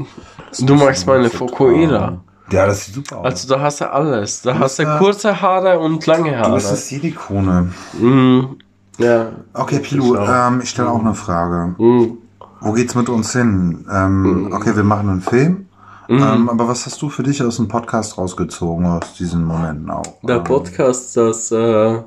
Das 0.49 0.59
Du 0.59 0.75
magst 0.75 1.05
meine 1.07 1.29
tragen. 1.29 2.21
Ja, 2.51 2.65
das 2.67 2.85
sieht 2.85 2.95
super 2.95 3.17
aus. 3.19 3.25
Also 3.25 3.47
da 3.55 3.61
hast 3.61 3.81
du 3.81 3.91
alles. 3.91 4.41
Da 4.41 4.57
hast 4.59 4.77
du 4.79 4.83
ja- 4.83 4.97
kurze 4.97 5.41
Haare 5.41 5.79
und 5.79 6.05
lange 6.05 6.31
du 6.31 6.37
Haare. 6.37 6.53
bist 6.55 6.71
das 6.71 6.87
Silikone. 6.89 7.71
Mhm. 7.99 8.57
Ja. 8.99 9.27
Okay, 9.53 9.79
Pilu, 9.79 10.15
Ich 10.15 10.29
ähm, 10.29 10.61
ich 10.61 10.69
stelle 10.69 10.89
auch 10.91 10.99
eine 10.99 11.15
Frage. 11.15 11.75
Mhm. 11.77 12.17
Wo 12.61 12.71
geht's 12.73 12.93
mit 12.95 13.09
uns 13.09 13.31
hin? 13.33 13.85
Ähm, 13.91 14.49
okay, 14.53 14.75
wir 14.75 14.83
machen 14.83 15.09
einen 15.09 15.21
Film. 15.21 15.67
Mhm. 16.07 16.21
Ähm, 16.21 16.49
aber 16.49 16.67
was 16.67 16.85
hast 16.85 17.01
du 17.01 17.09
für 17.09 17.23
dich 17.23 17.41
aus 17.41 17.57
dem 17.57 17.67
Podcast 17.67 18.17
rausgezogen, 18.17 18.85
aus 18.85 19.13
diesen 19.17 19.43
Momenten 19.45 19.89
auch? 19.89 20.19
Der 20.23 20.37
Ähm, 20.37 20.43
Podcast, 20.43 21.15
das, 21.17 21.51
äh, 21.51 22.01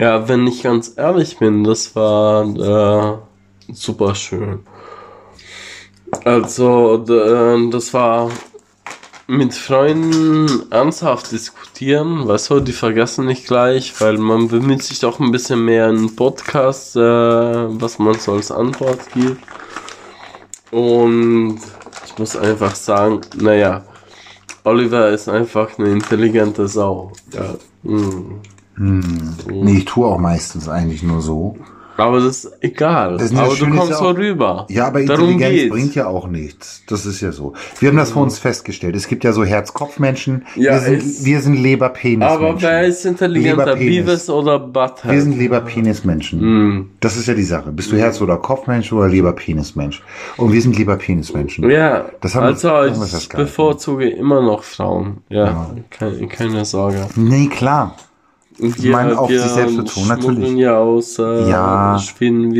ja, 0.00 0.28
wenn 0.28 0.46
ich 0.46 0.62
ganz 0.62 0.92
ehrlich 0.96 1.38
bin, 1.38 1.64
das 1.64 1.94
war 1.94 2.44
äh, 2.44 3.72
super 3.72 4.14
schön. 4.14 4.60
Also, 6.24 7.04
äh, 7.08 7.70
das 7.70 7.94
war 7.94 8.30
mit 9.26 9.54
Freunden 9.54 10.70
ernsthaft 10.70 11.32
diskutieren, 11.32 12.28
weißt 12.28 12.50
du, 12.50 12.60
die 12.60 12.72
vergessen 12.72 13.24
nicht 13.26 13.46
gleich, 13.46 13.98
weil 14.00 14.18
man 14.18 14.48
bemüht 14.48 14.82
sich 14.82 15.00
doch 15.00 15.18
ein 15.18 15.32
bisschen 15.32 15.64
mehr 15.64 15.88
in 15.88 16.14
Podcast, 16.14 16.96
äh, 16.96 17.00
was 17.00 17.98
man 17.98 18.18
so 18.18 18.32
als 18.32 18.50
Antwort 18.50 19.00
gibt. 19.14 19.42
Und 20.70 21.60
ich 22.14 22.18
muss 22.20 22.36
einfach 22.36 22.76
sagen, 22.76 23.22
naja, 23.36 23.82
Oliver 24.62 25.08
ist 25.08 25.28
einfach 25.28 25.76
eine 25.78 25.88
intelligente 25.90 26.68
Sau. 26.68 27.10
Ja. 27.32 27.56
mm. 27.82 28.40
Hm. 28.76 29.36
Nee, 29.48 29.78
ich 29.78 29.84
tue 29.84 30.06
auch 30.06 30.18
meistens 30.18 30.68
eigentlich 30.68 31.02
nur 31.02 31.20
so. 31.20 31.56
Aber 31.96 32.20
das 32.20 32.44
ist 32.44 32.52
egal. 32.60 33.12
Das 33.14 33.24
ist 33.30 33.32
ja 33.34 33.42
aber 33.44 33.54
du 33.54 33.70
kommst 33.70 33.90
ja 33.90 33.98
auch- 33.98 34.16
rüber. 34.16 34.66
Ja, 34.68 34.86
aber 34.88 35.00
Intelligenz 35.00 35.70
bringt 35.70 35.94
ja 35.94 36.06
auch 36.06 36.26
nichts. 36.26 36.82
Das 36.88 37.06
ist 37.06 37.20
ja 37.20 37.30
so. 37.32 37.52
Wir 37.78 37.88
haben 37.90 37.96
das 37.96 38.12
für 38.12 38.18
uns 38.18 38.38
festgestellt. 38.38 38.96
Es 38.96 39.06
gibt 39.08 39.22
ja 39.24 39.32
so 39.32 39.44
Herz-Kopf-Menschen. 39.44 40.44
Ja, 40.56 40.72
wir, 40.72 40.80
sind, 41.00 41.24
wir 41.24 41.40
sind 41.40 41.54
Leber-Penis-Menschen. 41.54 42.46
Aber 42.46 42.60
wer 42.60 42.84
ist 42.86 43.04
intelligenter, 43.04 43.66
Leber-Penis. 43.76 44.06
Beavis 44.06 44.30
oder 44.30 44.58
Butthead? 44.58 45.12
Wir 45.12 45.22
sind 45.22 45.38
Leber-Penis-Menschen. 45.38 46.40
Mm. 46.78 46.90
Das 47.00 47.16
ist 47.16 47.26
ja 47.28 47.34
die 47.34 47.42
Sache. 47.44 47.70
Bist 47.72 47.92
du 47.92 47.96
Herz- 47.96 48.20
oder 48.20 48.36
Kopfmensch 48.38 48.92
oder 48.92 49.08
Leber-Penis-Mensch? 49.08 50.02
Und 50.36 50.52
wir 50.52 50.60
sind 50.62 50.76
Leber-Penis-Menschen. 50.78 51.68
Ja, 51.70 52.06
Das 52.20 52.34
haben 52.34 52.42
wir- 52.42 52.48
also 52.48 52.68
wir 53.00 53.04
ich 53.06 53.10
festgehalten. 53.12 53.48
bevorzuge 53.50 54.08
immer 54.08 54.42
noch 54.42 54.62
Frauen. 54.64 55.18
Ja, 55.28 55.70
Keine, 55.90 56.26
keine 56.28 56.64
Sorge. 56.64 57.06
Nee, 57.16 57.46
klar. 57.48 57.96
Und 58.58 58.84
meine, 58.84 59.18
auf 59.18 59.30
sich 59.30 59.40
selbst 59.40 59.76
bezogen, 59.76 60.08
natürlich. 60.08 60.36
schmuggeln 60.36 60.58
ja 60.58 60.78
aus 60.78 61.18
äh, 61.18 61.50
Ja, 61.50 61.98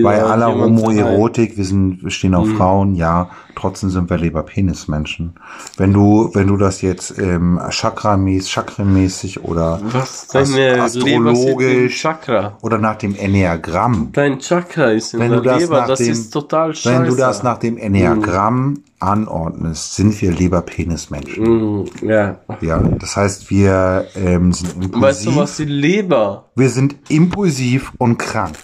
Bei 0.02 0.22
aller. 0.22 0.54
Homoerotik, 0.54 1.56
wir 1.56 1.64
sind, 1.64 2.02
wir 2.02 2.10
stehen 2.10 2.34
auf 2.34 2.48
Frauen, 2.48 2.94
ja, 2.94 3.30
trotzdem 3.56 3.90
sind 3.90 4.10
wir 4.10 4.18
Leber-Penis-Menschen. 4.18 5.34
Wenn 5.76 5.92
du, 5.92 6.30
wenn 6.34 6.46
du 6.48 6.56
das 6.56 6.82
jetzt 6.82 7.18
ähm, 7.18 7.60
Chakra-mäßig, 7.70 8.50
Chakrenmäßig 8.52 9.44
oder 9.44 9.80
Was 9.82 10.34
ast- 10.34 10.56
im 10.56 10.80
astrologisch 10.80 12.00
Chakra? 12.00 12.58
oder 12.62 12.78
nach 12.78 12.96
dem 12.96 13.14
Enneagramm, 13.14 14.10
Dein 14.12 14.38
Chakra 14.40 14.90
ist 14.90 15.14
in 15.14 15.20
Wenn 15.20 15.30
der 15.30 15.40
du 15.40 15.44
das 15.48 15.60
Leber, 15.60 15.80
nach 15.80 15.88
das 15.88 15.98
dem- 16.00 16.12
ist 16.12 16.30
total 16.30 16.74
scheiße. 16.74 16.96
wenn 17.02 17.08
du 17.08 17.16
das 17.16 17.42
nach 17.42 17.58
dem 17.58 17.76
Enneagramm 17.78 18.78
anordnest, 19.00 19.94
sind 19.96 20.20
wir 20.22 20.32
Leber-Penis-Menschen. 20.32 21.82
Mm, 21.82 21.84
ja. 22.02 22.36
Ja, 22.60 22.78
das 22.78 23.16
heißt, 23.16 23.50
wir 23.50 24.06
ähm, 24.16 24.52
sind 24.52 24.74
impulsiv. 24.74 25.02
Weißt 25.02 25.26
du, 25.26 25.36
was 25.36 25.56
die 25.56 25.64
Leber, 25.64 26.46
wir 26.56 26.70
sind 26.70 26.96
impulsiv 27.08 27.92
und 27.98 28.18
krank. 28.18 28.56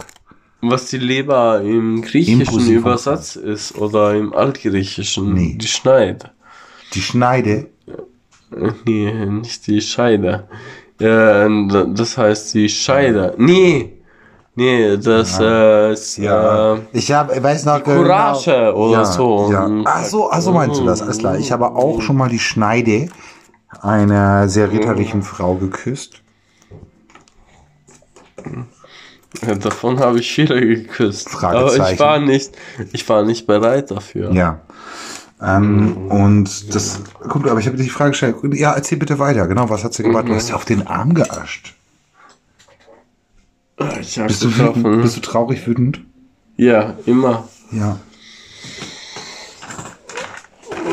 Was 0.62 0.86
die 0.86 0.98
Leber 0.98 1.60
im 1.62 2.02
Griechischen 2.02 2.40
Impulsiv 2.42 2.78
Übersatz 2.78 3.36
ist 3.36 3.76
oder 3.78 4.14
im 4.14 4.32
Altgriechischen? 4.34 5.32
Nee. 5.34 5.56
Die 5.60 5.66
Schneid. 5.68 6.30
Die 6.94 7.02
Schneide, 7.02 7.68
Äh, 8.52 8.72
Nee, 8.84 9.12
nicht 9.26 9.66
die 9.68 9.80
Scheide. 9.80 10.48
Ja, 10.98 11.48
d- 11.48 11.86
das 11.94 12.18
heißt 12.18 12.52
die 12.54 12.68
Scheide. 12.68 13.34
Nee. 13.38 13.96
Nee, 14.56 14.96
das 14.98 15.38
äh, 15.40 15.92
ist, 15.92 16.16
Ja, 16.18 16.74
äh, 16.74 16.78
ich 16.92 17.10
habe, 17.12 17.40
weiß 17.42 17.64
noch 17.64 17.82
Courage 17.84 18.74
oder 18.74 18.92
ja, 18.98 19.04
so. 19.04 19.50
Ja. 19.52 19.70
Ach 19.84 20.04
so, 20.04 20.30
ach 20.30 20.40
so 20.42 20.52
meinst 20.52 20.80
du 20.80 20.84
das? 20.84 21.00
Alles 21.00 21.18
klar. 21.18 21.38
Ich 21.38 21.52
habe 21.52 21.66
auch 21.76 22.02
schon 22.02 22.16
mal 22.16 22.28
die 22.28 22.40
Schneide 22.40 23.08
einer 23.80 24.48
sehr 24.48 24.70
ritterlichen 24.72 25.22
Frau 25.22 25.54
geküsst. 25.54 26.20
Ja, 29.46 29.54
davon 29.54 30.00
habe 30.00 30.18
ich 30.18 30.32
viele 30.32 30.60
geküsst. 30.60 31.28
Aber 31.42 31.74
ich 31.90 31.98
war 31.98 32.18
nicht, 32.18 32.52
ich 32.92 33.08
war 33.08 33.22
nicht 33.24 33.46
bereit 33.46 33.90
dafür. 33.90 34.32
Ja. 34.32 34.60
Ähm, 35.42 36.08
und 36.08 36.74
das 36.74 37.00
kommt, 37.28 37.48
aber 37.48 37.60
ich 37.60 37.66
habe 37.66 37.76
dir 37.76 37.84
die 37.84 37.90
Frage 37.90 38.10
gestellt. 38.10 38.36
Ja, 38.54 38.72
erzähl 38.72 38.98
bitte 38.98 39.18
weiter. 39.18 39.46
Genau, 39.46 39.70
was 39.70 39.84
hat 39.84 39.94
sie 39.94 40.02
gemacht? 40.02 40.28
Du 40.28 40.34
hast 40.34 40.50
ja 40.50 40.56
auf 40.56 40.64
den 40.64 40.86
Arm 40.86 41.14
geascht. 41.14 41.74
Ich 44.00 44.18
hab 44.18 44.26
Bist 44.28 44.42
du 44.42 44.50
getroffen. 44.50 44.84
wütend? 44.84 45.02
Bist 45.02 45.16
du 45.16 45.20
traurig 45.20 45.66
wütend? 45.66 46.00
Ja, 46.56 46.94
immer. 47.06 47.48
Ja. 47.72 47.98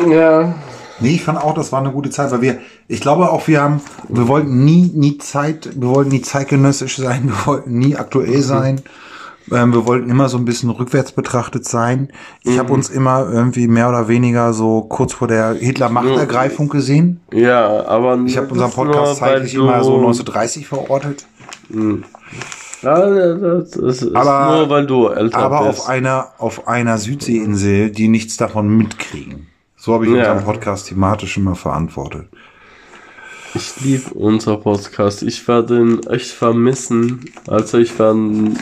Ja. 0.08 0.56
Nee, 1.00 1.16
ich 1.16 1.24
fand 1.24 1.38
auch, 1.40 1.54
das 1.54 1.72
war 1.72 1.80
eine 1.82 1.92
gute 1.92 2.10
Zeit, 2.10 2.32
weil 2.32 2.42
wir, 2.42 2.60
ich 2.88 3.02
glaube 3.02 3.30
auch, 3.32 3.48
wir 3.48 3.62
haben, 3.62 3.82
wir 4.10 4.28
wollten 4.28 4.64
nie, 4.66 4.92
nie 4.94 5.18
Zeit, 5.18 5.70
wir 5.76 5.90
wollten 5.90 6.12
nie 6.12 6.22
zeitgenössisch 6.22 6.98
sein, 6.98 7.24
wir 7.30 7.46
wollten 7.46 7.78
nie 7.78 7.96
aktuell 7.96 8.42
sein. 8.42 8.82
Ähm, 9.50 9.72
wir 9.74 9.88
wollten 9.88 10.10
immer 10.10 10.28
so 10.28 10.38
ein 10.38 10.44
bisschen 10.44 10.70
rückwärts 10.70 11.14
betrachtet 11.14 11.64
sein. 11.66 12.12
Ich 12.44 12.60
habe 12.60 12.74
uns 12.74 12.90
immer 12.90 13.30
irgendwie 13.32 13.70
mehr 13.70 13.88
oder 13.88 14.10
weniger 14.10 14.52
so 14.52 14.82
kurz 14.82 15.14
vor 15.14 15.30
der 15.30 15.54
Hitler-Machtergreifung 15.54 16.68
gesehen. 16.68 17.22
Ja, 17.32 17.86
aber 17.88 18.20
Ich 18.26 18.36
habe 18.36 18.48
unseren 18.48 18.72
Podcast 18.72 19.20
zeitlich 19.20 19.56
immer 19.56 19.82
so 19.86 19.96
1930 19.96 20.68
verortet. 20.68 21.26
Ja, 22.84 23.34
das 23.36 23.76
ist 23.78 24.16
Aber- 24.16 24.58
nur, 24.58 24.70
weil 24.70 24.86
du 24.86 25.08
älter 25.08 25.38
Aber 25.40 25.68
bist. 25.68 25.80
auf 25.82 25.88
einer, 25.90 26.28
auf 26.38 26.68
einer 26.68 26.98
Südseeinsel, 26.98 27.90
die 27.92 28.08
nichts 28.10 28.38
davon 28.38 28.68
mitkriegen. 28.68 29.48
So 29.78 29.94
habe 29.94 30.06
ich 30.08 30.12
Ja. 30.14 30.34
unseren 30.34 30.44
Podcast 30.46 30.88
thematisch 30.88 31.38
immer 31.38 31.56
verantwortet. 31.56 32.28
Ich 33.54 33.80
liebe 33.82 34.14
unser 34.14 34.58
Podcast. 34.58 35.24
Ich 35.24 35.48
werde 35.48 35.80
ihn 35.80 36.00
echt 36.08 36.32
vermissen. 36.32 37.26
Also 37.48 37.78
ich 37.80 37.98
werde 37.98 38.54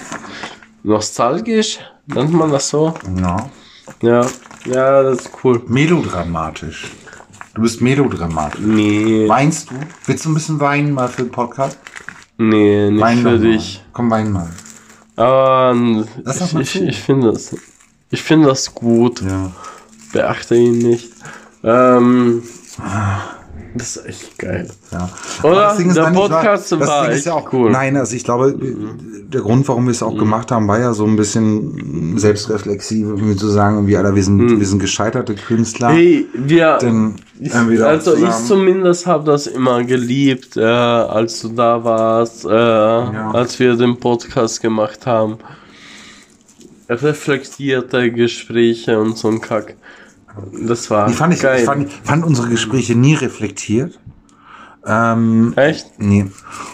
nostalgisch, 0.84 1.80
nennt 2.08 2.34
man 2.34 2.52
das 2.52 2.70
so? 2.70 2.94
Ja. 3.20 3.50
Ja, 4.02 4.26
ja, 4.66 5.04
das 5.04 5.20
ist 5.22 5.32
cool. 5.44 5.62
Melodramatisch. 5.68 6.92
Du 7.54 7.62
bist 7.62 7.82
melodramatisch. 7.82 8.60
Nee, 8.62 9.28
Weinst 9.28 9.70
du? 9.70 9.76
Willst 10.06 10.26
du 10.26 10.30
ein 10.30 10.34
bisschen 10.34 10.60
weinen 10.60 10.92
mal 10.92 11.08
für 11.08 11.24
den 11.24 11.32
Podcast? 11.32 11.78
nee, 12.38 12.92
nicht 12.92 13.02
Wein 13.02 13.18
für 13.20 13.24
doch 13.24 13.32
mal. 13.32 13.40
dich. 13.40 13.84
Komm, 13.94 14.12
wein 14.12 14.32
mal. 14.32 14.50
Aber 15.16 15.74
Lass 16.24 16.40
doch 16.40 16.60
ich, 16.60 16.76
ich, 16.76 16.82
ich 16.90 17.00
finde 17.02 17.32
das, 17.32 17.56
ich 18.10 18.22
finde 18.22 18.50
das 18.50 18.76
gut. 18.76 19.22
Ja. 19.22 19.52
Beachte 20.12 20.56
ihn 20.56 20.80
nicht. 20.80 21.12
Ähm, 21.64 22.44
das 23.78 23.98
ist 23.98 24.06
echt 24.06 24.38
geil. 24.38 24.70
ja. 24.92 25.10
Oder? 25.44 25.56
Das 25.56 25.78
Ding 25.78 25.90
ist 25.90 25.98
Der 25.98 26.04
Podcast 26.04 26.72
das 26.72 26.80
war 26.80 27.08
Ding 27.08 27.16
ist 27.16 27.26
ja 27.26 27.34
auch, 27.34 27.52
cool. 27.52 27.72
Nein, 27.72 27.98
also 27.98 28.16
ich 28.16 28.24
glaube, 28.24 28.56
der 28.58 29.42
Grund, 29.42 29.68
warum 29.68 29.86
wir 29.86 29.92
es 29.92 30.02
auch 30.02 30.18
gemacht 30.18 30.52
haben, 30.52 30.68
war 30.68 30.80
ja 30.80 30.94
so 30.94 31.06
ein 31.06 31.16
bisschen 31.16 32.18
selbstreflexiv, 32.18 33.08
irgendwie 33.08 33.36
zu 33.36 33.48
sagen, 33.48 33.76
irgendwie, 33.76 33.98
Alter, 33.98 34.16
wir 34.16 34.24
sind, 34.24 34.60
wir 34.60 34.66
sind 34.66 34.80
gescheiterte 34.80 35.36
Künstler. 35.36 35.90
Mhm. 35.90 35.96
Hey, 35.96 36.26
wir. 36.34 36.78
Dann 36.80 37.16
Ich, 37.40 37.54
also 37.54 38.16
ich 38.16 38.32
zumindest 38.48 39.06
habe 39.06 39.26
das 39.26 39.48
immer 39.48 39.84
geliebt, 39.84 40.56
äh, 40.56 40.64
als 40.64 41.42
du 41.42 41.50
da 41.50 41.84
warst, 41.84 42.46
äh, 42.46 42.50
als 42.50 43.60
wir 43.60 43.76
den 43.76 44.00
Podcast 44.00 44.62
gemacht 44.62 45.06
haben. 45.06 45.38
reflektierte 46.88 48.12
Gespräche 48.12 49.00
und 49.00 49.18
so 49.18 49.28
ein 49.28 49.42
Kack. 49.42 49.76
Das 50.68 50.90
war 50.90 51.08
Die 51.08 51.14
fand 51.14 51.34
ich, 51.34 51.42
geil. 51.42 51.60
ich 51.60 51.66
fand, 51.66 51.92
fand 51.92 52.26
unsere 52.26 52.50
Gespräche 52.50 52.96
nie 52.96 53.16
reflektiert. 53.16 54.00
Ähm, 54.88 55.54
Echt? 55.56 55.94
nee. 55.98 56.28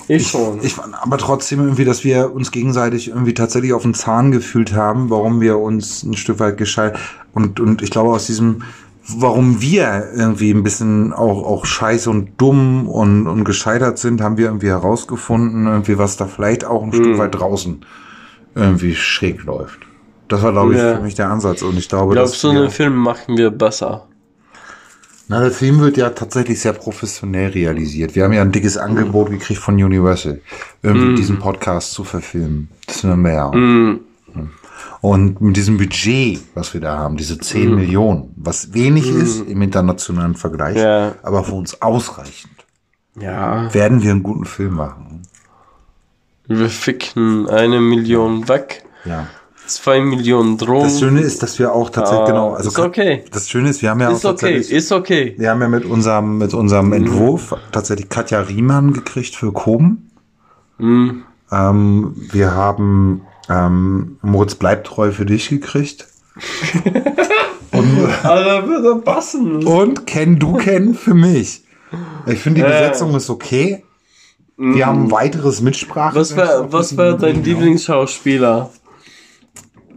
Ich 0.08 0.28
schon. 0.28 0.60
Ich 0.62 0.78
aber 0.78 1.18
trotzdem 1.18 1.62
irgendwie, 1.62 1.86
dass 1.86 2.04
wir 2.04 2.34
uns 2.34 2.52
gegenseitig 2.52 3.08
irgendwie 3.08 3.34
tatsächlich 3.34 3.72
auf 3.72 3.84
den 3.84 3.94
Zahn 3.94 4.32
gefühlt 4.32 4.74
haben, 4.74 5.10
warum 5.10 5.40
wir 5.40 5.58
uns 5.60 6.04
ein 6.04 6.16
Stück 6.16 6.40
weit 6.40 6.58
gescheit 6.58 6.98
und 7.34 7.62
und 7.62 7.82
ich 7.82 7.90
glaube 7.90 8.10
aus 8.10 8.26
diesem 8.28 8.64
warum 9.08 9.62
wir 9.62 10.10
irgendwie 10.14 10.52
ein 10.52 10.64
bisschen 10.64 11.14
auch 11.14 11.44
auch 11.44 11.66
scheiße 11.66 12.10
und 12.10 12.32
dumm 12.38 12.88
und 12.88 13.28
und 13.28 13.46
gescheitert 13.46 13.98
sind, 13.98 14.20
haben 14.20 14.36
wir 14.36 14.48
irgendwie 14.48 14.68
herausgefunden, 14.68 15.68
irgendwie 15.68 15.98
was 15.98 16.18
da 16.18 16.28
vielleicht 16.28 16.66
auch 16.66 16.84
ein 16.84 16.92
Stück 16.92 17.18
weit 17.18 17.36
draußen 17.36 17.86
irgendwie 18.56 18.96
schräg 18.96 19.44
läuft. 19.46 19.80
Das 20.32 20.42
war 20.44 20.52
glaube 20.52 20.74
ich 20.74 20.80
Ja. 20.80 20.96
für 20.96 21.02
mich 21.04 21.16
der 21.16 21.30
Ansatz 21.30 21.62
und 21.62 21.78
ich 21.78 21.88
glaube, 21.90 22.14
ich 22.14 22.16
glaube, 22.18 22.30
dass 22.30 22.40
so 22.40 22.52
wir, 22.54 22.62
einen 22.62 22.72
Film 22.72 22.96
machen 22.96 23.38
wir 23.38 23.52
besser. 23.52 24.08
na, 25.28 25.40
der 25.42 25.52
Film 25.52 25.80
wird 25.80 25.98
ja 25.98 26.10
tatsächlich 26.10 26.60
sehr 26.60 26.74
professionell 26.74 27.52
realisiert. 27.52 28.16
Wir 28.16 28.24
haben 28.24 28.34
ja 28.34 28.42
ein 28.42 28.52
dickes 28.52 28.78
Angebot 28.78 29.30
gekriegt 29.30 29.60
von 29.60 29.76
Universal, 29.76 30.42
irgendwie 30.84 31.16
diesen 31.16 31.40
Podcast 31.40 31.94
zu 31.94 32.04
verfilmen. 32.04 32.70
Das 32.88 33.00
sind 33.02 33.22
wir 33.24 33.34
ja. 33.34 33.52
Mm, 33.52 34.00
Und 35.02 35.42
mit 35.42 35.56
diesem 35.58 35.78
Budget, 35.78 36.42
was 36.54 36.74
wir 36.74 36.82
da 36.82 36.98
haben, 36.98 37.18
diese 37.18 37.38
10 37.38 37.74
Millionen, 37.76 38.34
was 38.38 38.74
wenig 38.74 39.10
ist 39.10 39.42
im 39.48 39.62
internationalen 39.62 40.36
Vergleich, 40.36 40.78
Ja. 40.78 41.16
aber 41.24 41.44
für 41.44 41.54
uns 41.56 41.82
ausreichend, 41.82 42.52
ja, 43.20 43.74
werden 43.74 44.02
wir 44.04 44.12
einen 44.12 44.24
guten 44.24 44.46
Film 44.46 44.76
machen. 44.76 45.24
wir 46.48 46.70
ficken 46.70 47.50
eine 47.50 47.80
Million 47.82 48.48
weg, 48.48 48.84
Ja. 49.06 49.28
Zwei 49.76 50.02
Millionen 50.02 50.58
Drogen. 50.58 50.84
Das 50.84 51.00
Schöne 51.00 51.22
ist, 51.22 51.42
dass 51.44 51.60
wir 51.60 51.74
auch 51.74 51.90
tatsächlich, 51.90 52.24
Ah, 52.24 52.28
genau, 52.32 52.54
also 52.54 52.70
ist 52.70 52.80
okay. 52.80 53.24
das 53.32 53.50
Schöne 53.50 53.70
ist, 53.70 53.82
wir 53.82 53.90
haben 53.90 54.02
ja 54.02 54.10
ist 54.12 54.26
auch 54.26 54.32
okay, 54.32 54.40
tatsächlich, 54.54 54.72
ist 54.72 54.92
okay. 54.92 55.36
wir 55.38 55.50
haben 55.50 55.62
ja 55.62 55.68
mit 55.68 55.86
unserem, 55.86 56.38
mit 56.38 56.54
Mhm. 56.54 56.60
unserem 56.60 56.94
Entwurf 56.94 57.56
tatsächlich 57.72 58.10
Katja 58.10 58.42
Riemann 58.42 58.94
gekriegt 58.94 59.36
für 59.36 59.52
Koben. 59.52 60.12
Mm, 60.78 61.10
Ähm, 61.52 62.16
wir 62.32 62.52
haben 62.56 63.22
ähm, 63.50 64.18
Moritz 64.22 64.56
bleibt 64.56 64.88
treu 64.88 65.12
für 65.12 65.26
dich 65.26 65.50
gekriegt. 65.50 66.08
Alter, 68.24 68.68
würde 68.68 69.02
passen. 69.02 69.66
Und 69.66 70.06
Ken 70.08 70.40
Du 70.40 70.54
Ken 70.54 70.94
für 70.94 71.14
mich. 71.14 71.64
Ich 72.26 72.40
finde, 72.40 72.62
die 72.62 72.68
Besetzung 72.68 73.16
ist 73.16 73.30
okay. 73.30 73.84
Wir 74.58 74.86
haben 74.86 75.06
ein 75.06 75.12
weiteres 75.12 75.62
Mitsprache. 75.62 76.14
Mhm. 76.16 76.20
Was 76.22 76.38
war, 76.38 76.72
was 76.72 76.98
war 76.98 77.18
dein 77.18 77.44
Lieblingsschauspieler? 77.44 78.70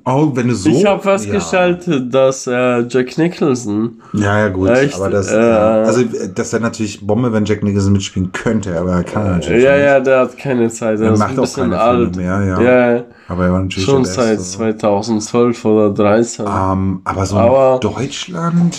Oh, 0.07 0.31
wenn 0.35 0.49
du 0.49 0.55
so. 0.55 0.69
Ich 0.69 0.85
habe 0.85 1.03
festgestellt, 1.03 1.89
dass 2.13 2.47
äh, 2.47 2.81
Jack 2.89 3.17
Nicholson. 3.17 4.03
Ja, 4.13 4.39
ja, 4.41 4.49
gut. 4.49 4.69
Echt? 4.69 4.95
Aber 4.97 5.09
das, 5.09 5.29
Äh, 5.33 5.41
ja. 5.41 5.83
also, 5.83 6.03
das 6.35 6.53
wäre 6.53 6.63
natürlich 6.63 7.07
Bombe, 7.07 7.33
wenn 7.33 7.47
Jack 7.47 7.63
Nicholson 7.63 7.95
mitspielen 7.95 8.31
könnte, 8.31 8.79
aber 8.79 8.93
er 8.97 9.05
kann 9.05 9.25
natürlich. 9.39 9.65
Ja, 9.65 9.73
nicht. 9.77 9.85
ja, 9.85 10.01
der 10.01 10.21
hat 10.21 10.37
keine 10.37 10.69
Zeit. 10.69 11.01
Er 11.01 11.13
ist 11.15 11.19
macht 11.19 11.31
ein 11.33 11.39
auch 11.39 11.43
bisschen 11.45 11.71
keine 11.71 11.81
alt. 11.81 12.15
Filme 12.17 12.29
mehr, 12.39 12.45
ja. 12.45 12.61
ja. 12.97 13.05
Aber 13.29 13.47
er 13.47 13.53
war 13.53 13.61
natürlich 13.63 13.87
Schon 13.87 14.05
seit 14.05 14.37
Beste. 14.37 14.59
2012 14.59 15.65
oder 15.65 15.91
13. 15.91 16.45
Ähm, 16.47 17.01
aber 17.05 17.25
so 17.27 17.37
Aber- 17.37 17.75
in 17.83 17.91
Deutschland. 17.91 18.77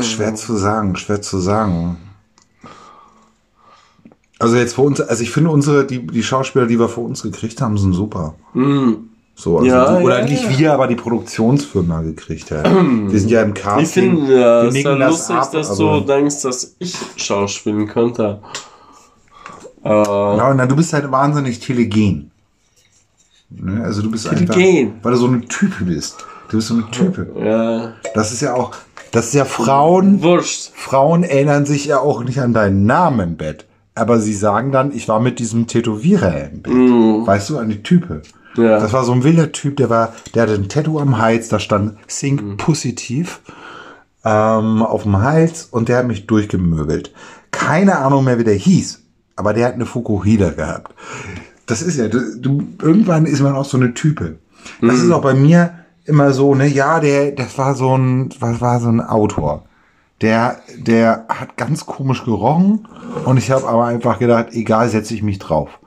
Schwer 0.00 0.34
zu 0.34 0.56
sagen, 0.56 0.96
schwer 0.96 1.20
zu 1.20 1.38
sagen. 1.38 1.98
Also 4.38 4.56
jetzt 4.56 4.74
für 4.74 4.82
uns, 4.82 5.00
also 5.00 5.22
ich 5.22 5.30
finde 5.30 5.50
unsere, 5.50 5.86
die, 5.86 6.06
die 6.06 6.22
Schauspieler, 6.22 6.66
die 6.66 6.78
wir 6.78 6.88
für 6.88 7.00
uns 7.00 7.22
gekriegt 7.22 7.60
haben, 7.62 7.78
sind 7.78 7.94
super. 7.94 8.34
So, 9.34 9.58
also 9.58 9.66
Ja, 9.66 9.98
die, 9.98 10.04
oder 10.04 10.18
ja, 10.20 10.24
nicht 10.26 10.44
ja. 10.44 10.58
wir, 10.58 10.72
aber 10.74 10.86
die 10.88 10.94
Produktionsfirma 10.96 12.02
gekriegt 12.02 12.50
haben. 12.50 13.10
wir 13.10 13.18
sind 13.20 13.30
ja 13.30 13.42
im 13.42 13.54
Casting. 13.54 13.84
Ich 13.84 13.90
finde 13.92 14.28
wir 14.28 14.62
es 14.68 14.74
sehr 14.74 14.96
das 14.98 15.10
lustig, 15.10 15.36
ab, 15.36 15.52
dass 15.52 15.76
du 15.76 16.00
denkst, 16.00 16.42
dass 16.42 16.76
ich 16.78 16.96
schauspielen 17.16 17.86
könnte. 17.86 18.40
Äh, 19.84 19.88
Ja, 19.88 20.54
na, 20.54 20.66
du 20.66 20.76
bist 20.76 20.92
halt 20.92 21.10
wahnsinnig 21.10 21.60
telegen. 21.60 22.30
Ne? 23.50 23.82
Also 23.84 24.02
du 24.02 24.10
bist 24.10 24.28
Telegen. 24.28 24.90
einfach, 24.90 25.04
weil 25.04 25.12
du 25.12 25.18
so 25.18 25.26
eine 25.28 25.40
Type 25.42 25.84
bist. 25.84 26.16
Du 26.50 26.56
bist 26.56 26.68
so 26.68 26.74
eine 26.74 26.90
Type. 26.90 27.26
ja. 27.42 27.92
Das 28.14 28.32
ist 28.32 28.40
ja 28.42 28.54
auch, 28.54 28.72
das 29.12 29.28
ist 29.28 29.34
ja 29.34 29.44
Frauen, 29.44 30.22
Wurscht. 30.22 30.72
Frauen 30.74 31.22
erinnern 31.22 31.64
sich 31.66 31.86
ja 31.86 32.00
auch 32.00 32.22
nicht 32.24 32.40
an 32.40 32.52
deinen 32.52 32.84
Namen 32.86 33.20
im 33.20 33.36
Bett. 33.36 33.64
Aber 33.96 34.20
sie 34.20 34.34
sagen 34.34 34.70
dann, 34.70 34.92
ich 34.94 35.08
war 35.08 35.18
mit 35.18 35.38
diesem 35.40 35.66
Tätowierer 35.66 36.50
im 36.50 36.62
Bett. 36.62 36.72
Weißt 37.26 37.50
du, 37.50 37.58
an 37.58 37.68
die 37.68 37.82
Type. 37.82 38.22
Mm. 38.56 38.60
Ja. 38.60 38.78
Das 38.78 38.92
war 38.92 39.04
so 39.04 39.12
ein 39.12 39.24
wilder 39.24 39.52
Typ, 39.52 39.76
der 39.76 39.90
war, 39.90 40.14
der 40.34 40.42
hatte 40.42 40.54
ein 40.54 40.68
Tattoo 40.68 40.98
am 41.00 41.18
Hals, 41.18 41.48
da 41.48 41.58
stand 41.58 41.96
Think 42.06 42.42
Mm. 42.42 42.56
positiv 42.56 43.40
ähm, 44.24 44.82
auf 44.82 45.02
dem 45.02 45.18
Hals 45.22 45.64
und 45.70 45.88
der 45.88 45.98
hat 45.98 46.06
mich 46.06 46.26
durchgemöbelt. 46.26 47.12
Keine 47.50 47.98
Ahnung 47.98 48.24
mehr, 48.24 48.38
wie 48.38 48.44
der 48.44 48.54
hieß, 48.54 49.02
aber 49.34 49.52
der 49.52 49.66
hat 49.66 49.74
eine 49.74 49.86
Fukuhida 49.86 50.50
gehabt. 50.50 50.94
Das 51.66 51.82
ist 51.82 51.98
ja, 51.98 52.08
du, 52.08 52.20
du 52.38 52.62
irgendwann 52.80 53.26
ist 53.26 53.40
man 53.40 53.54
auch 53.56 53.64
so 53.64 53.76
eine 53.76 53.92
Type. 53.94 54.36
Das 54.80 55.00
ist 55.00 55.10
auch 55.10 55.22
bei 55.22 55.34
mir 55.34 55.74
immer 56.04 56.32
so, 56.32 56.54
ne, 56.54 56.66
ja, 56.66 57.00
der, 57.00 57.32
das 57.32 57.56
war 57.58 57.74
so 57.74 57.96
ein, 57.96 58.30
was 58.40 58.60
war 58.60 58.80
so 58.80 58.88
ein 58.88 59.00
Autor. 59.00 59.64
Der, 60.22 60.60
der 60.78 61.26
hat 61.28 61.56
ganz 61.58 61.84
komisch 61.84 62.24
gerochen 62.24 62.88
und 63.26 63.36
ich 63.36 63.50
habe 63.50 63.68
aber 63.68 63.84
einfach 63.84 64.18
gedacht, 64.18 64.48
egal, 64.52 64.88
setze 64.88 65.12
ich 65.14 65.22
mich 65.22 65.38
drauf. 65.38 65.78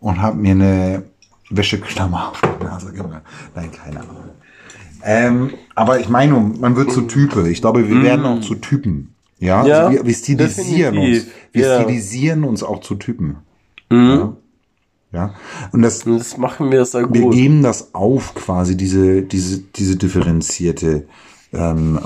Und 0.00 0.20
habe 0.20 0.36
mir 0.36 0.50
eine 0.52 1.02
Wäscheklammer 1.48 2.30
auf 2.30 2.40
die 2.40 2.64
Nase 2.64 2.92
gemacht. 2.92 3.22
Nein, 3.54 3.70
keine 3.70 4.00
Ahnung. 4.00 4.16
Ähm, 5.04 5.50
aber 5.76 6.00
ich 6.00 6.08
meine, 6.08 6.34
man 6.38 6.74
wird 6.74 6.90
zu 6.90 7.02
Type. 7.02 7.48
Ich 7.48 7.60
glaube, 7.60 7.88
wir 7.88 8.02
werden 8.02 8.24
auch 8.24 8.40
zu 8.40 8.56
Typen. 8.56 9.14
Ja, 9.38 9.64
Ja, 9.64 9.78
also 9.86 9.92
wir, 9.92 10.06
wir 10.06 10.14
stilisieren 10.14 10.96
uns. 10.98 11.06
definitiv. 11.06 11.34
Wir 11.52 11.66
Ja. 11.66 11.80
stilisieren 11.82 12.44
uns 12.44 12.62
auch 12.64 12.80
zu 12.80 12.94
Typen. 12.96 13.36
Ja. 13.90 14.32
ja. 15.12 15.34
Und 15.72 15.82
das, 15.82 16.00
das 16.04 16.36
machen 16.36 16.72
wir 16.72 16.84
sehr 16.84 17.12
wir 17.12 17.20
gut. 17.22 17.34
geben 17.34 17.62
das 17.62 17.94
auf, 17.94 18.34
quasi 18.34 18.76
diese, 18.76 19.22
diese, 19.22 19.58
diese 19.60 19.96
differenzierte 19.96 21.06
ähm, 21.52 21.98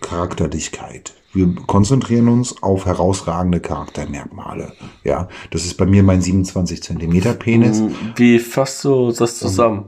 Charakterlichkeit. 0.00 1.14
Wir 1.32 1.54
konzentrieren 1.66 2.28
uns 2.28 2.60
auf 2.62 2.86
herausragende 2.86 3.60
Charaktermerkmale. 3.60 4.72
Ja, 5.04 5.28
das 5.50 5.64
ist 5.64 5.76
bei 5.76 5.86
mir 5.86 6.02
mein 6.02 6.20
27 6.20 6.82
Zentimeter 6.82 7.34
Penis. 7.34 7.82
Wie 8.16 8.38
fasst 8.40 8.84
du 8.84 9.12
das 9.12 9.38
zusammen? 9.38 9.86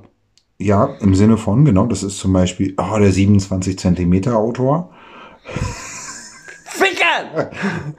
Ja, 0.59 0.95
im 1.01 1.17
Sinne 1.17 1.37
von, 1.39 1.65
genau, 1.65 1.87
das 1.87 2.05
ist 2.05 2.19
zum 2.19 2.33
Beispiel 2.33 2.75
oh, 2.77 2.97
der 2.99 3.11
27 3.11 3.77
Zentimeter 3.77 4.37
Autor. 4.37 4.91
Fickern! 6.65 7.49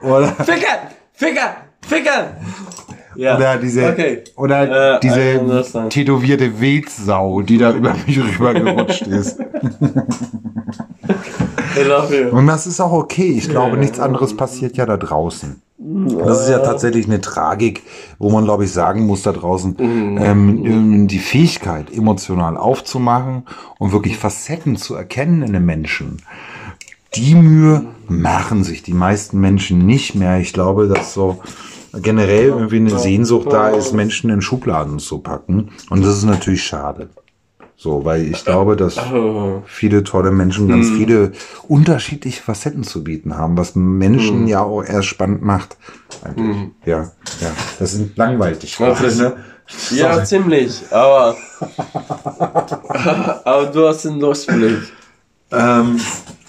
Oder, 0.00 0.28
Fickern! 0.28 0.88
Fickern! 1.12 1.54
Fickern! 1.86 2.36
Ja. 3.16 3.36
oder 3.36 3.58
diese, 3.58 3.86
Okay. 3.90 4.24
oder 4.34 4.96
Äh, 4.96 5.00
diese 5.00 5.88
tätowierte 5.88 6.60
Wildsau, 6.60 7.42
die 7.42 7.58
da 7.58 7.72
über 7.72 7.94
mich 8.06 8.18
rübergerutscht 8.38 9.06
ist. 9.06 9.38
I 11.76 11.82
love 11.82 12.16
you. 12.16 12.28
Und 12.36 12.46
das 12.46 12.66
ist 12.66 12.80
auch 12.80 12.92
okay. 12.92 13.34
Ich 13.36 13.48
glaube, 13.48 13.76
nichts 13.76 14.00
anderes 14.00 14.36
passiert 14.36 14.76
ja 14.76 14.86
da 14.86 14.96
draußen. 14.96 15.60
Das 15.76 16.42
ist 16.42 16.48
ja 16.48 16.60
tatsächlich 16.60 17.06
eine 17.06 17.20
Tragik, 17.20 17.82
wo 18.18 18.30
man, 18.30 18.44
glaube 18.44 18.64
ich, 18.64 18.72
sagen 18.72 19.06
muss 19.06 19.22
da 19.22 19.32
draußen, 19.32 19.76
ähm, 19.78 20.18
ähm, 20.64 21.08
die 21.08 21.18
Fähigkeit, 21.18 21.92
emotional 21.92 22.56
aufzumachen 22.56 23.42
und 23.78 23.92
wirklich 23.92 24.16
Facetten 24.16 24.76
zu 24.76 24.94
erkennen 24.94 25.42
in 25.42 25.54
einem 25.54 25.66
Menschen. 25.66 26.22
Die 27.16 27.34
Mühe 27.34 27.86
machen 28.08 28.64
sich 28.64 28.82
die 28.82 28.94
meisten 28.94 29.40
Menschen 29.40 29.84
nicht 29.84 30.14
mehr. 30.14 30.38
Ich 30.38 30.52
glaube, 30.52 30.88
dass 30.88 31.12
so 31.12 31.40
generell 31.92 32.46
irgendwie 32.46 32.76
eine 32.76 32.98
Sehnsucht 32.98 33.52
da 33.52 33.68
ist, 33.68 33.92
Menschen 33.92 34.30
in 34.30 34.42
Schubladen 34.42 34.98
zu 34.98 35.18
packen. 35.18 35.70
Und 35.90 36.04
das 36.04 36.16
ist 36.16 36.24
natürlich 36.24 36.64
schade. 36.64 37.08
So, 37.76 38.04
weil 38.04 38.22
ich 38.30 38.44
glaube, 38.44 38.76
dass 38.76 38.98
viele 39.66 40.04
tolle 40.04 40.30
Menschen 40.30 40.68
ganz 40.68 40.88
viele 40.88 41.32
unterschiedliche 41.68 42.40
Facetten 42.42 42.82
zu 42.84 43.04
bieten 43.04 43.36
haben, 43.36 43.56
was 43.58 43.74
Menschen 43.74 44.46
ja 44.46 44.62
auch 44.62 44.82
erst 44.82 45.08
spannend 45.08 45.42
macht. 45.42 45.76
Eigentlich. 46.22 46.70
Ja, 46.86 47.10
ja. 47.40 47.50
Das 47.78 47.92
sind 47.92 48.16
langweilig. 48.16 48.78
Ja, 48.78 48.94
das- 48.94 49.18
ne? 49.18 49.32
Ja, 49.92 50.22
ziemlich, 50.22 50.82
aber. 50.90 51.36
aber 53.44 53.66
du 53.66 53.88
hast 53.88 54.04
den 54.04 54.20
Durchblick. 54.20 54.78
ähm, 55.50 55.98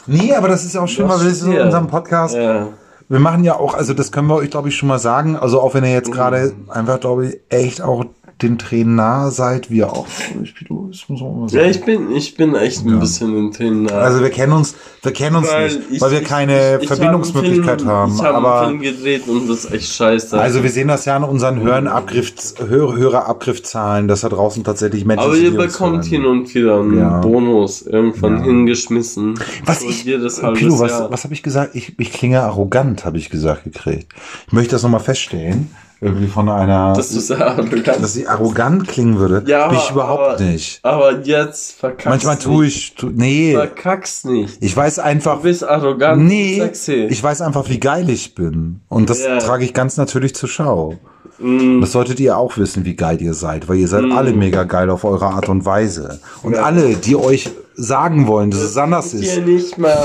nee, 0.06 0.34
aber 0.34 0.50
das 0.50 0.66
ist 0.66 0.76
auch 0.78 0.88
schön, 0.88 1.08
weil 1.08 1.22
wir 1.22 1.30
das 1.30 1.42
in 1.42 1.54
Ja. 1.54 1.64
unserem 1.66 1.88
Podcast. 1.88 2.36
Ja. 2.36 2.68
Wir 3.08 3.20
machen 3.20 3.44
ja 3.44 3.56
auch, 3.56 3.74
also 3.76 3.94
das 3.94 4.12
können 4.12 4.28
wir 4.28 4.36
euch, 4.36 4.50
glaube 4.50 4.70
ich, 4.70 4.76
schon 4.76 4.90
mal 4.90 5.00
sagen. 5.00 5.36
Also 5.38 5.62
auch 5.62 5.74
wenn 5.76 5.84
ihr 5.84 5.92
jetzt 5.94 6.12
gerade 6.12 6.54
einfach, 6.68 7.00
glaube 7.00 7.28
ich, 7.28 7.40
echt 7.50 7.82
auch 7.82 8.06
den 8.42 8.58
Tränen 8.58 8.96
nahe 8.96 9.32
seid, 9.32 9.70
wir 9.72 9.94
auch. 9.94 10.08
Ich, 10.44 10.54
das 10.68 11.08
muss 11.08 11.22
auch 11.22 11.34
mal 11.34 11.44
Ja, 11.44 11.60
sagen. 11.62 11.70
ich 11.72 11.84
bin, 11.86 12.12
ich 12.12 12.36
bin 12.36 12.54
echt 12.56 12.86
ein 12.86 13.00
bisschen 13.00 13.36
in 13.38 13.52
Tränen. 13.54 13.84
nah. 13.84 13.94
Also 13.94 14.20
wir 14.22 14.30
kennen 14.30 14.52
uns, 14.52 14.76
wir 15.04 15.14
kennen 15.14 15.38
uns 15.38 15.48
Weil 15.50 15.68
nicht, 15.68 15.80
ich- 15.92 16.02
weil 16.02 16.12
wir 16.12 16.22
ich- 16.22 16.28
keine 16.28 16.76
ich- 16.76 16.82
ich 16.82 16.88
Verbindungsmöglichkeit 16.88 17.80
einen 17.82 17.90
haben. 17.90 18.12
Film, 18.12 18.20
Ich 18.20 18.26
habe 18.26 18.38
einen 18.38 18.46
aber 18.46 18.68
Film 18.68 18.82
gedreht 18.82 19.28
und 19.30 19.48
das 19.50 19.64
ist 19.66 19.72
echt 19.72 19.94
scheiße. 19.94 20.38
also 20.40 20.62
wir 20.64 20.70
sehen 20.70 20.90
das 20.90 21.06
ja 21.06 21.16
an 21.16 21.24
unseren 21.24 21.62
Hörerabgriff, 21.62 22.34
Hör, 22.68 22.96
Hörerabgriffzahlen, 22.98 24.08
dass 24.10 24.22
da 24.22 24.30
draußen 24.30 24.64
tatsächlich 24.66 25.06
Menschen 25.06 25.26
aber 25.26 25.36
sind, 25.36 25.44
ihr 25.46 25.52
die 25.52 25.58
uns 25.58 25.72
bekommt 25.74 26.06
hin 26.06 26.26
und 26.26 26.54
wieder 26.54 26.80
einen 26.80 26.98
Ja. 26.98 27.20
Bonus 27.22 27.84
irgendwann 27.84 28.40
Ja. 28.40 28.44
hingeschmissen. 28.44 29.40
Was 29.66 29.80
So 29.82 29.88
ich, 29.90 30.04
Pilo, 30.04 30.80
was, 30.80 30.92
was 31.10 31.24
habe 31.24 31.34
ich 31.34 31.42
gesagt? 31.42 31.76
Ich, 31.76 31.98
ich 32.00 32.12
klinge 32.12 32.42
arrogant, 32.42 33.06
habe 33.06 33.18
ich 33.18 33.30
gesagt 33.30 33.64
gekriegt. 33.64 34.12
Ich 34.48 34.54
möchte 34.54 34.72
das 34.72 34.84
nochmal 34.84 35.00
feststellen, 35.00 35.70
irgendwie 36.06 36.28
von 36.28 36.48
einer, 36.50 36.94
Dass 36.94 37.12
du 37.12 37.20
sehr 37.20 37.46
arrogant 37.46 37.88
dass 38.02 38.16
ich 38.16 38.30
arrogant 38.30 38.88
klingen 38.88 39.20
würde, 39.20 39.44
Ja, 39.46 39.68
bin 39.68 39.78
ich 39.78 39.92
überhaupt 39.92 40.22
aber- 40.36 40.40
nicht. 40.42 40.80
Aber 40.84 41.20
jetzt 41.22 41.74
verkackst 41.80 42.06
Manchmal 42.08 42.38
tue 42.38 42.66
ich, 42.68 42.96
tu, 42.96 43.10
nee, 43.14 43.54
Verkackst 43.54 44.26
nicht. 44.26 44.58
ich 44.62 44.76
weiß 44.76 45.00
einfach, 45.00 45.38
Du 45.38 45.44
bist 45.44 45.64
arrogant 45.64 46.24
nee, 46.24 46.60
sexy. 46.60 47.08
ich 47.10 47.22
weiß 47.22 47.42
einfach, 47.42 47.70
wie 47.70 47.80
geil 47.80 48.10
ich 48.10 48.36
bin. 48.36 48.82
Und 48.90 49.10
das 49.10 49.24
Ja. 49.24 49.38
trage 49.40 49.66
ich 49.66 49.74
ganz 49.74 49.98
natürlich 49.98 50.36
zur 50.36 50.50
Schau. 50.50 50.96
Mm. 51.40 51.82
Das 51.82 51.92
solltet 51.92 52.20
ihr 52.22 52.38
auch 52.38 52.58
wissen, 52.58 52.86
wie 52.86 52.96
geil 52.96 53.22
ihr 53.22 53.34
seid, 53.34 53.68
weil 53.68 53.78
ihr 53.78 53.88
seid 53.90 54.06
alle 54.12 54.32
mega 54.32 54.64
geil 54.64 54.90
auf 54.90 55.04
eure 55.04 55.26
Art 55.28 55.50
und 55.50 55.66
Weise. 55.66 56.22
Und 56.44 56.54
Ja. 56.54 56.64
alle, 56.64 56.96
die 56.96 57.16
euch 57.18 57.50
sagen 57.76 58.28
wollen, 58.28 58.52
dass 58.52 58.62
es 58.62 58.78
anders 58.78 59.14
ist, 59.14 59.42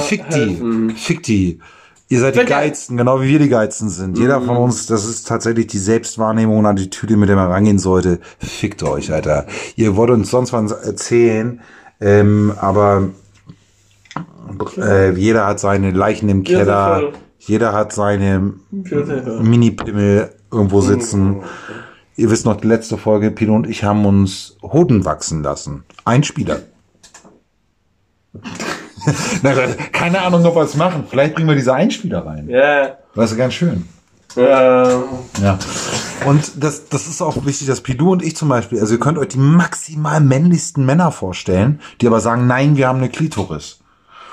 Fick 0.09 0.29
die. 0.31 0.93
Fick 0.97 1.23
die. 1.23 1.61
Ihr 2.11 2.19
seid 2.19 2.35
die. 2.35 2.45
Geilsten, 2.45 2.97
genau 2.97 3.23
wie 3.23 3.29
wir 3.29 3.39
die 3.39 3.49
Geilsten 3.49 3.89
sind. 3.89 4.19
Jeder 4.19 4.41
von 4.41 4.57
uns, 4.57 4.87
das 4.87 5.09
ist 5.09 5.29
tatsächlich 5.29 5.69
die 5.69 5.79
Selbstwahrnehmung 5.79 6.59
und 6.59 6.67
Attitüde, 6.67 7.17
mit 7.17 7.29
der 7.29 7.37
man 7.37 7.53
rangehen 7.53 7.79
sollte. 7.79 8.19
Fickt 8.41 8.83
euch, 8.83 9.13
Alter. 9.13 9.47
Ihr 9.77 9.95
wollt 9.95 10.11
uns 10.11 10.29
sonst 10.29 10.53
was 10.53 10.73
erzählen, 10.73 11.61
ähm, 12.01 12.53
aber 12.59 13.11
äh, 14.77 15.13
jeder 15.13 15.47
hat 15.47 15.61
seine 15.61 15.93
Leichen 15.93 16.29
im 16.29 16.43
Keller. 16.43 17.13
Jeder 17.39 17.73
hat 17.73 17.93
seine. 17.93 18.55
Mini-Pimmel 18.73 20.31
irgendwo 20.51 20.81
sitzen. 20.81 21.43
Ihr 22.17 22.29
wisst 22.29 22.45
noch, 22.45 22.61
die 22.61 22.67
letzte 22.67 22.99
Folge, 22.99 23.31
Pino 23.31 23.55
und 23.55 23.69
ich 23.69 23.85
haben 23.85 24.05
uns 24.05 24.57
Hoden 24.63 25.05
wachsen 25.05 25.45
lassen. 25.45 25.85
Ein 26.05 26.25
Spieler. 26.25 26.63
Na, 29.43 29.53
keine 29.93 30.21
Ahnung, 30.23 30.45
ob 30.45 30.55
wir 30.57 30.63
es 30.63 30.77
machen. 30.77 31.05
Vielleicht 31.09 31.35
bringen 31.35 31.49
wir 31.49 31.57
diese 31.57 31.75
Einspieler 31.75 32.25
rein. 32.27 32.49
Ja. 32.49 32.97
Das 33.15 33.33
ist 33.33 33.39
ganz 33.39 33.55
schön. 33.55 33.89
Ähm, 34.37 35.03
Ja. 35.43 35.59
Und 36.27 36.63
das, 36.63 36.89
das 36.89 37.07
ist 37.09 37.23
auch 37.23 37.45
wichtig, 37.47 37.67
dass 37.67 37.81
Pidu 37.81 38.13
und 38.13 38.23
ich 38.23 38.37
zum 38.37 38.49
Beispiel, 38.49 38.79
also 38.79 38.95
ihr 38.95 39.01
könnt 39.01 39.19
euch 39.19 39.29
die 39.29 39.39
maximal 39.39 40.21
männlichsten 40.21 40.85
Männer 40.85 41.11
vorstellen, 41.13 41.81
die 42.01 42.07
aber 42.07 42.21
sagen, 42.21 42.47
nein, 42.47 42.77
wir 42.77 42.89
haben 42.89 42.99
eine 42.99 43.09
Klitoris. 43.09 43.79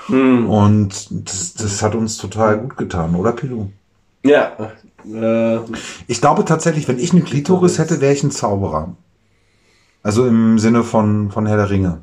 Und 0.08 1.08
das, 1.10 1.54
das 1.54 1.82
hat 1.82 1.94
uns 1.94 2.16
total 2.16 2.58
gut 2.58 2.76
getan, 2.78 3.14
oder 3.14 3.32
Pidu? 3.32 3.70
ja. 4.22 4.52
Äh, 5.06 5.60
Ich 6.06 6.20
glaube 6.20 6.44
tatsächlich, 6.44 6.88
wenn 6.88 6.98
ich 6.98 7.12
eine 7.12 7.22
Klitoris 7.22 7.78
hätte, 7.78 8.00
wäre 8.00 8.12
ich 8.12 8.22
ein 8.22 8.30
Zauberer. 8.30 8.94
Also 10.02 10.26
im 10.26 10.58
Sinne 10.58 10.82
von, 10.82 11.30
von 11.30 11.46
Herr 11.46 11.56
der 11.56 11.70
Ringe. 11.70 11.98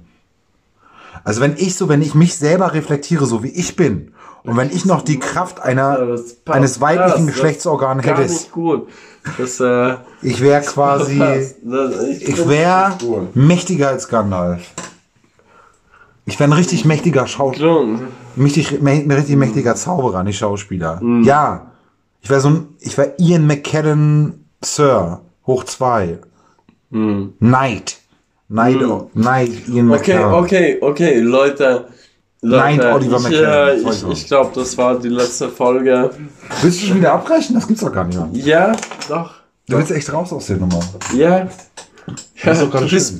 Also 1.26 1.42
wenn 1.42 1.56
ich 1.58 1.76
so, 1.76 1.90
wenn 1.90 2.02
ich 2.02 2.16
mich 2.16 2.36
selber 2.38 2.74
reflektiere, 2.74 3.26
so 3.26 3.44
wie 3.44 3.50
ich 3.50 3.76
bin, 3.76 4.14
und 4.44 4.56
wenn 4.58 4.70
ich 4.70 4.86
noch 4.86 5.02
die 5.02 5.20
Kraft 5.20 5.60
einer, 5.60 6.18
eines 6.46 6.80
weiblichen 6.80 7.26
Geschlechtsorgans 7.28 8.06
hätte, 8.06 8.22
nicht 8.22 8.52
gut. 8.52 8.88
Das, 9.40 9.60
äh, 9.60 9.96
ich 10.22 10.40
wäre 10.40 10.62
quasi, 10.62 11.18
das, 11.20 11.56
das, 11.64 12.08
ich 12.10 12.48
wäre 12.48 12.94
mächtiger 13.34 13.90
als 13.90 14.08
Gandalf. 14.08 14.62
Ich 16.28 16.40
wäre 16.40 16.50
ein 16.50 16.54
richtig 16.54 16.86
mächtiger 16.86 17.26
Schauspieler. 17.28 17.86
Mächtig, 18.36 18.72
mä- 18.82 19.16
richtig 19.16 19.36
mächtiger 19.36 19.76
Zauberer, 19.76 20.24
nicht 20.24 20.38
Schauspieler. 20.38 21.00
Mhm. 21.02 21.24
Ja. 21.24 21.72
Ich 22.22 22.30
wäre 22.30 22.42
so 22.42 22.50
ein, 22.50 22.68
ich 22.80 22.98
wäre 22.98 23.14
Ian 23.18 23.46
McKellen 23.48 24.46
Sir, 24.64 25.22
hoch 25.46 25.64
zwei. 25.66 26.20
Knight. 26.92 27.34
Knight, 27.40 27.98
Knight, 29.14 29.68
Ian 29.68 29.86
Mhm. 29.88 29.91
Okay, 29.91 30.14
McKellen. 30.14 30.34
okay, 30.34 30.78
okay, 30.82 31.20
Leute. 31.20 31.86
Nein, 32.41 32.78
Leute, 32.78 32.93
Oliver 32.93 33.18
ich, 33.18 33.24
McKellen, 33.24 33.86
äh, 33.86 33.89
ich, 33.89 33.98
sorry. 33.98 34.14
ich 34.14 34.28
glaube, 34.28 34.52
das 34.54 34.78
war 34.78 35.00
die 35.00 35.10
letzte 35.10 35.50
Folge. 35.50 36.12
Willst 36.62 36.82
du 36.82 36.86
schon 36.88 36.98
wieder 36.98 37.14
abbrechen? 37.14 37.56
Das 37.56 37.66
gibt's 37.68 37.82
doch 37.82 37.91
gar 37.91 38.04
nicht 38.04 38.20
mehr. 38.20 38.30
Ja, 38.34 38.72
doch. 39.10 39.34
Du 39.68 39.78
willst 39.78 39.91
echt 39.91 40.14
raus 40.14 40.32
aus 40.32 40.46
der 40.46 40.58
Nummer. 40.58 40.80
Ja. 41.16 41.48
Ja, 42.43 42.52
ist 42.52 42.62
doch 42.62 42.70
gerade 42.70 42.86
du 42.86 42.91
bist 42.91 43.18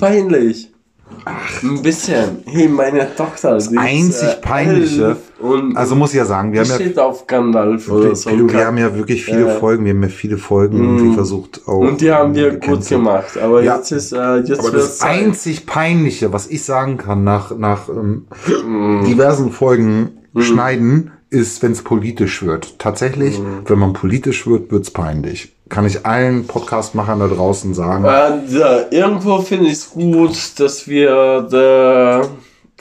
peinlich. 1.26 1.62
Ein 1.62 1.82
bisschen. 1.82 2.38
Hey, 2.46 2.68
meine 2.68 3.14
Tochter. 3.14 3.58
die 3.58 3.64
ist, 3.64 3.76
einzig 3.78 4.40
Peinliche, 4.40 5.04
elf 5.08 5.18
Und 5.40 5.76
Also 5.76 5.94
muss 5.96 6.10
ich 6.12 6.16
ja 6.16 6.24
sagen, 6.24 6.52
wir 6.52 6.60
haben 6.60 6.68
ja, 6.68 6.74
steht 6.76 6.98
auf 6.98 7.26
Gandalf 7.26 7.90
oder 7.90 8.14
so. 8.16 8.30
Wir 8.30 8.66
haben 8.66 8.78
ja 8.78 8.94
wirklich 8.94 9.24
viele. 9.24 9.44
Mhm. 9.54 9.58
Folgen, 9.58 9.84
wir 9.84 9.92
haben 9.92 10.02
ja 10.02 10.08
viele 10.08 10.38
Folgen 10.38 10.78
irgendwie 10.78 11.14
versucht 11.14 11.62
auch. 11.66 11.78
und 11.80 12.00
die 12.00 12.10
haben 12.10 12.34
wir 12.34 12.56
gut 12.58 12.88
gemacht. 12.88 13.36
Aber 13.38 13.62
Ja. 13.62 13.76
jetzt 13.76 13.92
ist, 13.92 14.12
äh, 14.12 14.36
jetzt 14.38 14.60
Aber 14.60 14.70
das 14.70 15.00
einzig 15.02 15.66
Peinliche, 15.66 16.32
was 16.32 16.46
ich 16.46 16.64
sagen 16.64 16.96
kann 16.96 17.24
nach, 17.24 17.56
nach 17.56 17.88
ähm, 17.88 18.26
Mhm. 18.66 19.04
diversen 19.04 19.50
Folgen 19.52 20.10
schneiden, 20.38 21.10
ist, 21.28 21.62
wenn 21.62 21.72
es 21.72 21.82
politisch 21.82 22.44
wird. 22.44 22.78
Tatsächlich, 22.78 23.38
Mhm. 23.40 23.62
wenn 23.66 23.78
man 23.78 23.92
politisch 23.94 24.46
wird, 24.46 24.70
wird's 24.70 24.90
peinlich. 24.92 25.55
Kann 25.68 25.84
ich 25.84 26.06
allen 26.06 26.46
Podcast-Machern 26.46 27.18
da 27.18 27.26
draußen 27.26 27.74
sagen. 27.74 28.04
Äh, 28.04 28.94
irgendwo 28.94 29.38
finde 29.38 29.66
ich 29.66 29.72
es 29.72 29.90
gut, 29.90 30.60
dass 30.60 30.86
wir 30.86 31.42
da, 31.50 32.22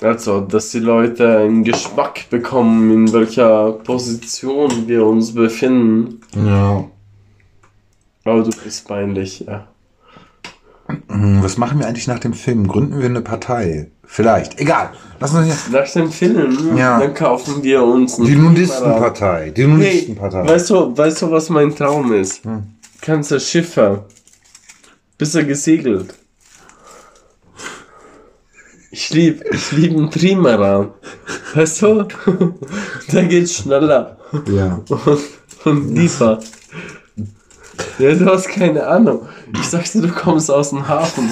also, 0.02 0.42
dass 0.42 0.70
die 0.70 0.80
Leute 0.80 1.38
einen 1.40 1.64
Geschmack 1.64 2.30
bekommen, 2.30 2.92
in 2.92 3.14
welcher 3.14 3.72
Position 3.72 4.88
wir 4.88 5.04
uns 5.06 5.34
befinden. 5.34 6.22
Ja. 6.36 6.84
Aber 8.24 8.44
du 8.44 8.52
bist 8.64 8.88
peinlich, 8.88 9.40
ja. 9.48 9.68
Hm, 11.08 11.40
Was 11.42 11.58
machen 11.58 11.80
wir 11.80 11.88
eigentlich 11.88 12.08
nach 12.08 12.20
dem 12.20 12.34
Film? 12.34 12.68
Gründen 12.68 13.00
wir 13.00 13.06
eine 13.10 13.22
Partei? 13.22 13.90
Vielleicht. 14.04 14.60
Egal. 14.60 14.92
Lass 15.20 15.34
uns 15.34 15.46
hier. 15.68 15.80
Nach 15.82 15.90
dem 15.92 16.12
Film, 16.12 16.78
Ja. 16.78 17.00
dann 17.00 17.16
kaufen 17.16 17.64
wir 17.64 17.82
uns 17.84 18.18
Die. 18.18 18.36
Nudistenpartei. 18.36 19.50
Die 19.50 19.64
Hey, 19.64 19.68
Nudistenpartei. 19.72 20.48
weißt 20.48 20.70
du, 20.70 20.96
weißt 20.96 21.24
du, 21.24 21.32
was 21.32 21.50
mein 21.50 21.76
Traum 21.76 22.14
ist? 22.14 22.44
Hm. 22.46 22.64
Kannst 23.06 23.30
du 23.30 23.39
Schiffer. 23.39 24.06
Bist 25.20 25.36
du 25.36 25.45
gesegelt? 25.45 26.16
Ich 28.89 29.12
lieb, 29.12 29.43
ich 29.51 29.72
lieb 29.74 29.91
einen 29.95 30.10
Trimaran. 30.10 30.89
Weißt 31.53 31.84
du? 31.84 32.08
Der 33.12 33.26
geht 33.26 33.47
schneller 33.51 34.18
Ja. 34.51 34.82
und, 34.89 35.20
und 35.66 35.95
liefer. 35.95 36.39
Ja, 37.99 38.16
du 38.16 38.26
hast 38.26 38.49
keine 38.49 38.88
Ahnung. 38.88 39.28
Ich 39.53 39.68
sagte, 39.68 40.01
du 40.01 40.08
kommst 40.08 40.49
aus 40.49 40.72
dem 40.72 40.88
Hafen. 40.88 41.30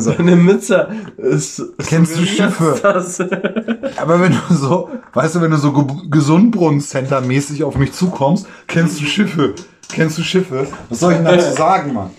so. 0.00 0.10
Deine 0.16 0.34
Mütze 0.34 0.88
ist. 1.16 1.62
Kennst 1.86 2.18
du 2.18 2.26
Schiffe? 2.26 2.76
Das. 2.82 3.20
Aber 3.20 4.20
wenn 4.20 4.32
du 4.32 4.54
so, 4.54 4.90
weißt 5.12 5.36
du, 5.36 5.40
wenn 5.42 5.52
du 5.52 5.58
so 5.58 5.72
Ge 5.72 5.84
Gesundbrunnen-Center-mäßig 6.10 7.62
auf 7.62 7.76
mich 7.76 7.92
zukommst, 7.92 8.48
kennst 8.66 9.00
du 9.00 9.04
Schiffe. 9.04 9.54
Kennst 9.92 10.18
du 10.18 10.22
Schiffe? 10.22 10.66
Was 10.88 11.00
soll 11.00 11.12
ich 11.12 11.18
denn 11.18 11.26
dazu 11.26 11.52
sagen, 11.56 11.92
Mann? 11.94 12.10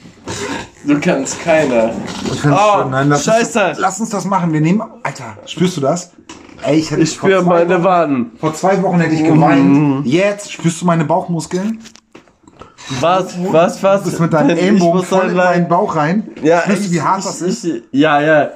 Du 0.85 0.99
kannst 0.99 1.41
keiner. 1.43 1.91
Ich 2.31 2.39
find's 2.41 2.57
Oh, 2.57 2.81
schön. 2.81 2.91
Nein, 2.91 3.09
lass 3.09 3.25
Scheiße. 3.25 3.69
Uns, 3.69 3.79
lass 3.79 3.99
uns 3.99 4.09
das 4.09 4.25
machen. 4.25 4.53
Wir 4.53 4.61
nehmen. 4.61 4.81
Alter, 5.03 5.37
spürst 5.45 5.77
du 5.77 5.81
das? 5.81 6.11
Ey, 6.63 6.77
ich 6.77 6.89
hätte 6.91 7.01
Ich 7.01 7.13
spüre 7.13 7.43
meine 7.43 7.75
Wochen- 7.75 7.83
Waden. 7.83 8.31
Vor 8.39 8.53
zwei 8.53 8.81
Wochen 8.81 8.99
hätte 8.99 9.13
ich 9.13 9.21
Mhm. 9.21 9.33
geweint. 9.35 10.05
Jetzt 10.07 10.51
spürst 10.51 10.81
du 10.81 10.85
meine 10.85 11.03
Bauchmuskeln? 11.05 11.79
Was, 13.01 13.35
was, 13.51 13.83
was? 13.83 14.03
Du 14.03 14.09
bist 14.09 14.21
mit 14.21 14.31
deinem 14.31 14.51
Ich 14.57 14.63
Ellenbogen 14.63 15.03
voll 15.03 15.27
in 15.29 15.35
meinen 15.35 15.67
Bauch 15.67 15.93
rein. 15.97 16.29
Ja, 16.41 16.61
Spürst 16.61 16.85
du, 16.87 16.91
wie 16.91 16.95
ich- 16.95 17.03
hart 17.03 17.19
ich, 17.19 17.25
das 17.25 17.41
ist? 17.41 17.65
Ich, 17.65 17.83
ja, 17.91 18.21
ja. 18.21 18.51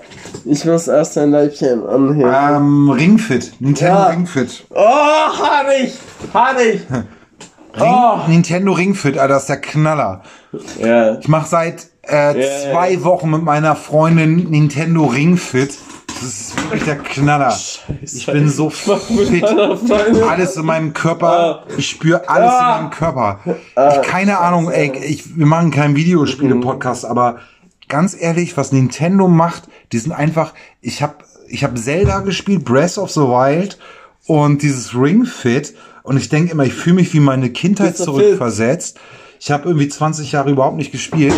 Ich 0.45 0.64
muss 0.64 0.88
erst 0.88 1.18
ein 1.18 1.32
Leibchen 1.32 1.86
anheben. 1.86 2.32
Ähm, 2.34 2.89
Ringfit. 2.89 3.53
Nintendo 3.59 3.93
Ja. 3.93 4.05
Ringfit. 4.07 4.66
Oh, 4.70 4.78
haarig! 4.80 5.93
Haarig! 6.34 6.82
Ring, 7.76 7.84
Oh. 7.93 8.19
Nintendo 8.28 8.72
Ringfit, 8.74 9.17
Alter, 9.17 9.36
das 9.36 9.43
ist 9.43 9.49
der 9.49 9.61
Knaller. 9.61 10.24
Ja. 10.80 11.17
Ich 11.19 11.28
mache 11.28 11.47
seit 11.47 11.88
äh, 12.07 12.39
Ja, 12.39 12.72
zwei 12.72 13.03
Wochen 13.03 13.30
mit 13.30 13.43
meiner 13.43 13.76
Freundin 13.76 14.49
Nintendo 14.49 15.05
Ringfit. 15.05 15.78
Das 16.07 16.24
ist 16.24 16.63
wirklich 16.63 16.84
der 16.84 16.97
Knaller. 16.97 17.57
Ich 18.01 18.26
bin 18.28 18.47
so 18.49 18.69
fit. 18.69 19.43
Alles 20.30 20.55
in 20.55 20.65
meinem 20.65 20.93
Körper. 20.93 21.63
Ich 21.78 21.89
spüre 21.89 22.28
alles 22.30 22.51
in 22.51 22.65
meinem 22.67 22.89
Körper. 22.91 23.39
Ich, 23.45 24.01
keine 24.07 24.38
Ahnung, 24.39 24.69
ey, 24.69 24.91
ich, 25.03 25.38
wir 25.38 25.45
machen 25.47 25.72
keinen 25.72 25.95
Videospiele-Podcast, 25.95 27.05
aber 27.05 27.39
ganz 27.89 28.15
ehrlich, 28.19 28.55
was 28.57 28.72
Nintendo 28.72 29.28
macht, 29.28 29.63
die 29.91 29.97
sind 29.99 30.11
einfach, 30.11 30.53
ich 30.82 31.01
habe 31.01 31.15
ich 31.47 31.63
hab 31.63 31.78
Zelda 31.78 32.19
gespielt, 32.19 32.63
Breath 32.65 32.97
of 32.97 33.09
the 33.11 33.22
Wild 33.22 33.78
und 34.28 34.61
dieses 34.61 34.93
Ring 34.95 35.26
Fit 35.26 35.74
und 36.03 36.17
ich 36.17 36.29
denke 36.29 36.51
immer, 36.51 36.63
ich 36.63 36.73
fühle 36.73 36.97
mich 36.97 37.13
wie 37.13 37.19
meine 37.19 37.49
Kindheit 37.49 37.97
zurückversetzt. 37.97 38.99
Ich 39.39 39.51
habe 39.51 39.67
irgendwie 39.67 39.87
20 39.87 40.31
Jahre 40.31 40.51
überhaupt 40.51 40.77
nicht 40.77 40.91
gespielt. 40.91 41.33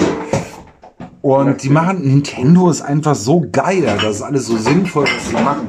Und 1.22 1.64
die 1.64 1.70
machen, 1.70 2.02
Nintendo 2.02 2.70
ist 2.70 2.82
einfach 2.82 3.16
so 3.16 3.46
geil, 3.50 3.98
das 4.02 4.18
ist 4.18 4.22
alles 4.22 4.46
so 4.48 4.58
sinnvoll, 4.58 5.06
was 5.06 5.30
sie 5.30 5.34
machen. 5.34 5.68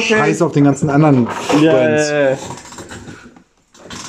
Scheiß 0.00 0.42
auf 0.42 0.52
den 0.52 0.64
ganzen 0.64 0.90
anderen 0.90 1.26
Ja, 1.60 2.36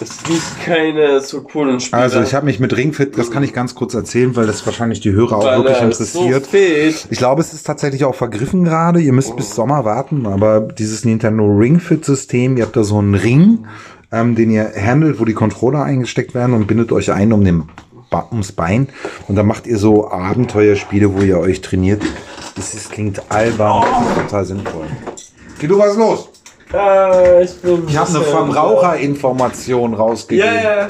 Es 0.02 0.24
gibt 0.24 0.66
keine 0.66 1.20
so 1.20 1.42
coolen 1.42 1.80
Spiele. 1.80 2.02
Also 2.02 2.22
ich 2.22 2.34
habe 2.34 2.46
mich 2.46 2.60
mit 2.60 2.76
Ringfit, 2.76 3.18
das 3.18 3.32
kann 3.32 3.44
ich 3.44 3.54
ganz 3.54 3.76
kurz 3.76 3.94
erzählen, 3.94 4.36
weil 4.36 4.48
das 4.48 4.66
wahrscheinlich 4.66 5.02
die 5.02 5.12
Hörer 5.12 5.38
auch 5.38 5.46
Weil 5.46 5.58
wirklich 5.58 5.78
er 5.78 5.90
ist 5.90 6.00
interessiert. 6.00 6.46
So. 6.46 6.58
Ich 7.10 7.18
glaube, 7.18 7.42
es 7.42 7.54
ist 7.54 7.66
tatsächlich 7.66 8.06
auch 8.06 8.16
vergriffen 8.16 8.64
gerade. 8.64 9.02
Ihr 9.02 9.14
müsst 9.14 9.36
bis 9.36 9.54
Sommer 9.56 9.84
warten, 9.86 10.26
aber 10.26 10.62
dieses 10.62 11.04
Nintendo 11.04 11.46
Ring 11.46 11.80
Fit 11.80 12.06
System, 12.06 12.58
ihr 12.58 12.64
habt 12.64 12.76
da 12.76 12.84
so 12.84 12.98
einen 12.98 13.16
Ring, 13.16 13.66
ähm, 14.12 14.36
den 14.36 14.52
ihr 14.52 14.72
handelt, 14.76 15.20
wo 15.20 15.26
die 15.26 15.34
Controller 15.34 15.84
eingesteckt 15.84 16.34
werden 16.34 16.54
und 16.54 16.68
bindet 16.68 16.92
euch 16.92 17.12
ein 17.12 17.34
um 17.34 17.44
den 17.44 17.64
ums 18.32 18.52
Bein 18.52 18.88
und 19.28 19.36
dann 19.36 19.46
macht 19.46 19.68
ihr 19.68 19.78
so 19.78 20.10
Abenteuerspiele, 20.10 21.14
wo 21.14 21.22
ihr 21.22 21.38
euch 21.38 21.62
trainiert. 21.62 22.02
Das 22.56 22.74
ist, 22.74 22.92
klingt 22.92 23.22
albern, 23.30 23.84
das 23.84 24.10
ist 24.10 24.16
total 24.24 24.46
sinnvoll. 24.46 24.88
Du 25.62 25.78
was 25.78 25.96
los? 25.96 26.30
Äh, 26.74 27.44
ich 27.44 27.56
bin 27.62 27.88
Ich 27.88 27.98
habe 27.98 28.10
eine 28.10 28.22
Verbraucherinformation 28.22 29.94
rausgegeben. 29.94 30.54
Ja, 30.54 30.82
ja. 30.82 30.88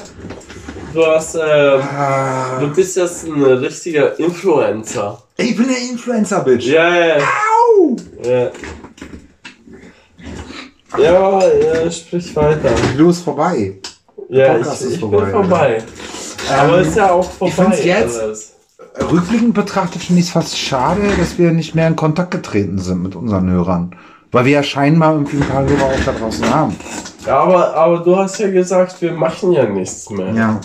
Du 0.93 1.05
hast, 1.05 1.36
ähm, 1.36 1.82
du 2.59 2.67
bist 2.73 2.97
jetzt 2.97 3.27
ein 3.27 3.41
richtiger 3.43 4.17
Influencer. 4.19 5.21
Ich 5.38 5.55
bin 5.55 5.67
der 5.67 5.77
Influencer-Bitch. 5.91 6.65
Ja, 6.65 6.95
ja. 6.95 7.17
Ja. 8.23 8.49
Ja, 10.97 11.39
ja, 11.47 11.91
sprich 11.91 12.36
weiter. 12.36 12.71
Du 12.97 13.09
ist 13.09 13.21
vorbei. 13.21 13.75
Ja, 14.30 14.53
Podcast 14.55 14.82
ich, 14.82 14.88
ist 14.88 14.93
ich 14.95 14.99
vorbei, 14.99 15.21
bin 15.21 15.32
vorbei. 15.32 15.84
Aber 16.57 16.82
ist 16.82 16.97
ja 16.97 17.11
auch 17.11 17.30
vorbei. 17.32 17.53
find's 17.53 17.84
jetzt- 17.86 18.19
alles. 18.19 18.55
Rückblickend 19.11 19.53
betrachtet 19.53 20.01
finde 20.01 20.21
ich 20.21 20.27
es 20.27 20.34
fast 20.34 20.57
schade, 20.57 21.01
dass 21.19 21.38
wir 21.38 21.51
nicht 21.51 21.75
mehr 21.75 21.88
in 21.88 21.95
Kontakt 21.95 22.32
getreten 22.32 22.80
sind 22.80 23.03
mit 23.03 23.15
unseren 23.15 23.49
Hörern. 23.49 23.95
Weil 24.32 24.45
wir 24.45 24.51
ja 24.51 24.63
scheinbar 24.63 25.13
irgendwie 25.13 25.38
ein 25.38 25.47
paar 25.47 25.63
Hörer 25.63 25.86
auch 25.86 26.05
da 26.05 26.11
draußen 26.11 26.49
haben. 26.53 26.75
Ja, 27.25 27.39
aber, 27.39 27.75
aber 27.75 27.99
du 27.99 28.15
hast 28.15 28.39
ja 28.39 28.49
gesagt, 28.49 29.01
wir 29.01 29.13
machen 29.13 29.51
ja 29.51 29.65
nichts 29.65 30.09
mehr. 30.09 30.34
Ja. 30.34 30.61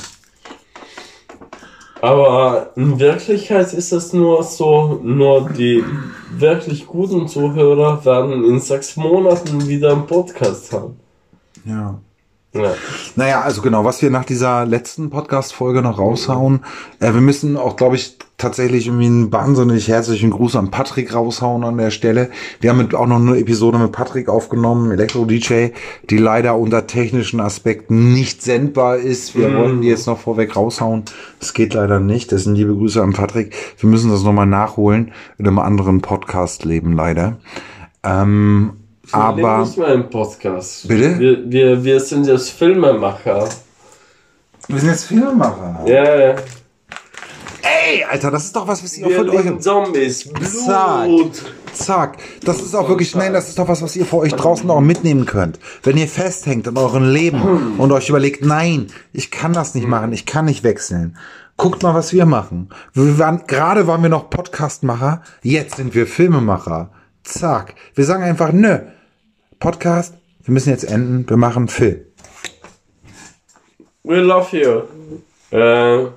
Aber 2.03 2.73
in 2.77 2.99
Wirklichkeit 2.99 3.73
ist 3.73 3.93
es 3.93 4.13
nur 4.13 4.43
so, 4.43 5.01
nur 5.03 5.49
die 5.49 5.83
wirklich 6.31 6.87
guten 6.87 7.27
Zuhörer 7.29 8.05
werden 8.05 8.45
in 8.45 8.61
sechs 8.61 8.97
Monaten 8.97 9.67
wieder 9.67 9.93
einen 9.93 10.07
Podcast 10.07 10.73
haben. 10.73 10.99
Ja. 11.65 11.99
Ja. 12.55 12.75
Naja, 13.17 13.41
also 13.41 13.63
genau, 13.63 13.85
was 13.85 14.01
wir 14.01 14.11
nach 14.11 14.25
dieser 14.25 14.65
letzten 14.65 15.11
Podcast-Folge 15.11 15.83
noch 15.83 15.99
raushauen, 15.99 16.61
äh, 17.01 17.13
wir 17.13 17.21
müssen 17.21 17.57
auch, 17.57 17.75
glaube 17.75 17.97
ich, 17.97 18.17
tatsächlich 18.37 18.87
irgendwie 18.87 19.07
einen 19.07 19.33
wahnsinnig 19.33 19.89
herzlichen 19.89 20.31
Gruß 20.31 20.55
an 20.57 20.71
Patrick 20.71 21.15
raushauen 21.15 21.65
an 21.65 21.79
der 21.79 21.91
Stelle. 21.91 22.31
Wir 22.61 22.71
haben 22.71 22.79
mit, 22.79 22.95
auch 22.95 23.07
noch 23.07 23.19
eine 23.19 23.39
Episode 23.39 23.79
mit 23.79 23.91
Patrick 23.91 24.29
aufgenommen, 24.29 24.93
Elektro-DJ, 24.93 25.71
die 26.11 26.19
leider 26.19 26.57
unter 26.57 26.87
technischen 26.87 27.41
Aspekten 27.41 28.13
nicht 28.13 28.43
sendbar 28.43 28.99
ist. 28.99 29.37
Wir 29.37 29.53
wollten 29.57 29.81
die 29.81 29.89
jetzt 29.89 30.07
noch 30.07 30.19
vorweg 30.19 30.55
raushauen. 30.55 31.05
Es 31.41 31.55
geht 31.55 31.75
leider 31.75 31.99
nicht. 31.99 32.31
Das 32.31 32.45
sind 32.45 32.55
liebe 32.55 32.75
Grüße 32.75 33.03
an 33.03 33.13
Patrick. 33.13 33.55
Wir 33.79 33.89
müssen 33.89 34.11
das 34.11 34.23
nochmal 34.23 34.47
nachholen 34.47 35.13
in 35.39 35.47
einem 35.47 35.59
anderen 35.59 36.03
Podcast-Leben 36.03 36.93
leider. 36.93 37.39
Ähm, 38.05 38.84
aber 39.13 39.59
nicht 39.59 39.79
mehr 39.79 39.95
im 39.95 40.11
Podcast. 40.11 40.89
Bitte? 40.89 41.19
Wir, 41.19 41.51
wir, 41.51 41.85
wir 41.85 42.01
sind 42.01 42.27
jetzt 42.27 42.51
Filmemacher. 42.51 43.49
wir 44.69 44.79
sind 44.79 44.89
jetzt 44.89 45.05
Filmemacher. 45.05 45.83
Ja, 45.87 46.19
ja. 46.19 46.37
Ey, 47.63 48.05
Alter, 48.05 48.31
das 48.31 48.45
ist 48.45 48.57
doch 48.57 48.67
was, 48.69 48.83
was 48.85 48.99
ihr 48.99 49.09
Wir 49.09 49.17
von 49.17 49.31
euch. 49.31 49.61
Zombies. 49.61 50.29
Zack. 50.67 51.05
Blut. 51.05 51.43
Zack. 51.73 52.19
Das 52.45 52.61
ist 52.61 52.75
auch 52.75 52.89
wirklich, 52.89 53.15
nein, 53.15 53.33
das 53.33 53.49
ist 53.49 53.59
doch 53.59 53.69
was, 53.69 53.83
was 53.83 53.97
ihr 53.97 54.05
für 54.05 54.19
euch 54.19 54.35
draußen 54.35 54.69
auch 54.71 54.81
mitnehmen 54.81 55.27
könnt. 55.27 55.59
Wenn 55.83 55.97
ihr 55.97 56.09
festhängt 56.09 56.67
in 56.67 56.77
eurem 56.77 57.11
Leben 57.11 57.75
und 57.79 57.93
euch 57.93 58.09
überlegt, 58.09 58.45
nein, 58.45 58.89
ich 59.13 59.31
kann 59.31 59.53
das 59.53 59.75
nicht 59.75 59.87
machen, 59.87 60.13
ich 60.13 60.27
kann 60.27 60.45
nicht 60.45 60.63
wechseln. 60.63 61.17
Guckt 61.57 61.83
mal, 61.83 61.95
was 61.95 62.13
wir 62.13 62.27
machen. 62.27 62.69
Wir 62.93 63.19
waren, 63.19 63.47
gerade 63.47 63.87
waren 63.87 64.03
wir 64.03 64.11
noch 64.11 64.29
Podcastmacher, 64.29 65.23
jetzt 65.43 65.77
sind 65.77 65.95
wir 65.95 66.07
Filmemacher. 66.07 66.91
Zack. 67.25 67.75
Wir 67.95 68.05
sagen 68.05 68.23
einfach, 68.23 68.53
nö, 68.53 68.79
Podcast, 69.59 70.15
wir 70.43 70.53
müssen 70.53 70.71
jetzt 70.71 70.85
enden, 70.85 71.29
wir 71.29 71.37
machen 71.37 71.69
Film. 71.69 72.01
We 74.03 74.21
love 74.21 74.55
you. 74.57 74.83
Äh, 75.51 76.09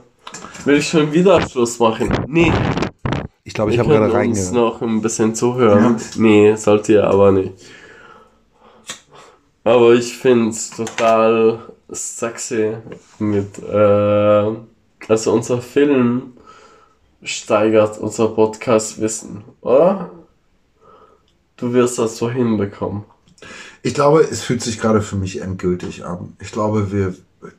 will 0.66 0.78
ich 0.78 0.88
schon 0.90 1.12
wieder 1.14 1.40
Schluss 1.48 1.80
machen? 1.80 2.10
Nee. 2.28 2.52
Ich 3.46 3.54
glaube, 3.54 3.72
ich 3.72 3.76
Ich 3.76 3.80
habe 3.80 3.90
gerade 3.90 4.14
habe 4.14 4.28
uns 4.28 4.52
reingehört. 4.52 4.54
noch 4.54 4.82
ein 4.82 5.02
bisschen 5.02 5.34
zuhören. 5.34 5.96
Nee, 6.18 6.56
sollt 6.56 6.90
ihr 6.90 7.06
aber 7.06 7.32
nicht. 7.32 7.54
Aber 9.64 9.94
ich 9.94 10.18
finde 10.18 10.50
es 10.50 10.70
total 10.72 11.60
sexy 11.90 12.74
mit, 13.20 13.60
äh, 13.60 14.52
also 15.08 15.32
unser 15.34 15.62
Film 15.62 16.34
steigert 17.24 17.98
unser 18.00 18.28
Podcast-Wissen, 18.30 19.44
oder? 19.62 20.10
Du 21.58 21.74
wirst 21.74 21.98
das 22.00 22.18
so 22.18 22.30
hinbekommen. 22.30 23.04
Ich 23.84 23.94
glaube, 23.94 24.22
es 24.22 24.44
fühlt 24.44 24.62
sich 24.62 24.80
gerade 24.80 25.02
für 25.02 25.16
mich 25.16 25.42
endgültig 25.42 26.06
an. 26.06 26.34
Ich 26.42 26.52
glaube, 26.52 26.92
wir, 26.92 27.14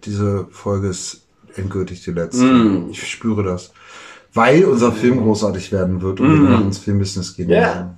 diese 0.05 0.47
Folge 0.51 0.89
ist 0.89 1.23
endgültig 1.57 2.03
die 2.05 2.11
letzte. 2.13 2.45
Mm. 2.45 2.91
Ich 2.91 3.09
spüre 3.11 3.43
das. 3.43 3.73
Weil 4.35 4.65
unser 4.65 4.93
Film 4.93 5.19
großartig 5.23 5.73
werden 5.73 6.03
wird 6.03 6.21
und 6.21 6.43
wir 6.43 6.51
nach 6.51 6.61
ins 6.61 6.79
Filmbusiness 6.79 7.35
gehen 7.35 7.49
Mm. 7.49 7.53
Ja. 7.53 7.61
werden. 7.61 7.91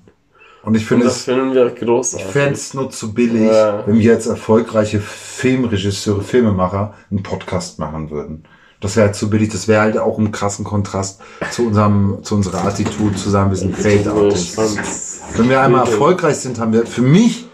Und 0.62 0.74
ich 0.76 0.84
finde 0.84 1.06
es, 1.06 1.26
ich 1.26 2.24
fände 2.24 2.52
es 2.52 2.74
nur 2.74 2.90
zu 2.90 3.14
billig, 3.14 3.50
Ja. 3.50 3.82
wenn 3.86 3.98
wir 3.98 4.12
als 4.14 4.26
erfolgreiche 4.26 5.00
Filmregisseure, 5.00 6.22
Filmemacher 6.22 6.92
einen 7.10 7.22
Podcast 7.22 7.78
machen 7.78 8.10
würden. 8.10 8.44
Das 8.80 8.96
wäre 8.96 9.06
halt 9.06 9.16
zu 9.16 9.28
billig. 9.30 9.48
Das 9.50 9.68
wäre 9.68 9.80
halt 9.82 9.98
auch 9.98 10.18
ein 10.18 10.32
krassen 10.32 10.64
Kontrast 10.64 11.20
zu 11.50 11.66
unserem, 11.66 12.18
zu 12.22 12.34
unserer 12.34 12.64
Attitude, 12.64 13.16
zu 13.16 13.30
sagen, 13.30 13.50
wir 13.50 13.56
sind 13.56 13.74
Fade 13.76 14.10
Artists. 14.12 15.09
Wenn 15.36 15.48
wir 15.48 15.60
einmal 15.60 15.86
erfolgreich 15.86 16.36
sind, 16.36 16.58
haben 16.58 16.72
wir 16.72 16.86
für 16.86 17.02
mich, 17.02 17.46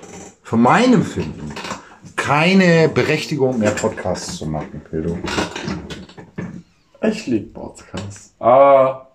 von 0.42 0.62
meinem 0.62 1.02
Finden, 1.02 1.52
keine 2.14 2.88
Berechtigung 2.88 3.58
mehr 3.58 3.70
Podcasts 3.72 4.36
zu 4.36 4.46
machen, 4.46 4.80
Pildo. 4.88 5.18
Ich 7.02 7.26
liebe 7.26 7.46
Podcasts. 7.46 8.34
Aber 8.38 9.12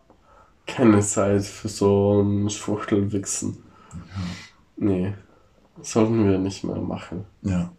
keine 0.66 1.01
Zeit 1.01 1.43
für 1.43 1.68
so 1.68 2.22
ein 2.22 2.49
Schwuchtelwichsen. 2.49 3.64
Nee. 4.78 5.14
Sollten 5.82 6.30
wir 6.30 6.38
nicht 6.38 6.64
mehr 6.64 6.78
machen. 6.78 7.26
Ja. 7.41 7.72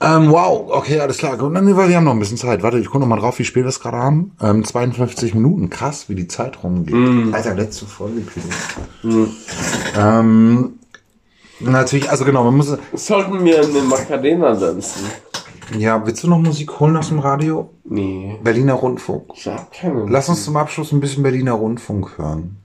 Ähm, 0.00 0.30
wow, 0.30 0.70
okay, 0.70 1.00
alles 1.00 1.18
klar. 1.18 1.40
Und 1.40 1.54
dann, 1.54 1.66
wir 1.66 1.96
haben 1.96 2.04
noch 2.04 2.12
ein 2.12 2.18
bisschen 2.18 2.36
Zeit. 2.36 2.62
Warte, 2.62 2.78
ich 2.78 2.86
gucke 2.86 3.00
noch 3.00 3.06
mal 3.06 3.18
drauf, 3.18 3.38
wie 3.38 3.44
spät 3.44 3.64
wir 3.64 3.68
es 3.68 3.80
gerade 3.80 3.96
haben. 3.96 4.32
Ähm, 4.42 4.64
52 4.64 5.34
Minuten. 5.34 5.70
Krass, 5.70 6.08
wie 6.08 6.14
die 6.14 6.28
Zeit 6.28 6.62
rumgeht. 6.62 7.34
Alter, 7.34 7.54
letzte 7.54 7.86
Folge, 7.86 8.20
Pildo. 8.22 9.28
Ähm, 9.96 10.74
natürlich, 11.60 12.10
also 12.10 12.24
genau, 12.24 12.44
man 12.44 12.56
muss. 12.56 12.76
Sollten 12.92 13.44
wir 13.44 13.62
eine 13.62 13.82
Macarena 13.82 14.54
tanzen? 14.54 15.04
Ja, 15.78 16.04
willst 16.04 16.22
du 16.22 16.28
noch 16.28 16.38
Musik 16.38 16.78
holen 16.78 16.96
aus 16.96 17.08
dem 17.08 17.20
Radio? 17.20 17.70
Nee. 17.84 18.38
Berliner 18.42 18.74
Rundfunk. 18.74 19.30
Ich 19.34 19.46
hab 19.46 19.72
keine. 19.72 20.06
Lass 20.08 20.28
uns 20.28 20.44
zum 20.44 20.56
Abschluss 20.56 20.92
ein 20.92 21.00
bisschen 21.00 21.22
Berliner 21.22 21.52
Rundfunk 21.52 22.18
hören. 22.18 22.58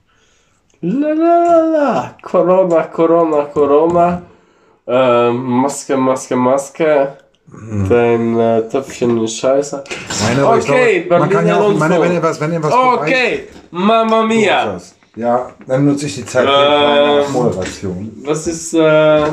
La 0.81 1.09
la 1.09 1.43
la 1.43 1.61
la. 1.71 2.17
Corona, 2.21 2.83
Corona, 2.83 3.45
Corona. 3.45 4.21
Ähm, 4.91 5.43
Maske, 5.61 5.95
Maske, 5.97 6.35
Maske. 6.35 7.17
Dein 7.89 8.39
äh, 8.39 8.67
Töpfchen 8.69 9.23
ist 9.23 9.37
scheiße. 9.37 9.83
Nein, 10.27 10.39
aber 10.43 10.57
ich 10.57 10.69
Okay, 10.69 11.03
glaube, 11.03 11.19
man 11.21 11.29
kann 11.29 11.47
ja 11.47 11.59
auch, 11.59 11.73
meine, 11.73 11.99
wenn 12.01 12.13
ihr 12.13 12.21
was, 12.23 12.39
wenn 12.39 12.53
ihr 12.53 12.61
was 12.63 12.71
Okay, 12.73 13.47
Mamma 13.71 14.07
vorbei- 14.21 14.27
Mia. 14.35 14.77
Ja, 15.15 15.49
dann 15.67 15.85
nutze 15.85 16.05
ich 16.05 16.15
die 16.15 16.25
Zeit 16.25 16.45
für 16.47 16.51
Ähm. 16.53 17.23
eine 17.23 17.29
Moderation. 17.29 18.11
Was 18.23 18.47
ist, 18.47 18.73
äh. 18.75 19.23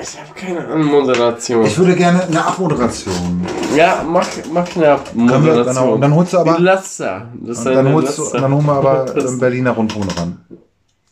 Ich 0.00 0.16
habe 0.20 0.34
keine 0.36 0.66
Anmoderation. 0.66 1.64
Ich 1.64 1.78
würde 1.78 1.94
gerne 1.94 2.22
eine 2.24 2.44
Abmoderation. 2.44 3.44
Ja, 3.74 4.04
mach, 4.06 4.26
mach 4.52 4.66
eine 4.76 4.98
Können 5.12 5.28
wir, 5.28 5.38
Moderation. 5.38 5.64
genau, 5.74 5.92
und 5.94 6.00
dann 6.02 6.14
holst 6.14 6.32
du 6.34 6.38
aber, 6.38 6.56
Die 6.56 6.62
letzte. 6.62 7.22
Das 7.42 7.58
ist 7.58 7.66
dann, 7.66 7.92
holst 7.94 8.18
du, 8.18 8.24
dann 8.32 8.52
holen 8.54 8.66
wir 8.66 8.72
aber 8.74 9.04
Berliner 9.40 9.70
Rundfunk 9.72 10.06
ran. 10.18 10.44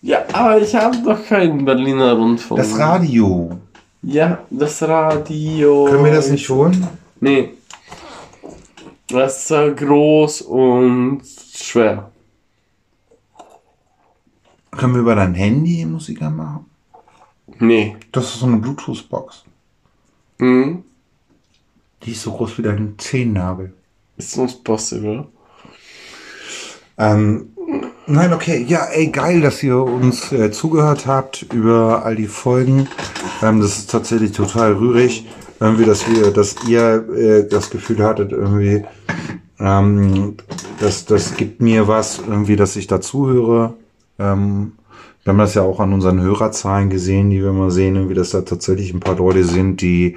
Ja, 0.06 0.24
aber 0.32 0.62
ich 0.62 0.72
habe 0.72 0.96
doch 1.02 1.26
keinen 1.26 1.64
Berliner 1.64 2.12
Rundfunk. 2.12 2.60
Das 2.60 2.78
Radio. 2.78 3.58
Ja, 4.02 4.38
das 4.50 4.80
Radio. 4.84 5.86
Können 5.86 6.04
wir 6.04 6.12
das 6.12 6.30
nicht 6.30 6.48
holen? 6.48 6.86
Nee. 7.18 7.54
Das 9.08 9.50
ist 9.50 9.76
groß 9.78 10.42
und 10.42 11.22
schwer. 11.52 12.08
Können 14.70 14.94
wir 14.94 15.00
über 15.00 15.16
dein 15.16 15.34
Handy 15.34 15.84
Musik 15.84 16.22
anmachen? 16.22 16.66
Nee. 17.58 17.96
Das 18.12 18.26
ist 18.26 18.38
so 18.38 18.46
eine 18.46 18.58
Bluetooth-Box. 18.58 19.42
Hm? 20.38 20.84
Die 22.04 22.12
ist 22.12 22.22
so 22.22 22.30
groß 22.30 22.58
wie 22.58 22.62
dein 22.62 22.94
Zehennagel. 22.96 23.72
It's 24.16 24.36
not 24.36 24.62
possible. 24.62 25.26
Ähm, 26.96 27.55
nein, 28.06 28.32
okay. 28.32 28.64
Ja, 28.66 28.86
ey, 28.86 29.08
geil, 29.08 29.40
dass 29.40 29.62
ihr 29.62 29.76
uns 29.78 30.32
äh, 30.32 30.50
zugehört 30.50 31.06
habt 31.06 31.46
über 31.52 32.04
all 32.04 32.16
die 32.16 32.26
Folgen. 32.26 32.88
Ähm, 33.42 33.60
das 33.60 33.78
ist 33.78 33.90
tatsächlich 33.90 34.32
total 34.32 34.72
rührig. 34.72 35.26
Irgendwie, 35.58 35.84
dass 35.84 36.08
wir, 36.10 36.32
dass 36.32 36.56
ihr 36.68 37.08
äh, 37.14 37.48
das 37.48 37.70
Gefühl 37.70 38.02
hattet, 38.02 38.32
irgendwie, 38.32 38.84
ähm, 39.58 40.36
das, 40.80 41.06
das 41.06 41.36
gibt 41.36 41.62
mir 41.62 41.88
was, 41.88 42.18
irgendwie, 42.18 42.56
dass 42.56 42.76
ich 42.76 42.86
dazuhöre. 42.86 43.74
Ähm, 44.18 44.72
wir 45.26 45.32
haben 45.32 45.38
das 45.38 45.54
ja 45.54 45.62
auch 45.62 45.80
an 45.80 45.92
unseren 45.92 46.20
Hörerzahlen 46.20 46.88
gesehen, 46.88 47.30
die 47.30 47.42
wir 47.42 47.50
mal 47.50 47.72
sehen, 47.72 47.96
irgendwie, 47.96 48.14
dass 48.14 48.30
da 48.30 48.42
tatsächlich 48.42 48.94
ein 48.94 49.00
paar 49.00 49.16
Leute 49.16 49.42
sind, 49.42 49.80
die 49.80 50.14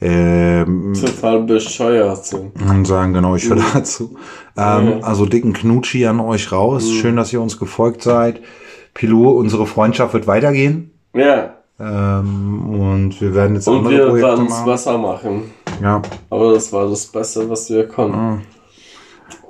ähm, 0.00 0.94
Total 0.94 1.42
bescheuert 1.42 2.24
sind. 2.24 2.52
und 2.62 2.84
sagen, 2.84 3.14
genau, 3.14 3.34
ich 3.34 3.48
höre 3.48 3.60
dazu. 3.74 4.16
Ähm, 4.56 5.00
Also 5.02 5.26
dicken 5.26 5.54
Knutschi 5.54 6.06
an 6.06 6.20
euch 6.20 6.52
raus. 6.52 6.88
Schön, 6.88 7.16
dass 7.16 7.32
ihr 7.32 7.42
uns 7.42 7.58
gefolgt 7.58 8.02
seid. 8.02 8.42
Pilou, 8.94 9.30
unsere 9.30 9.66
Freundschaft 9.66 10.14
wird 10.14 10.28
weitergehen. 10.28 10.92
Ja. 11.14 11.54
Ähm, 11.80 12.80
und 12.80 13.20
wir 13.20 13.34
werden 13.34 13.56
jetzt 13.56 13.66
Und 13.66 13.78
andere 13.78 13.92
wir 13.94 14.06
Projekte 14.06 14.28
werden 14.28 14.46
es 14.46 14.64
besser 14.64 14.96
machen. 14.98 15.50
Ja, 15.82 16.00
Aber 16.30 16.52
das 16.52 16.72
war 16.72 16.88
das 16.88 17.06
Beste, 17.06 17.50
was 17.50 17.68
wir 17.70 17.88
konnten. 17.88 18.16
Ah. 18.16 18.38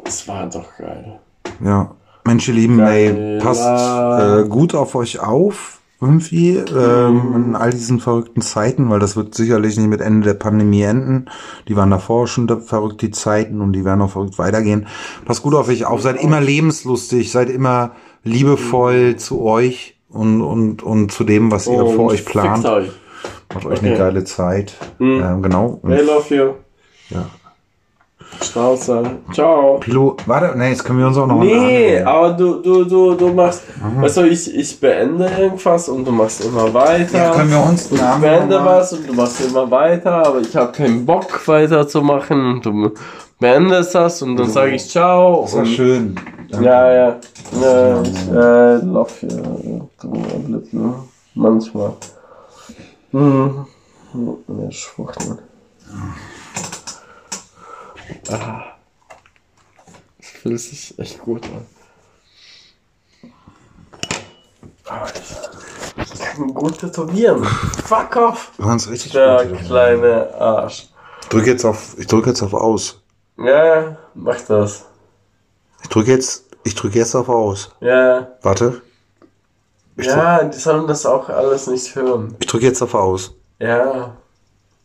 Das 0.03 0.27
war 0.27 0.49
doch 0.49 0.65
geil. 0.79 1.21
ja. 1.63 1.95
Mensch, 2.27 2.49
ihr 2.49 2.55
Lieben, 2.55 2.81
ey, 2.81 3.39
passt 3.39 3.63
äh, 3.65 4.49
gut 4.49 4.75
auf 4.75 4.95
euch 4.95 5.21
auf. 5.21 5.79
Irgendwie 6.01 6.57
ähm, 6.57 7.33
in 7.35 7.57
all 7.57 7.71
diesen 7.71 7.99
verrückten 7.99 8.43
Zeiten, 8.43 8.91
weil 8.91 8.99
das 8.99 9.17
wird 9.17 9.35
sicherlich 9.35 9.79
nicht 9.79 9.89
mit 9.89 10.03
Ende 10.03 10.27
der 10.27 10.35
Pandemie 10.35 10.83
enden. 10.83 11.27
Die 11.69 11.77
waren 11.77 11.91
davor 11.91 12.27
schon 12.27 12.47
da 12.47 12.59
verrückt, 12.59 13.01
die 13.01 13.11
Zeiten, 13.11 13.63
und 13.63 13.73
die 13.73 13.85
werden 13.87 14.03
auch 14.03 14.11
verrückt 14.11 14.39
weitergehen. 14.39 14.87
Passt 15.25 15.43
gut 15.43 15.55
auf 15.55 15.69
euch 15.69 15.87
auf, 15.87 16.03
seid 16.03 16.23
immer 16.23 16.41
lebenslustig, 16.43 17.31
seid 17.31 17.49
immer 17.49 17.93
liebevoll 18.23 19.17
zu 19.17 19.43
euch 19.43 19.97
und, 20.11 20.43
und, 20.43 20.83
und 20.83 21.11
zu 21.13 21.25
dem, 21.25 21.51
was 21.51 21.67
ihr 21.69 21.83
Und 21.85 21.95
vor 21.97 22.11
euch 22.11 22.25
plant. 22.27 22.67
euch. 22.67 22.91
Macht 23.55 23.65
euch 23.67 23.81
eine 23.81 23.91
Okay. 23.93 23.99
geile 23.99 24.25
Zeit. 24.25 24.75
Mhm. 24.99 25.23
Ähm, 25.25 25.43
genau. 25.43 25.81
I 25.87 25.89
love 26.03 26.35
you. 26.35 26.53
ja. 27.11 27.27
Schnauze. 28.43 29.03
Ciao. 29.33 29.79
Pilo, 29.79 30.17
warte, 30.27 30.57
nee, 30.59 30.71
jetzt 30.71 30.85
können 30.85 30.99
wir 30.99 31.07
uns 31.07 31.17
auch 31.17 31.27
noch 31.27 31.41
Nee, 31.41 32.01
aber 32.01 32.33
du, 32.33 32.61
du, 32.61 32.85
du, 32.85 33.15
du 33.15 33.29
machst, 33.29 33.63
weißt 34.01 34.19
du, 34.19 34.23
ich, 34.23 34.55
ich 34.55 34.81
beende 34.81 35.31
irgendwas 35.39 35.89
und 35.89 36.05
du 36.05 36.13
machst 36.13 36.45
immer 36.45 36.73
weiter. 36.73 37.19
Ja, 37.19 37.31
können 37.33 37.51
wir 37.51 37.65
uns 37.65 37.91
einen 37.91 38.01
ich 38.01 38.21
beende 38.21 38.59
mal- 38.59 38.67
was 38.67 38.93
und 38.93 39.09
du 39.09 39.15
machst 39.15 39.41
immer 39.41 39.71
weiter, 39.71 40.27
aber 40.27 40.41
ich 40.41 40.55
habe 40.57 40.73
keinen 40.73 41.05
Bock 41.05 41.47
weiterzumachen 41.47 42.55
und 42.55 42.67
du 42.67 42.91
beendest 43.39 43.95
das 43.95 44.23
und 44.23 44.37
dann 44.37 44.49
sage 44.49 44.73
ich 44.73 44.89
ciao. 44.89 45.43
Das 45.43 45.55
war 45.55 45.61
und 45.61 45.67
schön. 45.69 46.15
Danke. 46.51 46.67
Ja, 46.67 46.93
ja. 46.93 47.17
ja 47.61 48.03
ich 48.03 48.31
äh, 48.33 49.27
you. 49.27 49.89
Du 50.01 50.13
Lippen. 50.49 50.95
Manchmal. 51.35 51.93
Hm. 53.11 53.67
Ja, 54.15 54.71
Schwuchteln. 54.71 55.39
Ah. 58.31 58.63
Das 60.19 60.29
fühlt 60.29 60.61
sich 60.61 60.99
echt 60.99 61.21
gut 61.21 61.45
an. 61.47 61.67
Ich- 65.15 66.13
Ich 66.13 66.21
kann 66.21 66.53
gut 66.53 66.79
tätowieren. 66.79 67.45
Fuck 67.45 68.17
off. 68.17 68.51
Du 68.57 68.65
kannst 68.65 68.89
richtig 68.91 69.13
Der 69.13 69.47
gut. 69.47 69.59
kleine 69.61 70.35
Arsch. 70.35 70.89
Ich 71.23 71.29
drücke 71.29 71.51
jetzt 71.51 71.65
auf, 71.65 71.97
ich 71.99 72.07
drücke 72.07 72.31
jetzt 72.31 72.43
auf 72.43 72.53
aus. 72.55 73.01
Ja, 73.39 73.97
mach 74.15 74.41
das. 74.43 74.85
Ich 75.83 75.89
drücke 75.89 76.11
jetzt, 76.11 76.45
ich 76.65 76.75
drücke 76.75 76.99
jetzt 76.99 77.15
auf 77.15 77.29
aus. 77.29 77.71
Ja. 77.81 78.29
Warte. 78.43 78.83
Ich, 79.97 80.07
drück, 80.07 80.17
Ja, 80.17 80.45
die 80.45 80.59
sollen 80.59 80.87
das 80.87 81.07
auch 81.07 81.29
alles 81.29 81.67
nicht 81.69 81.95
hören. 81.95 82.37
ich 82.41 82.47
drücke 82.47 82.67
jetzt 82.67 82.83
auf 82.83 82.95
aus. 82.95 83.35
Ja. 83.61 84.17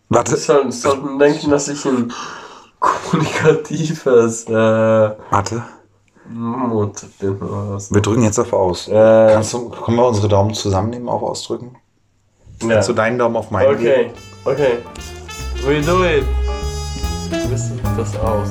Warte. 0.10 0.36
Die 0.36 0.42
sollten, 0.42 0.72
sollten 0.72 1.20
denken, 1.20 1.50
dass 1.50 1.68
ich 1.68 1.84
ein 1.86 2.14
kommunikatives 2.80 4.46
äh, 4.46 4.52
Warte. 4.52 5.64
Mut 6.32 6.94
bin 7.20 7.38
oder 7.42 7.72
was. 7.74 7.92
Wir 7.92 8.02
drücken 8.02 8.24
jetzt 8.24 8.38
auf 8.40 8.54
aus. 8.54 8.88
Äh, 8.88 8.94
Kannst 9.34 9.54
du, 9.54 9.70
können 9.70 9.98
wir 9.98 10.08
unsere 10.08 10.28
Daumen 10.28 10.54
zusammennehmen 10.54 11.10
auf 11.10 11.24
ausdrücken? 11.24 11.76
ja. 12.62 12.68
Kannst 12.70 12.90
du 12.90 12.94
deinen 12.94 13.18
Daumen 13.18 13.36
auf 13.36 13.50
meinen 13.52 13.74
Okay, 13.76 14.12
okay. 14.46 14.78
We 15.66 15.82
do 15.82 16.04
it. 16.06 16.26
Wie 17.32 17.58
sieht 17.58 17.80
das 17.98 18.16
aus? 18.18 18.50